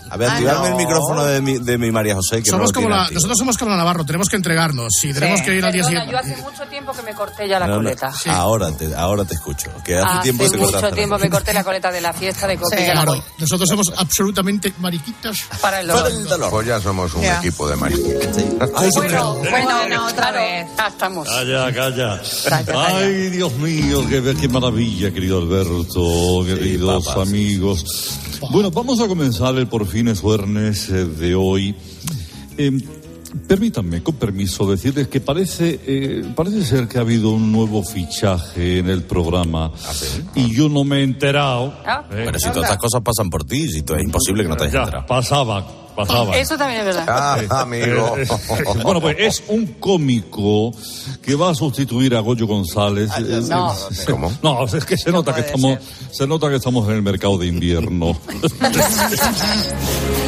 A 0.09 0.15
ver, 0.17 0.29
Ah, 0.29 0.33
activarme 0.33 0.69
no. 0.69 0.77
el 0.79 0.85
micrófono 0.85 1.25
de 1.25 1.41
mi, 1.41 1.57
de 1.57 1.77
mi 1.77 1.91
María 1.91 2.15
José, 2.15 2.41
que 2.41 2.49
Somos 2.49 2.69
no 2.69 2.73
como 2.75 2.89
la, 2.89 3.09
nosotros 3.09 3.37
somos 3.37 3.57
como 3.57 3.71
la 3.71 3.77
Navarro, 3.77 4.05
tenemos 4.05 4.29
que 4.29 4.37
entregarnos. 4.37 4.87
Si 5.01 5.11
tenemos 5.13 5.41
que 5.41 5.53
ir 5.55 5.65
al 5.65 5.73
día 5.73 5.83
siguiente. 5.83 6.11
yo 6.11 6.17
hace 6.17 6.37
mucho 6.37 6.63
tiempo 6.69 6.93
que 6.93 7.01
me 7.03 7.13
corté 7.13 7.47
ya 7.47 7.59
la 7.59 7.67
No, 7.67 7.73
no, 7.75 7.83
coleta. 7.83 8.11
Ahora, 8.27 8.71
te, 8.75 8.93
ahora 8.95 9.25
te 9.25 9.35
escucho. 9.35 9.69
Que 9.85 9.97
hace, 9.97 10.07
Hace 10.07 10.21
tiempo 10.23 10.49
te 10.49 10.57
mucho 10.57 10.79
tiempo 10.91 11.15
coleta. 11.15 11.17
me 11.17 11.29
corté 11.29 11.53
la 11.53 11.63
coleta 11.63 11.91
de 11.91 12.01
la 12.01 12.13
fiesta 12.13 12.47
de 12.47 12.57
Cope. 12.57 12.77
Sí, 12.77 12.83
claro, 12.91 13.23
nosotros 13.37 13.69
somos 13.69 13.93
absolutamente 13.97 14.73
mariquitas. 14.79 15.37
Para 15.61 15.81
el 15.81 15.87
dolor. 15.87 16.49
Pues 16.49 16.67
ya 16.67 16.79
somos 16.81 17.13
un 17.13 17.21
Ya. 17.21 17.39
equipo 17.39 17.67
de 17.69 17.75
mariquitas. 17.75 18.35
Bueno, 18.95 19.35
bueno, 19.35 19.87
no, 19.89 20.07
otra 20.07 20.31
vez. 20.31 20.67
Ya 20.77 20.87
estamos. 20.87 21.27
Calla, 21.27 21.73
calla. 21.73 22.21
Ay, 22.75 23.29
Dios 23.29 23.53
mío, 23.53 24.05
qué, 24.09 24.35
qué 24.39 24.47
maravilla, 24.47 25.11
querido 25.11 25.39
Alberto, 25.39 26.43
queridos 26.45 27.05
papas. 27.07 27.27
amigos. 27.27 27.85
Bueno, 28.51 28.71
vamos 28.71 28.99
a 28.99 29.07
comenzar 29.07 29.55
el 29.55 29.67
por 29.67 29.87
fines 29.87 30.21
viernes 30.21 30.89
eh, 30.89 31.05
de 31.05 31.35
hoy. 31.35 31.75
Eh, 32.57 32.71
permítanme, 33.47 34.01
con 34.03 34.15
permiso, 34.15 34.69
decirles 34.69 35.07
que 35.07 35.19
parece, 35.21 35.79
eh, 35.85 36.23
parece 36.35 36.63
ser 36.65 36.87
que 36.87 36.97
ha 36.97 37.01
habido 37.01 37.31
un 37.31 37.51
nuevo 37.51 37.83
fichaje 37.83 38.79
en 38.79 38.89
el 38.89 39.03
programa. 39.03 39.71
Y 40.35 40.55
yo 40.55 40.69
no 40.69 40.83
me 40.83 40.99
he 40.99 41.03
enterado. 41.03 41.73
Ah, 41.85 42.03
Eh, 42.11 42.23
Pero 42.25 42.39
si 42.39 42.47
todas 42.49 42.63
estas 42.63 42.77
cosas 42.77 43.01
pasan 43.01 43.29
por 43.29 43.43
ti, 43.43 43.67
si 43.67 43.79
es 43.79 44.03
imposible 44.03 44.43
que 44.43 44.49
no 44.49 44.55
te 44.55 44.63
hayas 44.63 44.73
ya, 44.73 44.79
enterado. 44.81 45.05
pasaba, 45.07 45.65
Eso 46.35 46.57
también 46.57 46.79
es 46.81 46.85
verdad. 46.85 47.05
Ah, 47.07 47.61
amigo. 47.61 48.17
Eh, 48.17 48.23
eh, 48.29 48.63
bueno, 48.83 49.01
pues 49.01 49.15
es 49.19 49.43
un 49.47 49.65
cómico 49.79 50.71
que 51.21 51.35
va 51.35 51.51
a 51.51 51.55
sustituir 51.55 52.15
a 52.15 52.19
Goyo 52.19 52.47
González. 52.47 53.09
Eh, 53.17 53.41
No. 53.49 53.73
eh, 53.73 54.05
¿Cómo? 54.09 54.31
No, 54.41 54.65
es 54.65 54.85
que 54.85 54.97
se 54.97 55.11
nota 55.11 55.33
que 55.33 55.41
estamos, 55.41 55.79
se 56.11 56.27
nota 56.27 56.49
que 56.49 56.55
estamos 56.55 56.87
en 56.89 56.95
el 56.95 57.01
mercado 57.01 57.37
de 57.37 57.47
invierno. 57.47 58.17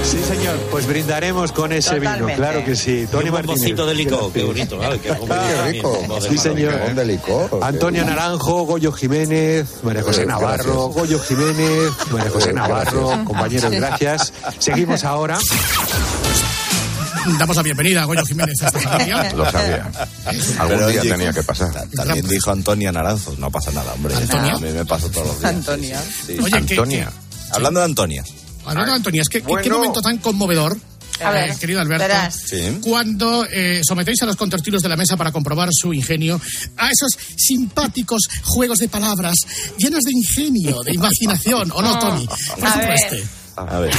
Sí, 0.05 0.20
señor. 0.20 0.55
Pues 0.70 0.86
brindaremos 0.86 1.51
con 1.51 1.72
ese 1.74 1.99
vino, 1.99 2.28
claro 2.36 2.63
que 2.63 2.76
sí. 2.76 3.07
Tony 3.11 3.32
Martínez. 3.32 3.76
de 3.76 3.95
licor, 3.95 4.32
qué 4.32 4.43
bonito. 4.43 4.78
¿vale? 4.78 4.99
Qué 4.99 5.09
Qué 5.09 5.72
rico. 5.72 5.97
Sí, 6.30 6.38
señor. 6.38 6.80
Un 6.89 6.95
de 6.95 7.05
licor. 7.05 7.59
Antonio 7.63 8.05
Naranjo, 8.05 8.66
Goyo 8.66 8.91
Jiménez, 8.91 9.80
María 9.84 10.03
José 10.03 10.26
Gracias. 10.26 10.28
Navarro, 10.41 10.88
Goyo 10.89 11.20
Jiménez, 11.20 11.91
María 12.11 12.30
José 12.30 12.53
Navarro, 12.53 13.09
compañeros, 13.26 13.72
gracias. 13.72 14.34
Seguimos 14.59 15.03
ahora. 15.03 15.39
Damos 17.39 17.55
la 17.57 17.63
bienvenida 17.63 18.03
a 18.03 18.05
Goyo 18.05 18.23
Jiménez 18.23 18.61
a 18.61 18.67
esta 18.67 18.79
familia. 18.79 19.31
Lo 19.35 19.49
sabía. 19.51 19.91
Algún 20.59 20.77
Pero, 20.77 20.87
día 20.89 21.01
oye, 21.01 21.09
tenía 21.09 21.33
que 21.33 21.43
pasar. 21.43 21.71
ta- 21.73 21.87
También 22.03 22.27
dijo 22.27 22.51
Antonia 22.51 22.91
Naranjo. 22.91 23.35
No 23.39 23.49
pasa 23.51 23.71
nada, 23.71 23.93
hombre. 23.93 24.15
¿Antonia? 24.15 24.53
A 24.53 24.59
mí 24.59 24.69
me 24.71 24.85
pasó 24.85 25.09
todos 25.09 25.27
los 25.27 25.39
días. 25.39 25.51
Antonia. 25.53 26.01
Sí. 26.25 26.37
Oye, 26.39 26.51
¿qué- 26.51 26.73
Antonia. 26.75 27.11
Hablando 27.51 27.79
de 27.79 27.85
Antonia. 27.85 28.23
Hablando 28.65 28.91
de 28.91 28.95
Antonia, 28.97 29.21
es 29.21 29.29
que 29.29 29.39
¿qué- 29.39 29.45
qué 29.47 29.51
Bueno. 29.53 29.77
momento 29.77 30.01
tan 30.01 30.17
conmovedor, 30.19 30.77
A 31.23 31.31
ver, 31.31 31.49
eh, 31.51 31.55
querido 31.59 31.81
Alberto. 31.81 32.05
Sí. 32.31 32.79
cuando 32.81 33.45
eh, 33.51 33.81
sometéis 33.87 34.21
a 34.21 34.25
los 34.27 34.35
contertulios 34.35 34.83
de 34.83 34.89
la 34.89 34.95
mesa 34.95 35.17
para 35.17 35.31
comprobar 35.31 35.69
su 35.71 35.93
ingenio 35.93 36.39
a 36.77 36.89
esos 36.91 37.11
simpáticos 37.37 38.21
juegos 38.43 38.79
de 38.79 38.87
palabras 38.87 39.35
llenos 39.77 40.01
de 40.03 40.11
ingenio, 40.11 40.83
de 40.83 40.93
imaginación, 40.93 41.71
¿o 41.73 41.81
no, 41.81 41.97
Tony? 41.99 42.27
Por 42.27 42.67
este. 42.91 43.23
A 43.57 43.79
ver. 43.79 43.93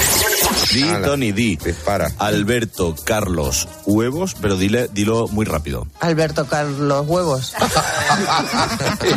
Di. 0.72 0.84
Tony, 1.04 1.32
di. 1.32 1.56
Dispara. 1.56 2.10
Alberto 2.18 2.94
Carlos 3.04 3.68
Huevos, 3.86 4.34
pero 4.40 4.56
dile, 4.56 4.88
dilo 4.92 5.28
muy 5.28 5.44
rápido. 5.46 5.86
Alberto 6.00 6.46
Carlos 6.46 7.04
Huevos. 7.06 7.54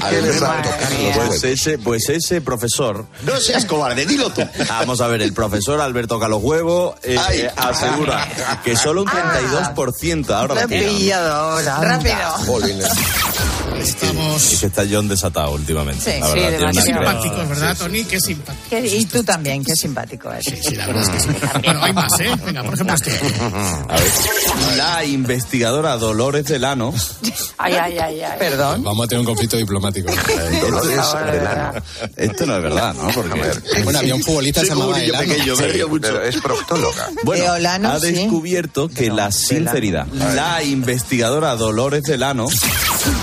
Alberto 0.02 0.46
Carlos 0.46 1.26
Pues 1.28 1.44
ese, 1.44 1.78
pues 1.78 2.10
ese 2.10 2.42
profesor. 2.42 3.06
No 3.24 3.38
seas 3.40 3.66
cobarde, 3.66 4.06
dilo 4.06 4.30
tú. 4.32 4.42
Vamos 4.70 5.02
a 5.02 5.08
ver, 5.08 5.22
el 5.22 5.34
profesor 5.34 5.82
Alberto 5.82 6.20
Carlos 6.20 6.42
Huevo 6.44 6.96
eh, 7.04 7.18
Ay. 7.20 7.40
eh, 7.42 7.52
asegura 7.56 8.28
que 8.64 8.76
solo 8.76 9.02
un 9.02 9.08
32% 9.08 10.30
ahora 10.32 10.54
Te 10.54 10.60
la 10.60 10.64
he 10.66 10.68
tiene. 10.68 10.88
pillado 10.98 11.34
ahora. 11.34 11.78
Rápido. 11.82 12.16
Jolines. 12.46 12.88
Estamos... 13.80 14.52
Es 14.54 14.60
que 14.60 14.66
está 14.66 14.84
John 14.90 15.08
desatado 15.08 15.52
últimamente. 15.52 16.04
Sí, 16.14 16.20
la 16.20 16.28
sí, 16.34 16.40
verdad, 16.40 16.72
Qué 16.74 16.82
simpáticos, 16.82 17.50
¿verdad, 17.50 17.78
Tony? 17.78 18.04
Qué 18.04 18.20
simpáticos. 18.20 18.84
Y 18.92 19.06
tú 19.06 19.24
también, 19.24 19.64
qué 19.64 19.76
simpático 19.76 20.29
eres. 20.32 20.46
Sí, 20.66 20.76
la 20.76 20.88
verdad 20.88 21.04
es 21.04 21.10
que 21.10 21.20
sí. 21.20 21.28
Bueno, 21.64 21.84
hay 21.84 21.94
más, 21.94 22.20
¿eh? 22.20 22.30
Venga, 22.46 22.64
por 22.64 22.74
ejemplo, 22.74 22.96
este. 22.96 23.12
A 23.90 23.96
ver. 23.96 24.78
La 24.78 25.06
investigadora 25.06 25.98
Dolores 25.98 26.46
Delano. 26.46 26.94
Ay, 27.58 27.74
ay, 27.74 27.98
ay, 27.98 28.22
ay. 28.22 28.40
Perdón. 28.40 28.84
Vamos 28.84 29.06
a 29.06 29.08
tener 29.08 29.20
un 29.22 29.26
conflicto 29.26 29.58
diplomático. 29.58 30.12
Dolores 30.62 30.98
Delano. 31.32 31.82
Esto 32.16 32.46
no 32.46 32.56
es 32.58 32.64
verdad, 32.64 32.94
¿no? 32.94 33.10
Porque. 33.12 33.42
Bueno, 33.84 34.00
había 34.00 34.16
un 34.16 34.24
futbolista 34.24 34.62
que 34.62 34.68
se 34.68 34.74
llamaba 34.74 34.96
Seguro, 35.00 35.14
yo 35.14 35.14
Elano. 35.20 35.34
pequeño, 35.34 35.56
me 35.56 35.64
Sí, 35.64 35.70
río 35.72 35.90
mucho. 35.90 36.02
pero 36.02 36.22
es 36.24 36.38
proctóloga. 36.42 37.10
Bueno, 37.24 37.52
ha 37.90 38.00
sí. 38.00 38.12
descubierto 38.14 38.88
que 38.90 39.10
la 39.10 39.32
sinceridad, 39.32 40.08
la 40.08 40.64
investigadora 40.64 41.56
Dolores 41.56 42.04
Delano, 42.04 42.48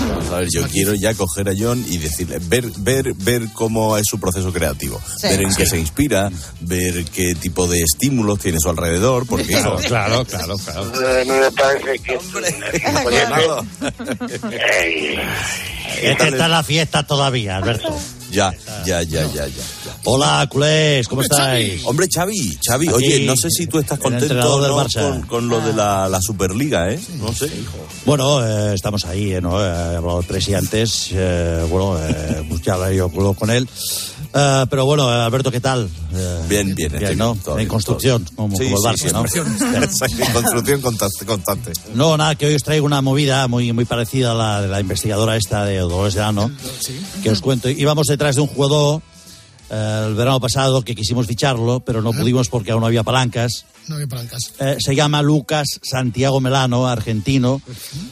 vamos 0.09 0.29
a 0.31 0.39
ver, 0.39 0.49
yo 0.49 0.67
quiero 0.67 0.93
ya 0.93 1.13
coger 1.13 1.49
a 1.49 1.53
John 1.57 1.83
y 1.87 1.97
decirle, 1.97 2.39
ver, 2.47 2.65
ver, 2.77 3.13
ver 3.15 3.47
cómo 3.53 3.97
es 3.97 4.05
su 4.09 4.19
proceso 4.19 4.51
creativo, 4.53 5.01
Sí. 5.19 5.27
ver 5.27 5.41
en 5.41 5.53
qué 5.55 5.65
se 5.65 5.77
inspira, 5.79 6.31
ver 6.61 7.05
qué 7.05 7.35
tipo 7.35 7.67
de 7.67 7.81
estímulos 7.81 8.39
tiene 8.39 8.57
a 8.57 8.61
su 8.61 8.69
alrededor, 8.69 9.25
porque 9.27 9.45
Claro, 9.47 9.77
claro, 9.77 10.25
claro, 10.25 10.57
claro. 10.65 10.85
Me 11.25 11.51
parece 11.51 11.99
que... 11.99 12.17
Es 16.01 16.15
que 16.17 16.27
está 16.27 16.45
en 16.45 16.51
la 16.51 16.63
fiesta 16.63 17.03
todavía, 17.03 17.57
Alberto. 17.57 17.95
Ya, 18.31 18.53
ya, 18.85 19.01
ya, 19.03 19.23
ya, 19.33 19.47
ya. 19.47 19.63
Hola, 20.03 20.47
culés, 20.51 21.07
¿cómo 21.07 21.21
estáis? 21.21 21.83
Hombre, 21.85 22.07
Xavi, 22.13 22.57
Xavi, 22.65 22.87
Aquí, 22.87 22.95
oye, 22.95 23.25
no 23.25 23.35
sé 23.35 23.49
si 23.49 23.67
tú 23.67 23.79
estás 23.79 23.99
contento 23.99 24.61
con, 24.93 25.21
con 25.23 25.47
lo 25.47 25.61
de 25.61 25.73
la, 25.73 26.09
la 26.09 26.21
Superliga, 26.21 26.91
¿eh? 26.91 26.99
No 27.19 27.33
sé. 27.33 27.49
Bueno, 28.05 28.45
eh, 28.45 28.73
estamos 28.75 29.05
ahí, 29.05 29.37
¿no? 29.41 29.63
Eh, 29.63 29.67
he 29.67 29.95
hablado 29.95 30.19
el 30.19 30.25
presidente 30.25 30.57
antes, 30.57 31.09
eh, 31.13 31.65
bueno, 31.69 31.97
eh, 31.99 32.43
ya 32.63 32.73
hablaré 32.73 32.97
yo 32.97 33.09
con 33.09 33.49
él. 33.49 33.67
Eh, 34.39 34.65
pero 34.69 34.85
bueno, 34.85 35.09
Alberto, 35.09 35.49
¿qué 35.51 35.59
tal? 35.59 35.89
Eh, 36.13 36.39
Bien, 36.47 36.75
bien, 36.75 36.91
¿no? 37.17 37.33
bien, 37.33 37.43
todo 37.43 37.53
en 37.55 37.57
bien, 37.57 37.67
construcción, 37.69 38.23
todo 38.23 38.35
como, 38.35 38.57
bien. 38.57 38.71
como 38.71 38.87
el 38.87 38.97
Sí, 38.97 39.05
Barça, 39.05 39.09
sí, 39.09 39.13
¿no? 39.13 39.27
siempre. 39.27 40.25
En 40.27 40.33
construcción 40.33 40.81
constante. 40.81 41.25
constante. 41.25 41.73
No, 41.95 42.15
nada, 42.17 42.35
que 42.35 42.45
hoy 42.45 42.53
os 42.55 42.61
traigo 42.63 42.85
una 42.85 43.01
movida 43.01 43.47
muy, 43.47 43.71
muy 43.73 43.85
parecida 43.85 44.31
a 44.31 44.35
la 44.35 44.61
de 44.61 44.67
la 44.67 44.79
investigadora 44.79 45.35
esta 45.37 45.65
de 45.65 45.77
Dolores 45.79 46.13
de 46.13 46.21
Ano, 46.21 46.51
que 47.23 47.31
os 47.31 47.41
cuento. 47.41 47.69
Íbamos 47.69 48.07
detrás 48.07 48.35
de 48.35 48.41
un 48.41 48.47
jugador 48.47 49.01
eh, 49.69 50.03
el 50.07 50.13
verano 50.15 50.39
pasado 50.39 50.83
que 50.83 50.93
quisimos 50.95 51.25
ficharlo, 51.27 51.79
pero 51.79 52.01
no 52.01 52.13
pudimos 52.13 52.47
porque 52.49 52.71
aún 52.71 52.81
no 52.81 52.87
había 52.87 53.03
palancas. 53.03 53.65
No 53.87 53.95
había 53.95 54.07
palancas. 54.07 54.53
Eh, 54.59 54.77
se 54.79 54.93
llama 54.95 55.21
Lucas 55.21 55.79
Santiago 55.81 56.39
Melano, 56.41 56.87
argentino, 56.87 57.61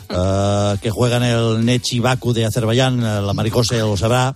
eh, 0.09 0.76
que 0.82 0.89
juega 0.89 1.17
en 1.17 1.23
el 1.23 1.65
Nechi 1.65 1.99
Baku 1.99 2.34
de 2.34 2.45
Azerbaiyán, 2.45 3.01
la 3.26 3.34
Maricose 3.34 3.78
lo 3.80 3.95
sabrá. 3.95 4.34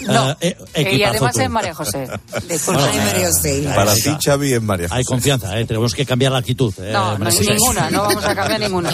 No, 0.00 0.36
Eh, 0.40 0.56
eh, 0.74 0.96
y 0.96 1.02
además 1.02 1.32
tú. 1.34 1.40
es 1.40 1.50
María 1.50 1.74
José. 1.74 2.06
Disculpa. 2.48 2.80
Bueno, 2.82 3.02
eh, 3.44 3.72
Para 3.74 3.92
hay- 3.92 4.00
ti, 4.02 4.16
Xavi, 4.24 4.52
es 4.52 4.62
María 4.62 4.86
Hay 4.90 5.02
José. 5.02 5.12
confianza, 5.14 5.58
eh, 5.58 5.64
tenemos 5.64 5.94
que 5.94 6.06
cambiar 6.06 6.32
la 6.32 6.38
actitud. 6.38 6.72
eh, 6.78 6.90
No, 6.92 7.12
no, 7.18 7.24
María 7.24 7.38
José. 7.38 7.50
ninguna, 7.54 7.90
no 7.90 8.02
vamos 8.02 8.24
a 8.24 8.34
cambiar 8.34 8.60
ninguna. 8.60 8.92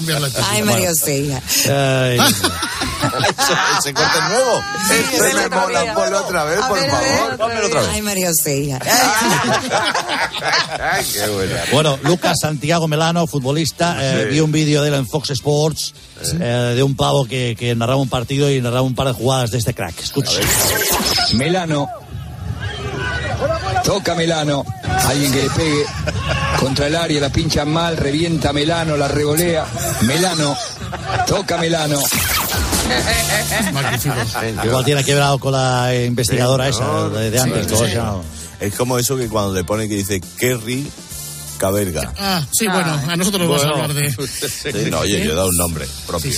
Ay, 0.51 0.63
María 0.63 0.89
José. 0.91 1.41
Eh, 1.67 2.19
¿Se 3.83 3.93
corta 3.93 4.19
el 4.27 4.33
nuevo? 4.33 4.63
Este 4.91 5.35
me 5.35 5.49
mola, 5.49 5.95
ponlo 5.95 6.19
otra 6.21 6.45
vez, 6.45 6.59
por 6.61 6.79
favor. 6.79 7.37
Pónmelo 7.37 7.67
otra 7.67 7.81
vez. 7.83 7.91
Ay, 7.93 8.03
María 8.03 8.29
José. 8.29 8.79
Ay, 10.81 11.05
qué 11.13 11.27
buena. 11.29 11.57
Bueno, 11.73 11.99
Lucas 12.03 12.39
Santiago 12.41 12.89
Melano, 12.89 13.27
futbolista, 13.27 13.97
eh, 14.01 14.25
Sí. 14.25 14.31
vi 14.35 14.41
un 14.41 14.53
vídeo 14.53 14.83
de 14.83 14.89
él 14.89 14.95
en 14.95 15.07
Fox 15.07 15.31
Sports 15.31 15.95
eh, 16.41 16.73
de 16.77 16.83
un 16.83 16.95
pavo 16.97 17.27
que, 17.27 17.57
que 17.59 17.75
narraba 17.75 18.01
un 18.01 18.09
partido 18.09 18.51
y 18.51 18.61
narraba 18.61 18.83
un 18.83 18.95
par 18.95 19.09
de 19.09 19.13
jugadas 19.13 19.51
de 19.51 19.59
este 19.59 19.75
crack. 19.75 19.99
Escucha. 20.01 20.33
Melano. 21.35 21.89
Toca 23.85 24.15
Melano. 24.15 24.65
Alguien 25.07 25.33
que 25.33 25.43
le 25.43 25.51
pegue 25.51 25.85
contra 26.59 26.87
el 26.87 26.97
área, 26.97 27.21
la 27.21 27.29
pincha 27.31 27.65
mal, 27.65 27.97
revienta 27.97 28.53
Melano, 28.53 28.97
la 28.97 29.09
revolea. 29.09 29.67
Melano. 30.03 30.57
Toca 31.27 31.59
Melano. 31.59 32.01
Igual 34.65 34.85
tiene 34.85 35.05
que 35.05 35.15
ver 35.15 35.23
algo 35.23 35.39
con 35.39 35.53
la 35.53 35.95
investigadora 35.95 36.69
esa 36.69 37.09
de, 37.09 37.31
de 37.31 37.41
antes. 37.41 37.73
Es 38.61 38.75
como 38.77 38.99
eso 38.99 39.17
que 39.17 39.29
cuando 39.29 39.53
le 39.53 39.65
pone 39.65 39.89
que 39.89 39.97
dice 39.97 40.21
Kerry 40.39 40.91
Caberga. 41.59 42.13
Ah, 42.19 42.45
sí, 42.53 42.67
bueno, 42.67 42.93
a 43.09 43.17
nosotros 43.17 43.49
nos 43.49 43.51
vamos 43.63 43.65
a 43.65 43.83
hablar 43.83 43.95
de... 43.95 44.11
Sí, 44.11 44.91
no, 44.91 44.99
oye, 45.01 45.25
yo 45.25 45.33
he 45.33 45.35
dado 45.35 45.49
un 45.49 45.57
nombre 45.57 45.87
propio. 46.07 46.31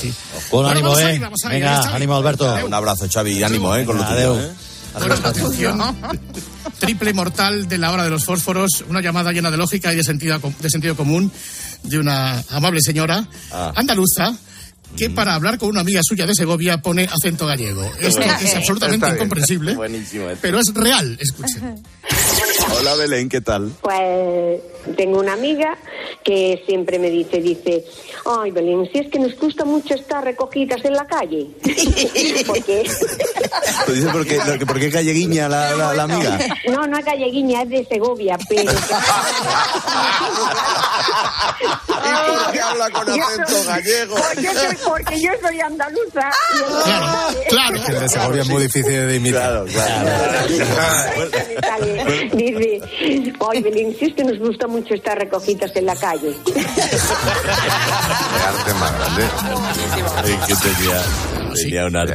Buen 0.51 0.67
ánimo, 0.67 0.91
vamos 0.91 1.03
eh. 1.03 1.15
ir, 1.15 1.21
vamos 1.21 1.41
Venga, 1.49 1.83
Xavi. 1.83 1.95
ánimo, 1.97 2.17
Alberto. 2.17 2.57
Un 2.65 2.75
abrazo, 2.75 3.07
Xavi, 3.13 3.33
y 3.39 3.43
ánimo, 3.43 3.75
eh, 3.77 3.85
con 3.85 3.97
lo 3.97 4.05
tuyo, 4.05 4.41
eh. 4.41 4.51
Bueno, 4.99 5.15
atención. 5.15 5.79
Triple 6.79 7.13
mortal 7.13 7.69
de 7.69 7.79
la 7.79 7.93
hora 7.93 8.05
de 8.05 8.11
los 8.11 8.25
fósforos, 8.25 8.85
una 8.89 9.01
llamada 9.01 9.33
llena 9.33 9.51
de 9.51 9.57
lógica 9.57 9.93
y 9.93 9.97
de 9.97 10.05
sentido, 10.05 10.41
de 10.61 10.71
sentido 10.71 10.97
común 10.97 11.31
de 11.83 11.99
una 11.99 12.43
amable 12.51 12.81
señora 12.81 13.27
Ah. 13.53 13.73
andaluza 13.77 14.35
que 14.97 15.11
para 15.11 15.35
hablar 15.35 15.59
con 15.59 15.69
una 15.69 15.81
amiga 15.83 16.01
suya 16.03 16.25
de 16.27 16.35
Segovia 16.35 16.81
pone 16.81 17.05
acento 17.05 17.47
gallego. 17.47 17.85
Esto 18.01 18.21
Bueno, 18.21 18.39
es 18.41 18.55
absolutamente 18.55 19.07
incomprensible, 19.09 19.75
Buenísimo. 19.75 20.25
esto. 20.29 20.39
pero 20.41 20.59
es 20.61 20.73
real. 20.73 21.19
Escuchen. 21.21 21.83
Hola, 22.75 22.95
Belén, 22.97 23.29
¿qué 23.29 23.41
tal? 23.41 23.71
Pues 23.81 24.61
tengo 24.97 25.21
una 25.21 25.33
amiga 25.35 25.77
que 26.25 26.63
siempre 26.67 26.99
me 26.99 27.11
dice, 27.11 27.41
dice, 27.41 27.85
ay 28.25 28.51
Belén, 28.51 28.89
si 28.93 28.99
es 28.99 29.11
que 29.11 29.19
nos 29.19 29.37
gusta 29.37 29.65
mucho 29.65 29.95
estar 29.95 30.25
recogidas 30.25 30.85
en 30.85 30.95
la 30.95 31.07
calle. 31.07 31.49
Porque 32.47 32.83
dice 33.93 34.09
por 34.11 34.27
qué, 34.27 34.39
lo 34.47 34.59
que- 34.59 34.67
por 34.67 34.81
qué 34.81 34.91
galleguiña 34.91 35.49
la, 35.49 35.75
la, 35.77 35.95
la 35.95 36.03
amiga. 36.05 36.39
no, 36.71 36.87
no 36.87 36.99
es 36.99 37.05
galleguiña, 37.05 37.63
es 37.63 37.69
de 37.71 37.85
Segovia, 37.87 38.37
pero 38.49 38.73
¿Y 42.07 42.45
por 42.45 42.53
qué 42.53 42.61
habla 42.61 42.91
con 42.91 43.09
acento 43.09 43.65
gallego? 43.67 44.17
Porque, 44.17 44.55
soy- 44.55 44.77
porque 44.85 45.21
yo 45.21 45.31
soy 45.41 45.61
andaluza. 45.61 46.31
y 46.55 46.59
entonces- 46.59 47.47
Claro, 47.49 47.77
El 47.89 48.01
de 48.01 48.09
Segovia 48.09 48.43
es 48.43 48.49
muy 48.49 48.63
difícil 48.63 49.07
de 49.09 49.17
imitar. 49.17 49.65
Claro, 49.67 49.67
claro. 49.67 50.11
Ay 52.57 53.63
Belén, 53.63 53.95
si 53.99 54.07
es 54.07 54.15
que 54.15 54.25
nos 54.25 54.39
gusta 54.39 54.67
mucho 54.67 54.95
estar 54.95 55.19
recogidas 55.19 55.71
en 55.77 55.87
la 55.87 55.97
calle. 55.97 56.35
arte 58.47 58.75
más 58.75 58.93
grande. 58.99 59.25
Que 60.47 60.55
tenía, 60.57 61.03
tenía 61.55 61.87
un 61.87 61.97
arte. 61.97 62.15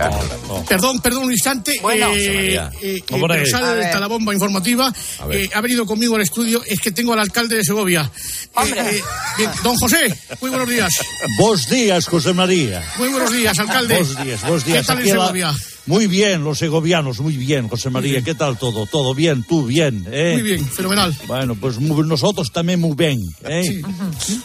Perdón, 0.68 1.00
perdón 1.02 1.26
un 1.26 1.32
instante. 1.32 1.80
Bueno. 1.82 2.08
eh, 2.16 2.56
eh, 2.82 3.04
eh, 3.10 3.46
salta 3.46 3.74
ver. 3.74 4.00
la 4.00 4.08
bomba 4.08 4.34
informativa. 4.34 4.92
Eh, 5.32 5.50
ha 5.54 5.62
venido 5.62 5.86
conmigo 5.86 6.16
al 6.16 6.22
estudio. 6.22 6.62
Es 6.66 6.80
que 6.80 6.92
tengo 6.92 7.14
al 7.14 7.20
alcalde 7.20 7.58
de 7.58 7.64
Segovia. 7.64 8.10
Hombre. 8.56 8.82
Eh, 8.82 8.98
eh, 8.98 9.02
bien, 9.38 9.52
don 9.64 9.76
José, 9.78 10.18
muy 10.42 10.50
buenos 10.50 10.70
días. 10.70 10.90
Buenos 11.38 11.70
días, 11.70 12.08
José 12.08 12.34
María. 12.34 12.84
Muy 12.98 13.10
buenos 13.10 13.32
días, 13.32 13.58
alcalde. 13.60 13.96
Buenos 13.96 14.24
días, 14.26 14.42
buenos 14.42 14.66
días. 14.66 14.82
¿Qué 14.82 14.88
tal 14.88 14.98
en 14.98 15.02
Aquí 15.04 15.12
a 15.12 15.16
la- 15.16 15.22
Segovia? 15.26 15.54
Muy 15.88 16.06
bien, 16.08 16.44
los 16.44 16.60
segovianos, 16.60 17.20
muy 17.20 17.36
bien, 17.36 17.68
José 17.68 17.90
María. 17.90 18.22
¿Qué 18.22 18.36
tal 18.36 18.58
todo? 18.58 18.86
¿Todo 18.86 19.16
bien? 19.16 19.44
¿Tú 19.44 19.66
bien? 19.66 20.06
¿eh? 20.12 20.34
Muy 20.36 20.44
bien, 20.44 20.66
fenomenal. 20.66 21.16
Bueno, 21.28 21.56
pues 21.56 21.80
muy- 21.80 22.08
nosotros 22.08 22.52
también 22.52 22.80
muy 22.80 22.94
bien. 22.96 23.20
¿eh? 23.44 23.82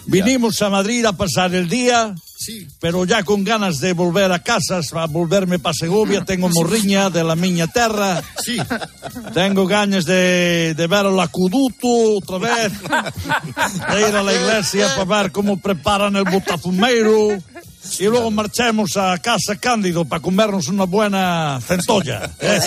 Vinimos 0.07 0.61
a 0.62 0.70
Madrid 0.70 1.05
a 1.05 1.12
pasar 1.12 1.55
el 1.55 1.68
día, 1.68 2.14
Sí. 2.39 2.66
pero 2.80 3.05
ya 3.05 3.22
con 3.22 3.45
ganas 3.45 3.80
de 3.80 3.93
volver 3.93 4.32
a 4.32 4.43
casa, 4.43 4.80
a 4.93 5.07
volverme 5.07 5.59
para 5.59 5.74
Segovia. 5.74 6.24
Tengo 6.24 6.49
morriña 6.49 7.11
de 7.11 7.22
la 7.24 7.34
miña 7.37 7.66
terra. 7.66 8.22
Sí. 8.43 8.57
Tengo 9.34 9.66
ganas 9.66 10.05
de, 10.07 10.74
de 10.76 10.87
ver 10.87 11.07
el 11.07 11.20
acuduto 11.20 12.16
otra 12.16 12.39
vez, 12.39 12.72
de 13.93 14.09
ir 14.09 14.16
a 14.16 14.22
la 14.22 14.32
iglesia 14.34 14.89
para 14.97 15.22
ver 15.22 15.32
cómo 15.32 15.59
preparan 15.59 16.16
el 16.16 16.24
botafumeiro 16.24 17.39
y 17.99 18.05
luego 18.05 18.30
marchemos 18.30 18.97
a 18.97 19.16
casa 19.18 19.57
Cándido 19.57 20.05
para 20.05 20.20
comernos 20.22 20.68
una 20.68 20.84
buena 20.84 21.61
centolla. 21.66 22.30
¿eh? 22.41 22.61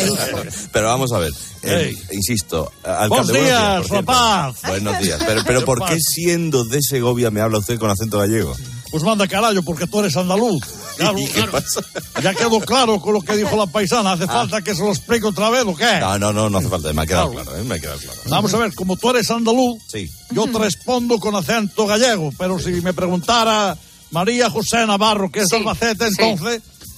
Pero 0.71 0.87
vamos 0.87 1.11
a 1.11 1.19
ver, 1.19 1.31
eh, 1.63 1.95
insisto, 2.11 2.71
alcalde, 2.83 3.07
Buenos 3.09 3.33
días, 3.33 3.75
por 3.77 3.85
cierto. 3.87 3.95
rapaz. 3.95 4.55
Buenos 4.67 4.99
días. 4.99 5.19
Pero, 5.25 5.41
pero 5.47 5.59
¿Qué 5.59 5.65
¿por 5.65 5.85
qué 5.85 5.97
siendo 5.99 6.63
de 6.65 6.81
Segovia 6.81 7.31
me 7.31 7.41
habla 7.41 7.59
usted 7.59 7.77
con 7.79 7.89
acento 7.89 8.17
gallego? 8.19 8.55
Pues 8.91 9.03
manda 9.03 9.27
carajo, 9.27 9.61
porque 9.63 9.85
tú 9.85 9.99
eres 9.99 10.15
andaluz. 10.17 10.61
Claro, 10.99 11.17
¿Y 11.17 11.27
qué 11.27 11.43
pasa? 11.43 11.79
Ya 12.21 12.33
quedó 12.33 12.59
claro 12.59 12.99
con 12.99 13.13
lo 13.13 13.21
que 13.21 13.37
dijo 13.37 13.55
la 13.55 13.67
paisana. 13.67 14.11
¿Hace 14.11 14.27
falta 14.27 14.61
que 14.61 14.75
se 14.75 14.81
lo 14.81 14.89
explique 14.89 15.25
otra 15.25 15.49
vez 15.49 15.63
o 15.65 15.73
qué? 15.73 15.97
No, 16.01 16.19
no, 16.19 16.33
no, 16.33 16.49
no 16.49 16.57
hace 16.57 16.67
falta, 16.67 16.91
me 16.91 17.03
ha 17.03 17.05
quedado 17.05 17.31
Claro. 17.31 17.45
claro, 17.45 17.61
¿eh? 17.61 17.63
me 17.63 17.75
ha 17.75 17.79
quedado 17.79 17.99
claro. 17.99 18.19
Vamos 18.25 18.53
a 18.53 18.57
ver, 18.57 18.75
como 18.75 18.97
tú 18.97 19.09
eres 19.11 19.31
andaluz, 19.31 19.81
Sí. 19.87 20.11
yo 20.31 20.43
te 20.51 20.59
respondo 20.59 21.17
con 21.17 21.35
acento 21.37 21.87
gallego, 21.87 22.33
pero 22.37 22.59
si 22.59 22.71
me 22.81 22.91
preguntara 22.91 23.77
María 24.11 24.49
José 24.49 24.85
Navarro, 24.85 25.29
que 25.31 25.41
es 25.41 25.47
Sí, 25.49 25.55
Albacete, 25.55 26.09
sí. 26.09 26.15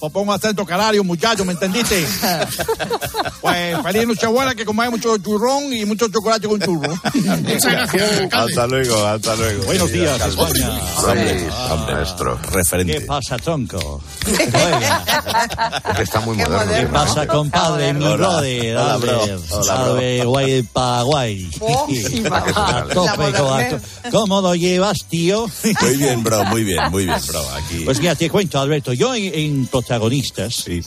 Entonces, 0.02 0.12
pues 0.12 0.12
pongo 0.12 0.32
acento 0.32 0.66
canario, 0.66 1.04
muchacho, 1.04 1.44
¿me 1.44 1.52
entendiste? 1.52 2.04
pues 3.40 3.82
feliz 3.82 4.06
Nochebuena, 4.06 4.54
que 4.54 4.64
comáis 4.64 4.90
mucho 4.90 5.16
churrón 5.18 5.72
y 5.72 5.84
mucho 5.84 6.08
chocolate 6.08 6.48
con 6.48 6.60
churro. 6.60 6.92
Muchas 7.14 7.64
gracias. 7.64 8.32
Hasta 8.32 8.66
luego, 8.66 9.06
hasta 9.06 9.36
luego. 9.36 9.64
Buenos 9.64 9.92
días. 9.92 10.20
España. 10.26 10.70
Maestro, 11.86 12.38
referente. 12.50 12.98
¿Qué 12.98 13.00
pasa, 13.02 13.36
tronco? 13.36 14.02
Está 15.98 16.20
muy 16.20 16.36
Qué 16.36 16.48
moderno. 16.48 16.74
¿Qué 16.74 16.86
pasa, 16.86 17.26
compadre, 17.26 17.92
mi 17.92 18.04
brother? 18.04 18.76
Hola, 18.76 18.96
bro. 18.96 19.18
Dale, 19.18 19.34
Hola, 19.34 19.48
bro. 19.50 19.62
salve, 19.64 20.24
guay 20.24 20.62
pa' 20.62 21.02
guay. 21.02 21.50
A 22.30 22.84
tope, 22.92 23.80
¿Cómo 24.10 24.40
lo 24.40 24.54
llevas, 24.54 24.98
tío? 25.08 25.46
Muy 25.80 25.96
bien, 25.96 26.22
bro, 26.22 26.44
muy 26.46 26.64
bien, 26.64 26.90
muy 26.90 27.04
bien, 27.04 27.18
bro. 27.28 27.40
Aquí. 27.56 27.82
Pues 27.84 28.00
mira, 28.00 28.14
te 28.14 28.28
cuento, 28.30 28.58
Alberto, 28.58 28.92
yo 28.92 29.14
en, 29.14 29.32
en 29.34 29.66
Protagonistas 29.96 30.54
Sí. 30.54 30.80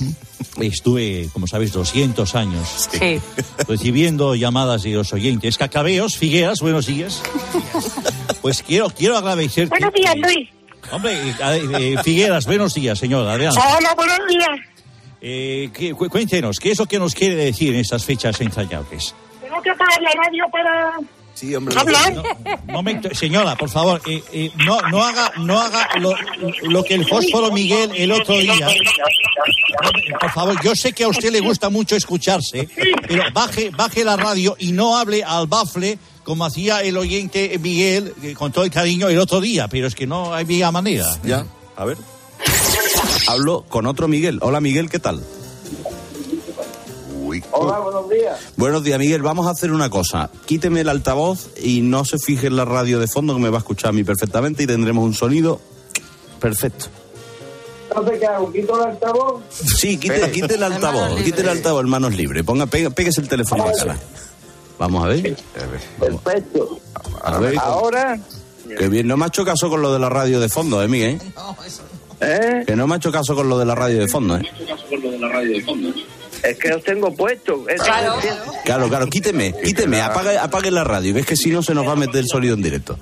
estuve, 0.61 1.29
como 1.31 1.45
sabes, 1.45 1.71
200 1.73 2.33
años 2.33 2.89
Sí. 2.91 3.21
recibiendo 3.67 4.33
llamadas 4.33 4.81
de 4.81 4.93
los 4.93 5.13
oyentes. 5.13 5.59
Cacabeos, 5.59 6.17
Figueras, 6.17 6.59
buenos 6.59 6.87
días. 6.87 7.21
Pues 8.41 8.63
quiero, 8.63 8.89
quiero 8.89 9.15
agradecer. 9.15 9.67
Buenos 9.67 9.93
días, 9.93 10.15
Luis. 10.17 10.49
Hombre, 10.91 11.13
eh, 11.13 11.33
eh, 11.39 11.95
Figueras, 12.03 12.47
buenos 12.47 12.73
días, 12.73 12.97
señor. 12.97 13.27
Adelante. 13.27 13.59
Hola, 13.77 13.93
buenos 13.95 14.17
días. 14.27 14.59
Eh, 15.21 15.69
que- 15.71 15.93
cu- 15.93 16.09
cuéntenos, 16.09 16.57
¿qué 16.59 16.71
es 16.71 16.79
lo 16.79 16.87
que 16.87 16.97
nos 16.97 17.13
quiere 17.13 17.35
decir 17.35 17.75
en 17.75 17.81
estas 17.81 18.03
fechas 18.05 18.41
entrañables? 18.41 19.13
Tengo 19.39 19.61
que 19.61 19.69
apagar 19.69 20.01
la 20.01 20.11
radio 20.23 20.45
para 20.51 20.93
Sí, 21.35 21.53
hombre. 21.53 21.75
Momento, 22.67 23.09
señora, 23.13 23.55
por 23.55 23.69
favor, 23.69 24.01
eh, 24.07 24.23
eh, 24.31 24.51
no, 24.65 24.81
no 24.89 25.03
haga, 25.03 25.33
no 25.37 25.59
haga 25.59 25.89
lo, 25.99 26.15
lo 26.63 26.83
que 26.83 26.95
el 26.95 27.05
fósforo 27.05 27.51
Miguel 27.51 27.91
el 27.93 28.11
otro 28.11 28.37
día. 28.39 28.67
Por 30.19 30.31
favor, 30.31 30.55
yo 30.63 30.73
sé 30.75 30.93
que 30.93 31.03
a 31.03 31.09
usted 31.09 31.31
le 31.31 31.41
gusta 31.41 31.69
mucho 31.69 31.95
escucharse, 31.95 32.69
pero 33.07 33.23
baje, 33.33 33.69
baje 33.69 34.05
la 34.05 34.15
radio 34.15 34.55
y 34.57 34.71
no 34.71 34.97
hable 34.97 35.23
al 35.23 35.47
bafle 35.47 35.99
como 36.23 36.45
hacía 36.45 36.81
el 36.81 36.97
oyente 36.97 37.57
Miguel, 37.59 38.13
con 38.35 38.51
todo 38.51 38.63
el 38.63 38.71
cariño, 38.71 39.09
el 39.09 39.19
otro 39.19 39.41
día, 39.41 39.67
pero 39.67 39.87
es 39.87 39.93
que 39.93 40.07
no 40.07 40.33
había 40.33 40.71
manera. 40.71 41.17
Ya, 41.23 41.45
a 41.75 41.85
ver. 41.85 41.97
Hablo 43.27 43.65
con 43.67 43.85
otro 43.85 44.07
Miguel. 44.07 44.39
Hola, 44.41 44.61
Miguel, 44.61 44.89
¿qué 44.89 44.99
tal? 44.99 45.21
Hola, 47.65 47.79
buenos 47.79 48.09
días. 48.09 48.39
Buenos 48.55 48.83
días, 48.83 48.99
Miguel. 48.99 49.21
Vamos 49.21 49.47
a 49.47 49.51
hacer 49.51 49.71
una 49.71 49.89
cosa. 49.89 50.29
Quíteme 50.45 50.81
el 50.81 50.89
altavoz 50.89 51.49
y 51.61 51.81
no 51.81 52.05
se 52.05 52.17
fije 52.19 52.47
en 52.47 52.55
la 52.55 52.65
radio 52.65 52.99
de 52.99 53.07
fondo 53.07 53.33
que 53.33 53.41
me 53.41 53.49
va 53.49 53.57
a 53.57 53.59
escuchar 53.59 53.89
a 53.89 53.93
mí 53.93 54.03
perfectamente 54.03 54.63
y 54.63 54.67
tendremos 54.67 55.03
un 55.03 55.13
sonido 55.13 55.59
perfecto. 56.39 56.85
Entonces, 57.89 58.19
¿qué 58.19 58.25
hago? 58.25 58.51
¿Quito 58.51 58.75
el 58.81 58.89
altavoz? 58.89 59.43
Sí, 59.49 59.97
quite, 59.97 60.31
quite 60.31 60.55
el 60.55 60.63
altavoz, 60.63 61.21
quite 61.23 61.41
el 61.41 61.49
altavoz 61.49 61.83
en 61.83 61.89
manos 61.89 62.15
libres. 62.15 62.43
Ponga, 62.43 62.65
pega, 62.65 62.89
péguese 62.89 63.21
el 63.21 63.27
teléfono 63.29 63.63
a 63.63 63.71
cara. 63.71 63.97
Vamos 64.77 65.05
a 65.05 65.07
ver. 65.07 65.35
Perfecto. 65.99 66.79
A 67.23 67.39
ver. 67.39 67.57
Ahora, 67.57 68.19
Que 68.77 68.89
bien, 68.89 69.07
no 69.07 69.15
me 69.17 69.25
ha 69.25 69.27
hecho 69.27 69.45
caso 69.45 69.69
con 69.69 69.81
lo 69.81 69.93
de 69.93 69.99
la 69.99 70.09
radio 70.09 70.39
de 70.39 70.49
fondo, 70.49 70.83
eh, 70.83 70.87
Miguel. 70.87 71.21
¿eh? 72.19 72.63
Que 72.67 72.75
no 72.75 72.87
me 72.87 72.95
ha 72.95 72.97
hecho 72.97 73.11
caso 73.11 73.35
con 73.35 73.47
lo 73.47 73.57
de 73.57 73.65
la 73.65 73.75
radio 73.75 73.99
de 73.99 74.07
fondo, 74.07 74.37
eh. 74.37 74.43
Es 76.47 76.57
que 76.57 76.73
os 76.73 76.83
tengo 76.83 77.13
puesto. 77.13 77.67
Es 77.67 77.81
Claro. 77.81 78.15
Claro, 78.63 78.89
claro, 78.89 79.07
quíteme, 79.07 79.53
quíteme, 79.63 80.01
apague, 80.01 80.37
apague 80.37 80.71
la 80.71 80.83
radio. 80.83 81.13
Ves 81.13 81.25
que 81.25 81.35
si 81.35 81.49
no 81.49 81.61
se 81.61 81.73
nos 81.73 81.87
va 81.87 81.93
a 81.93 81.95
meter 81.95 82.17
el 82.17 82.27
sonido 82.27 82.53
en 82.55 82.61
directo. 82.61 82.97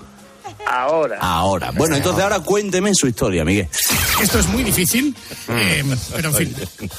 Ahora. 0.74 1.18
Ahora. 1.22 1.72
Bueno, 1.72 1.96
entonces 1.96 2.24
ahora 2.24 2.40
cuénteme 2.40 2.92
su 2.96 3.08
historia, 3.08 3.46
Miguel. 3.46 3.68
Esto 4.22 4.40
es 4.40 4.48
muy 4.48 4.64
difícil, 4.64 5.16
eh, 5.50 5.84
pero 6.16 6.30
en 6.30 6.36
fin. 6.36 6.56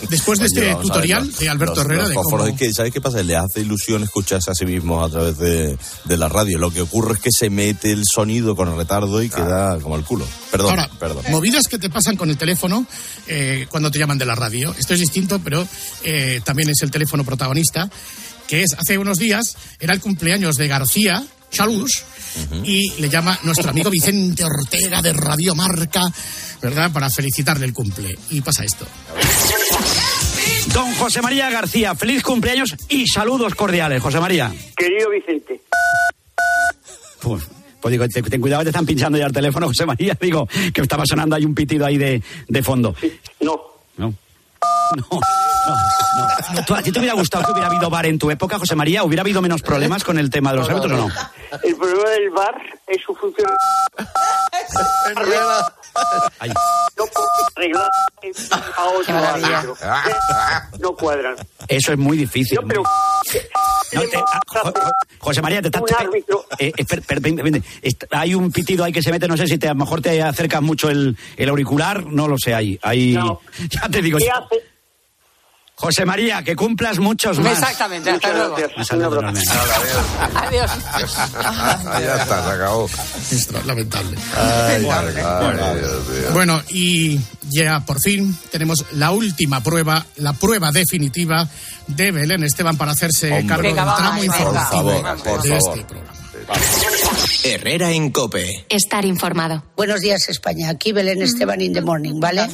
Después 0.09 0.39
de 0.39 0.47
este 0.47 0.75
tutorial 0.77 1.33
de 1.35 1.49
Alberto 1.49 1.75
los- 1.77 1.85
Herrera 1.85 2.03
los 2.03 2.09
de 2.11 2.15
cómo... 2.17 2.47
es 2.47 2.55
que, 2.57 2.73
¿Sabes 2.73 2.93
qué 2.93 3.01
pasa? 3.01 3.23
Le 3.23 3.37
hace 3.37 3.61
ilusión 3.61 4.03
escucharse 4.05 4.51
a 4.51 4.55
sí 4.55 4.65
mismo 4.65 5.05
a 5.05 5.11
través 5.11 5.39
de, 5.39 5.77
de 6.05 6.17
la 6.17 6.29
radio. 6.29 6.59
Lo 6.59 6.71
que 6.71 6.83
ocurre 6.83 7.15
es 7.15 7.21
que 7.21 7.31
se 7.37 7.51
mete 7.51 7.91
el 7.93 8.03
sonido 8.05 8.55
con 8.55 8.77
retardo 8.77 9.23
y 9.23 9.29
queda 9.29 9.79
como 9.81 9.97
el 9.97 10.05
culo. 10.05 10.27
Perdón, 10.51 10.71
Ahora, 10.71 10.91
perdón. 11.01 11.25
movidas 11.31 11.67
que 11.67 11.79
te 11.79 11.91
pasan 11.91 12.17
con 12.17 12.31
el 12.31 12.37
teléfono 12.37 12.87
eh, 13.27 13.67
cuando 13.71 13.91
te 13.91 13.99
llaman 13.99 14.19
de 14.19 14.27
la 14.27 14.35
radio. 14.37 14.75
Esto 14.79 14.95
es 14.95 15.01
distinto, 15.01 15.41
pero 15.43 15.67
eh, 16.05 16.41
también 16.45 16.69
es 16.71 16.77
el 16.83 16.91
teléfono 16.91 17.25
protagonista, 17.25 17.91
que 18.47 18.63
es 18.63 18.73
hace 18.79 18.99
unos 18.99 19.19
días, 19.19 19.57
era 19.81 19.95
el 19.95 20.01
cumpleaños 20.01 20.57
de 20.57 20.69
García 20.69 21.25
Y 22.65 23.01
le 23.01 23.09
llama 23.09 23.39
nuestro 23.43 23.71
amigo 23.71 23.91
Vicente 23.91 24.45
Ortega 24.45 25.01
de 25.03 25.13
Radio 25.13 25.55
Marca, 25.55 26.03
¿verdad? 26.63 26.93
Para 26.93 27.09
felicitarle 27.11 27.67
el 27.67 27.73
cumple. 27.73 28.17
Y 28.31 28.41
pasa 28.41 28.65
esto. 28.65 28.87
Don 30.73 30.93
José 30.95 31.23
María 31.23 31.51
García, 31.51 31.95
feliz 31.95 32.23
cumpleaños 32.23 32.75
y 32.89 33.07
saludos 33.07 33.55
cordiales, 33.55 34.03
José 34.03 34.19
María. 34.21 34.53
Querido 34.77 35.11
Vicente. 35.11 35.61
Pues, 37.21 37.45
pues 37.81 37.93
digo, 37.93 38.09
te- 38.09 38.23
ten 38.23 38.41
cuidado 38.41 38.61
que 38.61 38.65
te 38.67 38.71
están 38.71 38.87
pinchando 38.87 39.17
ya 39.19 39.27
el 39.27 39.33
teléfono, 39.33 39.67
José 39.69 39.87
María. 39.87 40.17
Digo, 40.21 40.47
que 40.73 40.81
estaba 40.81 41.05
sonando 41.07 41.37
ahí 41.37 41.45
un 41.45 41.55
pitido 41.55 41.87
ahí 41.87 41.97
de, 41.99 42.23
de 42.49 42.63
fondo. 42.63 42.95
No. 43.41 43.74
No. 44.97 45.21
No, 45.67 45.75
no, 45.75 46.55
no. 46.61 46.65
¿Tú- 46.67 46.75
¿A 46.75 46.83
ti 46.83 46.93
te 46.93 46.99
hubiera 46.99 47.15
gustado 47.15 47.43
que 47.47 47.53
hubiera 47.53 47.69
habido 47.69 47.89
bar 47.89 48.05
en 48.05 48.19
tu 48.19 48.31
época, 48.31 48.59
José 48.59 48.75
María? 48.75 49.03
¿Hubiera 49.03 49.23
habido 49.23 49.41
menos 49.41 49.63
problemas 49.63 50.05
con 50.05 50.19
el 50.19 50.29
tema 50.29 50.51
de 50.51 50.59
los 50.59 50.69
árbitros 50.69 50.93
o 50.93 50.97
no? 51.09 51.15
El 51.63 51.75
problema 51.77 52.11
del 52.11 52.29
bar 52.29 52.55
es 52.87 53.03
su 53.03 53.15
función. 53.15 53.51
Ay. 56.39 56.53
No 56.99 57.05
puedo 57.07 57.29
arreglar 57.57 57.91
a 58.77 58.85
otro 58.85 59.17
árbitro. 59.17 59.77
No 60.81 60.95
cuadran. 60.95 61.37
Eso 61.69 61.93
es 61.93 61.99
muy 61.99 62.17
difícil. 62.19 62.59
Yo, 62.61 62.67
pero. 62.69 62.83
No, 63.95 64.03
te- 64.03 64.17
ah, 64.17 64.41
Jo- 64.47 64.73
Jo- 64.73 64.93
José 65.19 65.43
María, 65.43 65.61
te 65.63 65.69
estás... 65.69 65.83
Eh, 66.59 66.73
ven, 67.21 67.37
ven, 67.37 67.65
est- 67.83 68.05
hay 68.11 68.35
un 68.35 68.51
pitido 68.53 68.85
ahí 68.85 68.93
que 68.93 69.03
se 69.03 69.11
mete, 69.11 69.27
no 69.29 69.37
sé 69.37 69.47
si 69.47 69.59
te, 69.59 69.69
a 69.69 69.73
lo 69.75 69.81
mejor 69.81 70.01
te 70.03 70.21
acercas 70.23 70.63
mucho 70.63 70.91
el, 70.91 71.17
el 71.37 71.49
auricular, 71.49 72.05
no 72.07 72.29
lo 72.29 72.37
sé, 72.39 72.55
ahí, 72.55 72.79
ahí... 72.83 73.13
No. 73.15 73.41
Ya 73.71 73.89
te 73.89 74.03
digo... 74.03 74.19
¿Qué 74.19 74.31
hace? 74.31 74.74
José 75.77 76.05
María, 76.07 76.43
que 76.45 76.55
cumplas 76.55 76.99
muchos 77.01 77.39
más. 77.41 77.59
Exactamente, 77.59 78.11
hasta 78.11 78.29
Muchas 78.29 78.97
luego. 78.99 79.17
gracias. 79.21 79.55
Enorme. 79.57 80.41
Adiós. 80.47 80.71
ya 82.01 82.15
está, 82.17 82.45
se 82.45 82.51
acabó. 82.53 82.89
Lamentable. 83.67 84.17
Ay, 84.37 84.87
ay, 84.89 85.15
ay, 85.17 85.79
Dios 85.81 86.09
mío. 86.09 86.29
Bueno, 86.33 86.63
y 86.71 87.21
ya 87.51 87.81
por 87.81 88.01
fin 88.01 88.37
tenemos 88.53 88.85
la 88.93 89.11
última 89.11 89.63
prueba, 89.63 90.07
la 90.17 90.33
prueba 90.33 90.71
definitiva 90.71 91.49
de 91.89 92.13
Belén 92.13 92.45
Esteban 92.45 92.77
para 92.77 92.93
hacerse 92.93 93.33
Hombre. 93.33 93.47
cargo 93.47 93.63
Venga, 93.65 93.85
del 93.85 93.95
tramo 93.97 94.25
informativo 94.25 94.83
Por 94.93 95.03
favor, 95.03 95.23
por 95.25 95.43
de 95.43 95.49
favor. 95.59 95.79
este 95.79 95.85
programa. 95.89 96.19
Herrera 97.43 97.91
en 97.91 98.11
Cope. 98.11 98.67
Estar 98.69 99.05
informado. 99.05 99.65
Buenos 99.77 100.01
días, 100.01 100.29
España. 100.29 100.69
Aquí 100.71 100.93
Belén 100.93 101.21
Esteban 101.23 101.61
in 101.61 101.73
the 101.73 101.81
morning, 101.83 102.21
¿vale? 102.21 102.49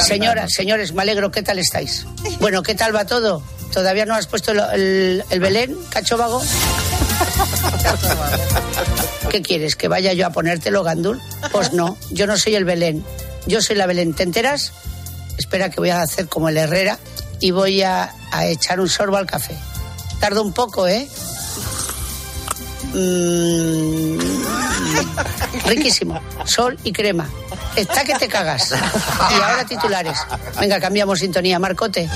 Señoras, 0.00 0.52
señores, 0.52 0.92
me 0.92 1.02
alegro. 1.02 1.30
¿Qué 1.30 1.42
tal 1.42 1.58
estáis? 1.58 2.06
Bueno, 2.40 2.62
¿qué 2.62 2.74
tal 2.74 2.94
va 2.94 3.04
todo? 3.06 3.42
¿Todavía 3.72 4.06
no 4.06 4.14
has 4.14 4.26
puesto 4.26 4.52
el, 4.52 4.60
el- 4.60 5.24
el 5.30 5.40
Belén, 5.40 5.76
cacho 5.90 6.16
vago? 6.16 6.42
¿Qué 9.30 9.42
quieres? 9.42 9.74
¿Que 9.76 9.88
vaya 9.88 10.12
yo 10.12 10.26
a 10.26 10.30
ponértelo, 10.30 10.82
Gandul? 10.84 11.20
Pues 11.50 11.72
no, 11.72 11.96
yo 12.10 12.26
no 12.26 12.36
soy 12.38 12.54
el 12.54 12.64
Belén. 12.64 13.04
Yo 13.46 13.60
soy 13.62 13.76
la 13.76 13.86
Belén. 13.86 14.14
¿Te 14.14 14.22
enteras? 14.22 14.72
Espera 15.38 15.70
que 15.70 15.80
voy 15.80 15.90
a 15.90 16.02
hacer 16.02 16.28
como 16.28 16.48
el 16.48 16.56
Herrera 16.56 16.98
y 17.40 17.50
voy 17.50 17.82
a, 17.82 18.12
a 18.30 18.46
echar 18.46 18.78
un 18.80 18.88
sorbo 18.88 19.16
al 19.16 19.26
café. 19.26 19.56
Tardo 20.20 20.42
un 20.42 20.52
poco, 20.52 20.86
¿eh? 20.86 21.08
Mm, 22.94 24.18
riquísimo. 25.66 26.20
Sol 26.44 26.78
y 26.84 26.92
crema. 26.92 27.28
Está 27.76 28.04
que 28.04 28.14
te 28.14 28.28
cagas. 28.28 28.72
Y 28.72 29.34
ahora 29.42 29.64
titulares. 29.66 30.18
Venga, 30.60 30.80
cambiamos 30.80 31.18
sintonía. 31.18 31.58
Marcote. 31.58 32.08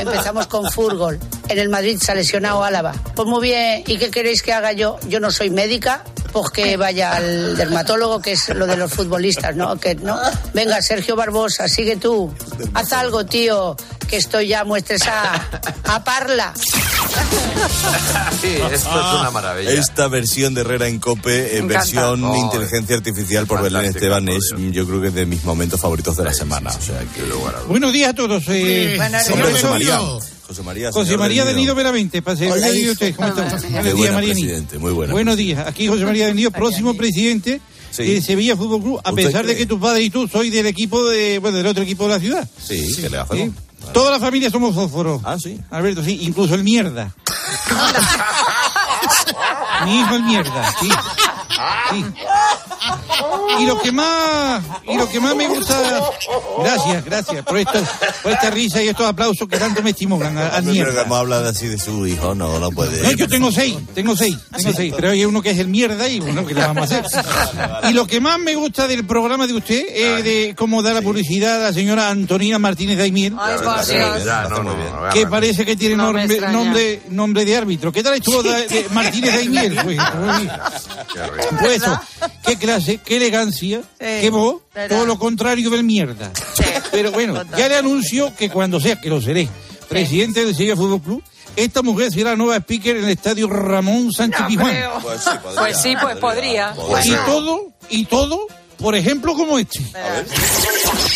Empezamos 0.00 0.46
con 0.46 0.70
Furgol. 0.70 1.18
En 1.48 1.58
el 1.58 1.68
Madrid 1.68 1.98
se 2.00 2.12
ha 2.12 2.14
lesionado 2.14 2.62
Álava. 2.62 2.92
Pues 3.14 3.26
muy 3.28 3.40
bien. 3.42 3.82
¿Y 3.86 3.98
qué 3.98 4.10
queréis 4.10 4.42
que 4.42 4.52
haga 4.52 4.72
yo? 4.72 4.98
Yo 5.08 5.18
no 5.20 5.30
soy 5.30 5.50
médica. 5.50 6.04
Pues 6.32 6.50
que 6.50 6.76
vaya 6.76 7.12
al 7.16 7.56
dermatólogo, 7.56 8.20
que 8.20 8.32
es 8.32 8.50
lo 8.50 8.66
de 8.66 8.76
los 8.76 8.92
futbolistas, 8.92 9.56
¿no? 9.56 9.76
Que, 9.80 9.94
¿no? 9.94 10.18
Venga, 10.52 10.82
Sergio 10.82 11.16
Barbosa, 11.16 11.68
sigue 11.68 11.96
tú. 11.96 12.30
Haz 12.74 12.92
algo, 12.92 13.24
tío, 13.24 13.74
que 14.06 14.18
estoy 14.18 14.48
ya 14.48 14.62
muy 14.64 14.80
estresada. 14.80 15.48
A 15.84 16.04
parla. 16.04 16.52
Sí, 18.40 18.56
esto 18.70 19.00
es 19.00 19.20
una 19.20 19.30
maravilla. 19.30 19.70
Esta 19.72 20.08
versión 20.08 20.54
de 20.54 20.60
Herrera 20.60 20.86
en 20.86 20.98
Cope, 20.98 21.56
encanta. 21.56 21.78
versión 21.78 22.24
Oh, 22.24 22.36
inteligencia 22.36 22.96
artificial 22.96 23.46
por 23.46 23.62
Belén 23.62 23.86
Esteban, 23.86 24.28
es 24.28 24.52
yo 24.70 24.86
creo 24.86 25.00
que 25.00 25.10
de 25.10 25.24
mis 25.24 25.44
momentos 25.44 25.80
favoritos 25.80 26.16
de 26.18 26.24
la 26.24 26.34
semana. 26.34 26.70
O 26.70 26.80
sea 26.80 27.00
que 27.14 27.22
Buenos 27.68 27.92
días 27.92 28.10
a 28.10 28.14
todos. 28.14 28.44
eh, 28.48 28.98
Hombre, 29.32 29.50
José 29.52 29.66
María. 29.66 29.98
José 30.48 30.62
María, 30.62 30.90
José 30.90 31.16
María 31.18 31.44
del 31.44 31.56
Nido 31.56 31.74
Veramente. 31.74 32.22
Pase, 32.22 32.50
Hola, 32.50 32.66
¿cómo 33.14 33.28
está? 33.28 33.42
Buenos 33.44 33.62
días, 33.62 33.94
buena 33.94 34.12
Mariani. 34.14 34.40
presidente, 34.40 34.78
muy 34.78 34.92
buena. 34.92 35.12
Buenos 35.12 35.36
días. 35.36 35.66
Aquí 35.66 35.86
José 35.88 36.04
María 36.06 36.26
del 36.26 36.36
Nido, 36.36 36.50
próximo 36.50 36.94
presidente 36.94 37.60
Sí. 37.90 38.04
de 38.04 38.22
Sevilla 38.22 38.56
Fútbol 38.56 38.82
Club, 38.82 39.00
a 39.04 39.10
¿Usted 39.10 39.26
pesar 39.26 39.46
de 39.46 39.56
que 39.56 39.66
tu 39.66 39.78
padre 39.80 40.02
y 40.02 40.10
tú 40.10 40.26
sois 40.28 40.50
del 40.52 40.66
equipo 40.66 41.06
de, 41.08 41.38
bueno, 41.38 41.56
del 41.58 41.66
otro 41.66 41.82
equipo 41.82 42.04
de 42.04 42.10
la 42.14 42.20
ciudad. 42.20 42.48
Sí, 42.62 42.94
¿qué 42.96 43.02
le 43.02 43.08
¿sí? 43.10 43.16
hacemos? 43.16 43.54
Toda 43.92 44.10
la 44.10 44.18
familia 44.20 44.50
somos 44.50 44.74
fósforos. 44.74 45.20
Ah, 45.24 45.36
sí. 45.42 45.58
Alberto, 45.70 46.02
sí, 46.04 46.18
incluso 46.22 46.54
el 46.54 46.64
mierda. 46.64 47.14
Mi 49.84 50.00
hijo 50.00 50.16
el 50.16 50.22
mierda, 50.24 50.74
sí. 50.80 50.88
Sí. 51.90 52.04
Y 53.60 53.66
lo 53.66 53.80
que 53.80 53.92
más 53.92 54.62
y 54.86 54.96
lo 54.96 55.08
que 55.08 55.20
más 55.20 55.34
me 55.34 55.48
gusta 55.48 55.76
gracias, 56.62 57.04
gracias 57.04 57.44
por 57.44 57.58
esto, 57.58 57.82
por 58.22 58.32
esta 58.32 58.50
risa 58.50 58.82
y 58.82 58.88
estos 58.88 59.06
aplausos 59.06 59.48
que 59.48 59.56
tanto 59.56 59.82
me 59.82 59.90
estimulan 59.90 60.36
a, 60.38 60.46
a 60.46 60.50
Pero 60.50 60.64
que 60.64 60.70
mierda. 60.70 61.02
hemos 61.02 61.18
hablado 61.18 61.48
así 61.48 61.66
de 61.66 61.78
su 61.78 62.06
hijo, 62.06 62.34
no, 62.34 62.58
no 62.58 62.70
puede. 62.70 63.02
No, 63.02 63.10
yo 63.12 63.28
tengo 63.28 63.50
seis, 63.50 63.76
tengo 63.94 64.16
seis, 64.16 64.36
tengo 64.56 64.72
seis, 64.72 64.92
pero 64.96 65.10
hay 65.10 65.24
uno 65.24 65.42
que 65.42 65.50
es 65.50 65.58
el 65.58 65.68
mierda 65.68 66.08
y 66.08 66.20
bueno, 66.20 66.46
¿qué 66.46 66.54
le 66.54 66.60
vamos 66.60 66.90
a 66.92 66.98
hacer? 66.98 67.24
Y 67.90 67.92
lo 67.92 68.06
que 68.06 68.20
más 68.20 68.38
me 68.38 68.54
gusta 68.54 68.86
del 68.86 69.04
programa 69.06 69.46
de 69.46 69.54
usted 69.54 69.84
es 69.92 70.24
de 70.24 70.54
cómo 70.56 70.82
da 70.82 70.92
la 70.92 71.02
publicidad 71.02 71.56
a 71.62 71.68
la 71.68 71.72
señora 71.72 72.08
Antonina 72.10 72.58
Martínez 72.58 72.98
Daimiel, 72.98 73.34
no, 73.34 73.42
no, 74.48 74.62
no, 74.62 75.08
que 75.12 75.26
parece 75.26 75.64
que 75.64 75.76
tiene 75.76 75.96
No 75.96 76.12
nombre, 76.12 76.40
nombre, 76.52 77.02
nombre 77.10 77.44
de 77.44 77.56
árbitro. 77.56 77.92
¿Qué 77.92 78.02
tal 78.02 78.14
estuvo 78.14 78.42
de, 78.42 78.66
de 78.68 78.86
Martínez 78.92 79.34
Daimiel? 79.34 79.78
Pues, 79.88 79.96
pues, 79.96 81.46
pues 81.60 81.76
eso, 81.82 82.00
qué 82.44 82.56
clase, 82.68 82.98
qué 83.04 83.16
elegancia, 83.16 83.82
qué 83.98 84.30
voz, 84.30 84.62
todo 84.88 85.06
lo 85.06 85.18
contrario 85.18 85.70
del 85.70 85.84
mierda. 85.84 86.30
Pero 86.90 87.12
bueno, 87.12 87.42
ya 87.56 87.68
le 87.68 87.76
anuncio 87.76 88.34
que 88.36 88.50
cuando 88.50 88.80
sea, 88.80 89.00
que 89.00 89.08
lo 89.08 89.20
seré, 89.20 89.48
presidente 89.88 90.44
del 90.44 90.54
Sevilla 90.54 90.76
Fútbol 90.76 91.00
Club, 91.00 91.22
esta 91.56 91.82
mujer 91.82 92.12
será 92.12 92.30
la 92.30 92.36
nueva 92.36 92.56
speaker 92.58 92.96
en 92.96 93.04
el 93.04 93.10
estadio 93.10 93.48
Ramón 93.48 94.12
Sánchez 94.12 94.40
No 94.40 94.46
Pizjuán. 94.48 94.76
Pues 95.02 95.20
sí, 95.22 95.30
podría, 95.40 95.62
Pues 95.62 95.76
sí, 95.82 95.94
pues 96.00 96.16
podría. 96.18 96.74
Y 97.04 97.12
todo, 97.26 97.60
y 97.90 98.04
todo, 98.04 98.46
por 98.76 98.94
ejemplo, 98.94 99.34
como 99.34 99.58
este. 99.58 99.80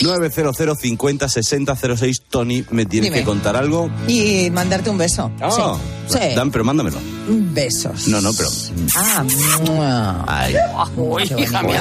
900 0.03 0.79
50 0.79 1.29
60 1.29 1.77
06 1.97 2.23
Tony, 2.29 2.65
¿me 2.71 2.87
tienes 2.87 3.11
Dime. 3.11 3.19
que 3.21 3.25
contar 3.25 3.57
algo? 3.57 3.91
Y 4.09 4.51
mandarte 4.51 4.91
un 4.91 4.99
beso. 4.99 5.31
Ah, 5.41 5.79
sí. 6.09 6.19
Sí. 6.19 6.35
Dan, 6.35 6.51
pero 6.51 6.65
mándamelo. 6.65 6.99
Besos. 7.35 8.09
No, 8.09 8.21
no, 8.21 8.33
pero. 8.35 8.51
Ah, 8.97 9.25
mua. 9.65 10.25
Ay. 10.29 10.55
Uy, 10.97 11.23
hija 11.39 11.63
mía. 11.63 11.81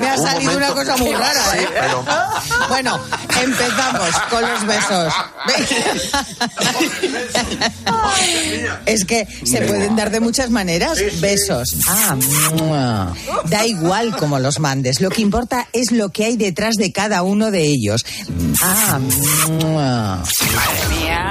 Me 0.00 0.08
ha 0.08 0.14
un 0.16 0.22
salido 0.22 0.56
una 0.56 0.72
cosa 0.72 0.96
muy 0.96 1.12
rara, 1.12 1.42
Sí, 1.52 1.58
¿eh? 1.58 1.68
pero 1.72 2.04
Bueno, 2.68 2.98
Empezamos 3.42 4.10
con 4.30 4.42
los 4.42 4.66
besos. 4.66 5.12
es 8.86 9.04
que 9.04 9.26
se 9.44 9.62
pueden 9.62 9.96
dar 9.96 10.10
de 10.10 10.20
muchas 10.20 10.50
maneras. 10.50 10.98
Besos. 11.20 11.76
Ah, 11.88 12.16
mua. 12.58 13.14
da 13.46 13.66
igual 13.66 14.16
cómo 14.16 14.38
los 14.38 14.58
mandes. 14.60 15.00
Lo 15.00 15.10
que 15.10 15.22
importa 15.22 15.66
es 15.72 15.92
lo 15.92 16.10
que 16.10 16.24
hay 16.24 16.36
detrás 16.36 16.74
de 16.76 16.92
cada 16.92 17.22
uno 17.22 17.50
de 17.50 17.62
ellos. 17.62 18.04
Ah, 18.62 18.98
mua. 19.48 20.22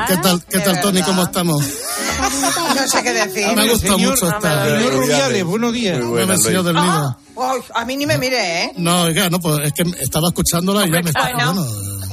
¿Qué 0.07 0.17
tal, 0.17 0.43
qué 0.49 0.59
tal 0.59 0.81
Tony? 0.81 1.01
¿Cómo 1.03 1.23
estamos? 1.23 1.63
No 2.75 2.87
sé 2.87 3.03
qué 3.03 3.13
decir. 3.13 3.47
Me 3.55 3.61
ha 3.63 3.71
gustado 3.71 3.97
Señor- 3.97 4.11
mucho 4.11 4.27
esta. 4.29 4.65
Señor 4.65 4.93
Rubiales, 4.93 5.43
buenos 5.43 5.73
días. 5.73 5.99
Dame, 5.99 6.37
señor 6.37 6.63
del 6.63 6.75
Nido. 6.75 7.17
Ay, 7.37 7.61
a 7.75 7.85
mí 7.85 7.97
ni 7.97 8.05
me 8.05 8.17
mire, 8.17 8.63
¿eh? 8.65 8.71
No, 8.77 9.03
oiga, 9.03 9.29
no, 9.29 9.39
pues 9.39 9.59
es 9.65 9.73
que 9.73 9.83
estaba 10.01 10.27
escuchándola 10.29 10.85
y 10.85 10.91
ya 10.91 11.01
me 11.01 11.09
estaba. 11.09 11.31
Bueno. 11.33 11.65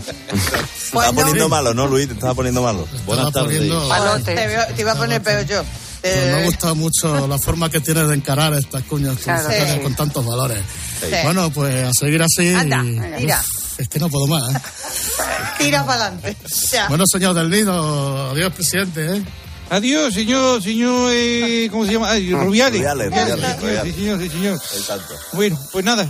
Te 0.04 0.96
estaba 0.96 1.12
poniendo 1.12 1.48
malo, 1.48 1.74
¿no, 1.74 1.86
Luis? 1.86 2.06
Te 2.08 2.14
estaba 2.14 2.34
poniendo 2.34 2.62
malo. 2.62 2.86
Buenas 3.06 3.32
tardes. 3.32 3.56
poniendo- 3.58 4.24
Te, 4.24 4.80
iba 4.80 4.92
a 4.92 4.96
poner 4.96 5.22
peor 5.22 5.44
yo. 5.46 5.62
pues 6.00 6.14
me 6.14 6.32
ha 6.32 6.44
gustado 6.44 6.74
mucho 6.76 7.26
la 7.26 7.38
forma 7.38 7.68
que 7.70 7.80
tienes 7.80 8.08
de 8.08 8.14
encarar 8.14 8.54
estas 8.54 8.82
cuñas 8.84 9.18
Claro. 9.18 9.48
Sí. 9.50 9.80
con 9.80 9.94
tantos 9.94 10.24
valores. 10.24 10.58
Sí. 11.00 11.06
Bueno, 11.24 11.50
pues 11.50 11.84
a 11.88 11.92
seguir 11.92 12.22
así. 12.22 12.54
Anda, 12.54 12.82
y- 12.84 13.18
tira. 13.20 13.40
Uf, 13.40 13.80
es 13.80 13.88
que 13.88 13.98
no 13.98 14.08
puedo 14.08 14.26
más. 14.28 14.54
¿eh? 14.54 14.58
Tira 15.58 15.84
para 15.84 16.06
adelante. 16.06 16.36
Bueno, 16.88 17.04
señor 17.10 17.34
del 17.34 17.50
Nido, 17.50 18.30
adiós, 18.30 18.52
presidente. 18.54 19.16
¿eh? 19.16 19.22
Adiós, 19.70 20.14
señor, 20.14 20.62
señor, 20.62 21.10
eh, 21.14 21.68
¿cómo 21.70 21.84
se 21.84 21.92
llama? 21.92 22.10
Ay, 22.10 22.32
Rubiales. 22.32 22.80
Rubiales, 22.80 23.10
Rubiales, 23.10 23.36
Sí, 23.38 23.60
Rubiales. 23.60 23.94
Sí, 23.94 24.00
señor, 24.00 24.20
sí, 24.22 24.28
señor. 24.30 24.54
Exacto. 24.54 25.14
Bueno, 25.34 25.58
pues 25.72 25.84
nada, 25.84 26.08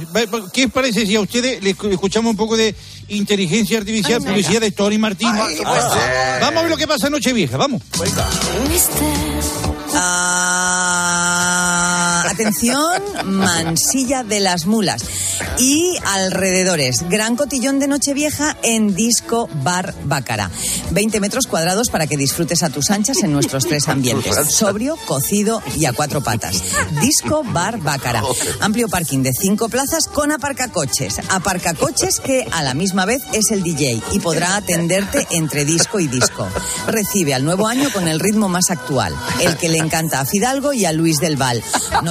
¿qué 0.53 0.67
os 0.67 0.73
parece 0.73 1.05
si 1.07 1.17
a 1.17 1.21
ustedes 1.21 1.61
le 1.63 1.75
escu- 1.77 1.91
escuchamos 1.91 2.31
un 2.31 2.37
poco 2.37 2.57
de 2.57 2.75
inteligencia 3.09 3.79
artificial, 3.79 4.23
publicidad 4.23 4.61
de 4.61 4.71
Tony 4.71 4.99
Martín? 4.99 5.31
Vamos 5.35 6.59
a 6.59 6.63
ver 6.63 6.71
lo 6.71 6.77
que 6.77 6.87
pasa 6.87 7.07
en 7.09 7.13
Nochevieja, 7.15 7.57
vamos. 7.57 7.83
Ah, 9.95 11.68
atención, 12.31 13.03
Mansilla 13.25 14.23
de 14.23 14.41
las 14.41 14.67
Mulas 14.67 15.03
y 15.59 15.97
alrededores. 16.05 17.09
Gran 17.09 17.37
cotillón 17.37 17.79
de 17.79 17.89
Nochevieja 17.89 18.57
en 18.63 18.95
Disco 18.95 19.49
Bar 19.63 19.95
Bácara. 20.05 20.51
20 20.91 21.21
metros 21.21 21.47
cuadrados 21.47 21.91
para 21.91 22.07
que 22.07 22.17
disfrutes 22.17 22.63
a 22.63 22.71
tus 22.71 22.91
anchas 22.91 23.19
en 23.23 23.33
nuestros 23.33 23.67
tres 23.67 23.89
ambientes. 23.89 24.35
Sobrio, 24.51 24.97
cocido 25.07 25.63
y 25.77 25.87
a 25.87 25.93
cuatro 25.93 26.23
patas. 26.23 26.63
Disco 27.01 27.43
Bar 27.45 27.79
Bácara. 27.79 28.23
Amplio 28.61 28.89
parking 28.89 29.23
de 29.23 29.33
cinco 29.33 29.69
plazas 29.69 30.07
con 30.09 30.33
aparcacoches. 30.33 31.21
Aparcacoches 31.31 32.21
que 32.21 32.47
a 32.53 32.63
la 32.63 32.75
misma 32.75 33.05
vez 33.05 33.23
es 33.33 33.51
el 33.51 33.63
DJ 33.63 34.01
y 34.13 34.21
podrá 34.21 34.57
atenderte 34.57 35.27
entre 35.31 35.65
disco 35.65 36.01
y 36.01 36.09
disco. 36.09 36.47
Recibe 36.87 37.35
al 37.35 37.45
nuevo 37.45 37.67
año 37.67 37.91
con 37.93 38.09
el 38.09 38.21
ritmo 38.21 38.49
más 38.49 38.71
actual, 38.71 39.15
el 39.41 39.57
que 39.57 39.69
le 39.69 39.79
encanta 39.79 40.21
a 40.21 40.25
Fidalgo 40.25 40.73
y 40.73 40.85
a 40.85 40.93
Luis 40.93 41.19
del 41.19 41.37
Val. 41.37 41.63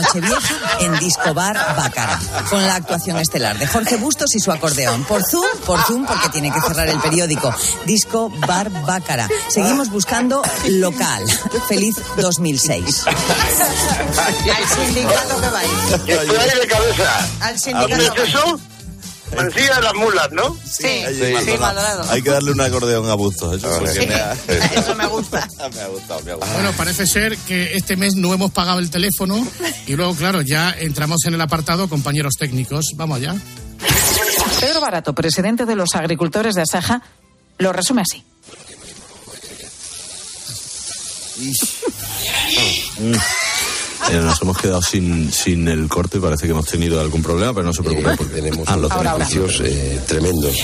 Nochevieja 0.07 0.55
en 0.79 0.99
Disco 0.99 1.33
Bar 1.33 1.55
Bácara. 1.75 2.19
Con 2.49 2.65
la 2.65 2.75
actuación 2.75 3.17
estelar 3.17 3.57
de 3.57 3.67
Jorge 3.67 3.97
Bustos 3.97 4.33
y 4.35 4.39
su 4.39 4.51
acordeón. 4.51 5.03
Por 5.03 5.21
Zoom, 5.23 5.45
por 5.65 5.81
Zoom, 5.83 6.05
porque 6.05 6.29
tiene 6.29 6.51
que 6.51 6.61
cerrar 6.61 6.87
el 6.87 6.99
periódico. 6.99 7.53
Disco 7.85 8.31
Bar 8.47 8.69
Bácara. 8.85 9.27
Seguimos 9.49 9.89
buscando 9.89 10.41
local. 10.69 11.25
Feliz 11.67 11.95
2006. 12.17 13.05
Al 13.05 14.67
sindicato 14.69 15.41
que 15.41 15.49
vais. 15.49 15.71
Estoy 15.91 16.13
ahí 16.13 16.59
de 16.59 16.67
cabeza. 16.67 17.27
Al 17.41 17.57
¿Dónde 17.89 18.11
Mansilla 19.35 19.75
de 19.75 19.81
las 19.81 19.93
mulas, 19.95 20.31
¿no? 20.31 20.57
Sí, 20.65 20.85
Hay- 20.87 21.21
Hay 22.09 22.21
que 22.21 22.29
darle 22.29 22.51
un 22.51 22.61
acordeón 22.61 23.09
a 23.09 23.13
Bustos. 23.15 23.57
Eso, 23.57 23.85
Sí. 23.87 24.07
me, 24.07 24.15
ha, 24.15 24.33
Eso 24.75 24.95
me 24.95 25.05
gusta. 25.07 25.47
me 25.75 25.81
ha 25.81 25.87
gustado, 25.87 26.21
me 26.23 26.31
ha 26.31 26.35
gustado. 26.35 26.53
Bueno, 26.53 26.71
parece 26.77 27.05
ser 27.05 27.37
que 27.39 27.75
este 27.75 27.95
mes 27.97 28.15
no 28.15 28.33
hemos 28.33 28.51
pagado 28.51 28.79
el 28.79 28.89
teléfono 28.89 29.45
y 29.85 29.95
luego, 29.95 30.15
claro, 30.15 30.41
ya 30.41 30.71
entramos 30.79 31.23
en 31.25 31.33
el 31.33 31.41
apartado 31.41 31.87
compañeros 31.89 32.35
técnicos. 32.39 32.85
Vamos 32.95 33.17
allá. 33.17 33.35
Pedro 34.59 34.81
Barato, 34.81 35.13
presidente 35.13 35.65
de 35.65 35.75
los 35.75 35.93
agricultores 35.95 36.55
de 36.55 36.61
Asaja, 36.63 37.01
lo 37.59 37.73
resume 37.73 38.01
así. 38.03 38.23
Eh, 44.09 44.19
nos 44.21 44.41
hemos 44.41 44.57
quedado 44.57 44.81
sin, 44.81 45.31
sin 45.31 45.67
el 45.67 45.87
corte, 45.89 46.19
parece 46.19 46.45
que 46.45 46.51
hemos 46.51 46.65
tenido 46.65 46.99
algún 46.99 47.21
problema, 47.21 47.53
pero 47.53 47.65
no 47.65 47.73
se 47.73 47.83
preocupen 47.83 48.15
porque 48.17 48.33
tenemos 48.35 48.67
ah, 48.67 48.73
Ahora, 48.73 49.11
ahora. 49.11 49.25
tenemos. 49.27 50.05
tremendos. 50.07 50.55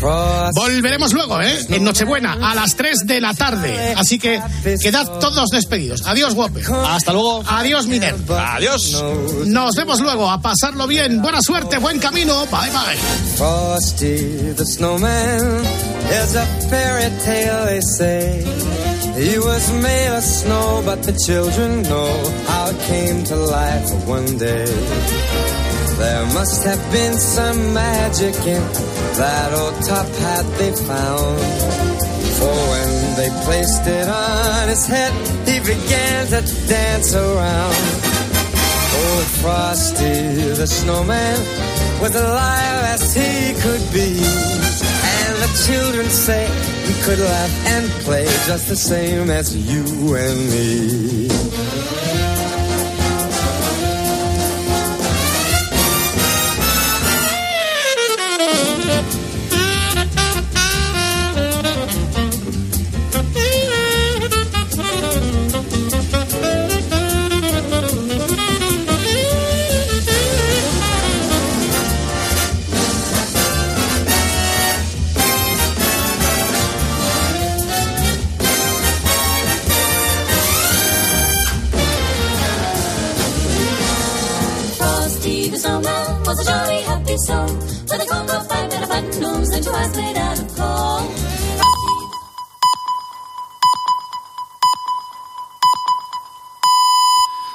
Volveremos 0.00 1.12
luego, 1.12 1.40
¿eh? 1.40 1.58
En 1.68 1.84
Nochebuena, 1.84 2.38
a 2.42 2.54
las 2.54 2.76
3 2.76 3.06
de 3.06 3.20
la 3.20 3.34
tarde. 3.34 3.94
Así 3.96 4.18
que 4.18 4.40
quedad 4.80 5.18
todos 5.18 5.50
despedidos. 5.50 6.06
Adiós, 6.06 6.34
Guape. 6.34 6.62
Hasta 6.88 7.12
luego. 7.12 7.42
Adiós, 7.46 7.86
Miner. 7.86 8.14
Adiós. 8.28 9.02
Nos 9.46 9.74
vemos 9.76 10.00
luego. 10.00 10.30
A 10.30 10.40
pasarlo 10.40 10.86
bien. 10.86 11.22
Buena 11.22 11.40
suerte, 11.42 11.78
buen 11.78 11.98
camino. 11.98 12.46
Bye, 12.46 12.70
bye. 12.70 12.96
Frosty 13.36 14.52
the 14.56 14.64
snowman 14.64 15.64
is 16.10 16.34
a 16.36 16.46
fairy 16.68 17.10
tale, 17.24 17.66
they 17.66 17.80
say. 17.80 18.44
He 19.16 19.38
was 19.38 19.72
made 19.82 20.08
of 20.08 20.22
snow, 20.22 20.82
but 20.84 21.02
the 21.02 21.12
children 21.26 21.82
know 21.82 22.32
how 22.46 22.70
it 22.70 22.78
came 22.86 23.24
to 23.24 23.36
life 23.36 23.90
one 24.06 24.36
day. 24.38 24.66
There 25.98 26.26
must 26.34 26.62
have 26.64 26.92
been 26.92 27.14
some 27.14 27.72
magic 27.72 28.36
in 28.46 28.62
that 29.16 29.52
old 29.54 29.74
top 29.82 30.06
hat 30.20 30.44
they 30.58 30.72
found. 30.72 31.40
For 32.36 32.52
when 32.72 33.16
they 33.16 33.30
placed 33.46 33.86
it 33.86 34.06
on 34.06 34.68
his 34.68 34.86
head, 34.86 35.12
he 35.48 35.58
began 35.60 36.26
to 36.26 36.40
dance 36.68 37.14
around. 37.14 37.76
Old 38.96 39.26
Frosty 39.40 40.52
the 40.52 40.66
snowman 40.66 41.38
was 42.02 42.14
alive 42.14 42.84
as 42.94 43.14
he 43.14 43.54
could 43.64 43.84
be. 43.90 44.20
And 44.20 45.34
the 45.44 45.50
children 45.66 46.10
say 46.10 46.46
he 46.84 46.94
could 47.04 47.18
laugh 47.18 47.66
and 47.68 47.90
play 48.04 48.26
just 48.46 48.68
the 48.68 48.76
same 48.76 49.30
as 49.30 49.56
you 49.56 50.14
and 50.14 50.38
me. 50.50 52.35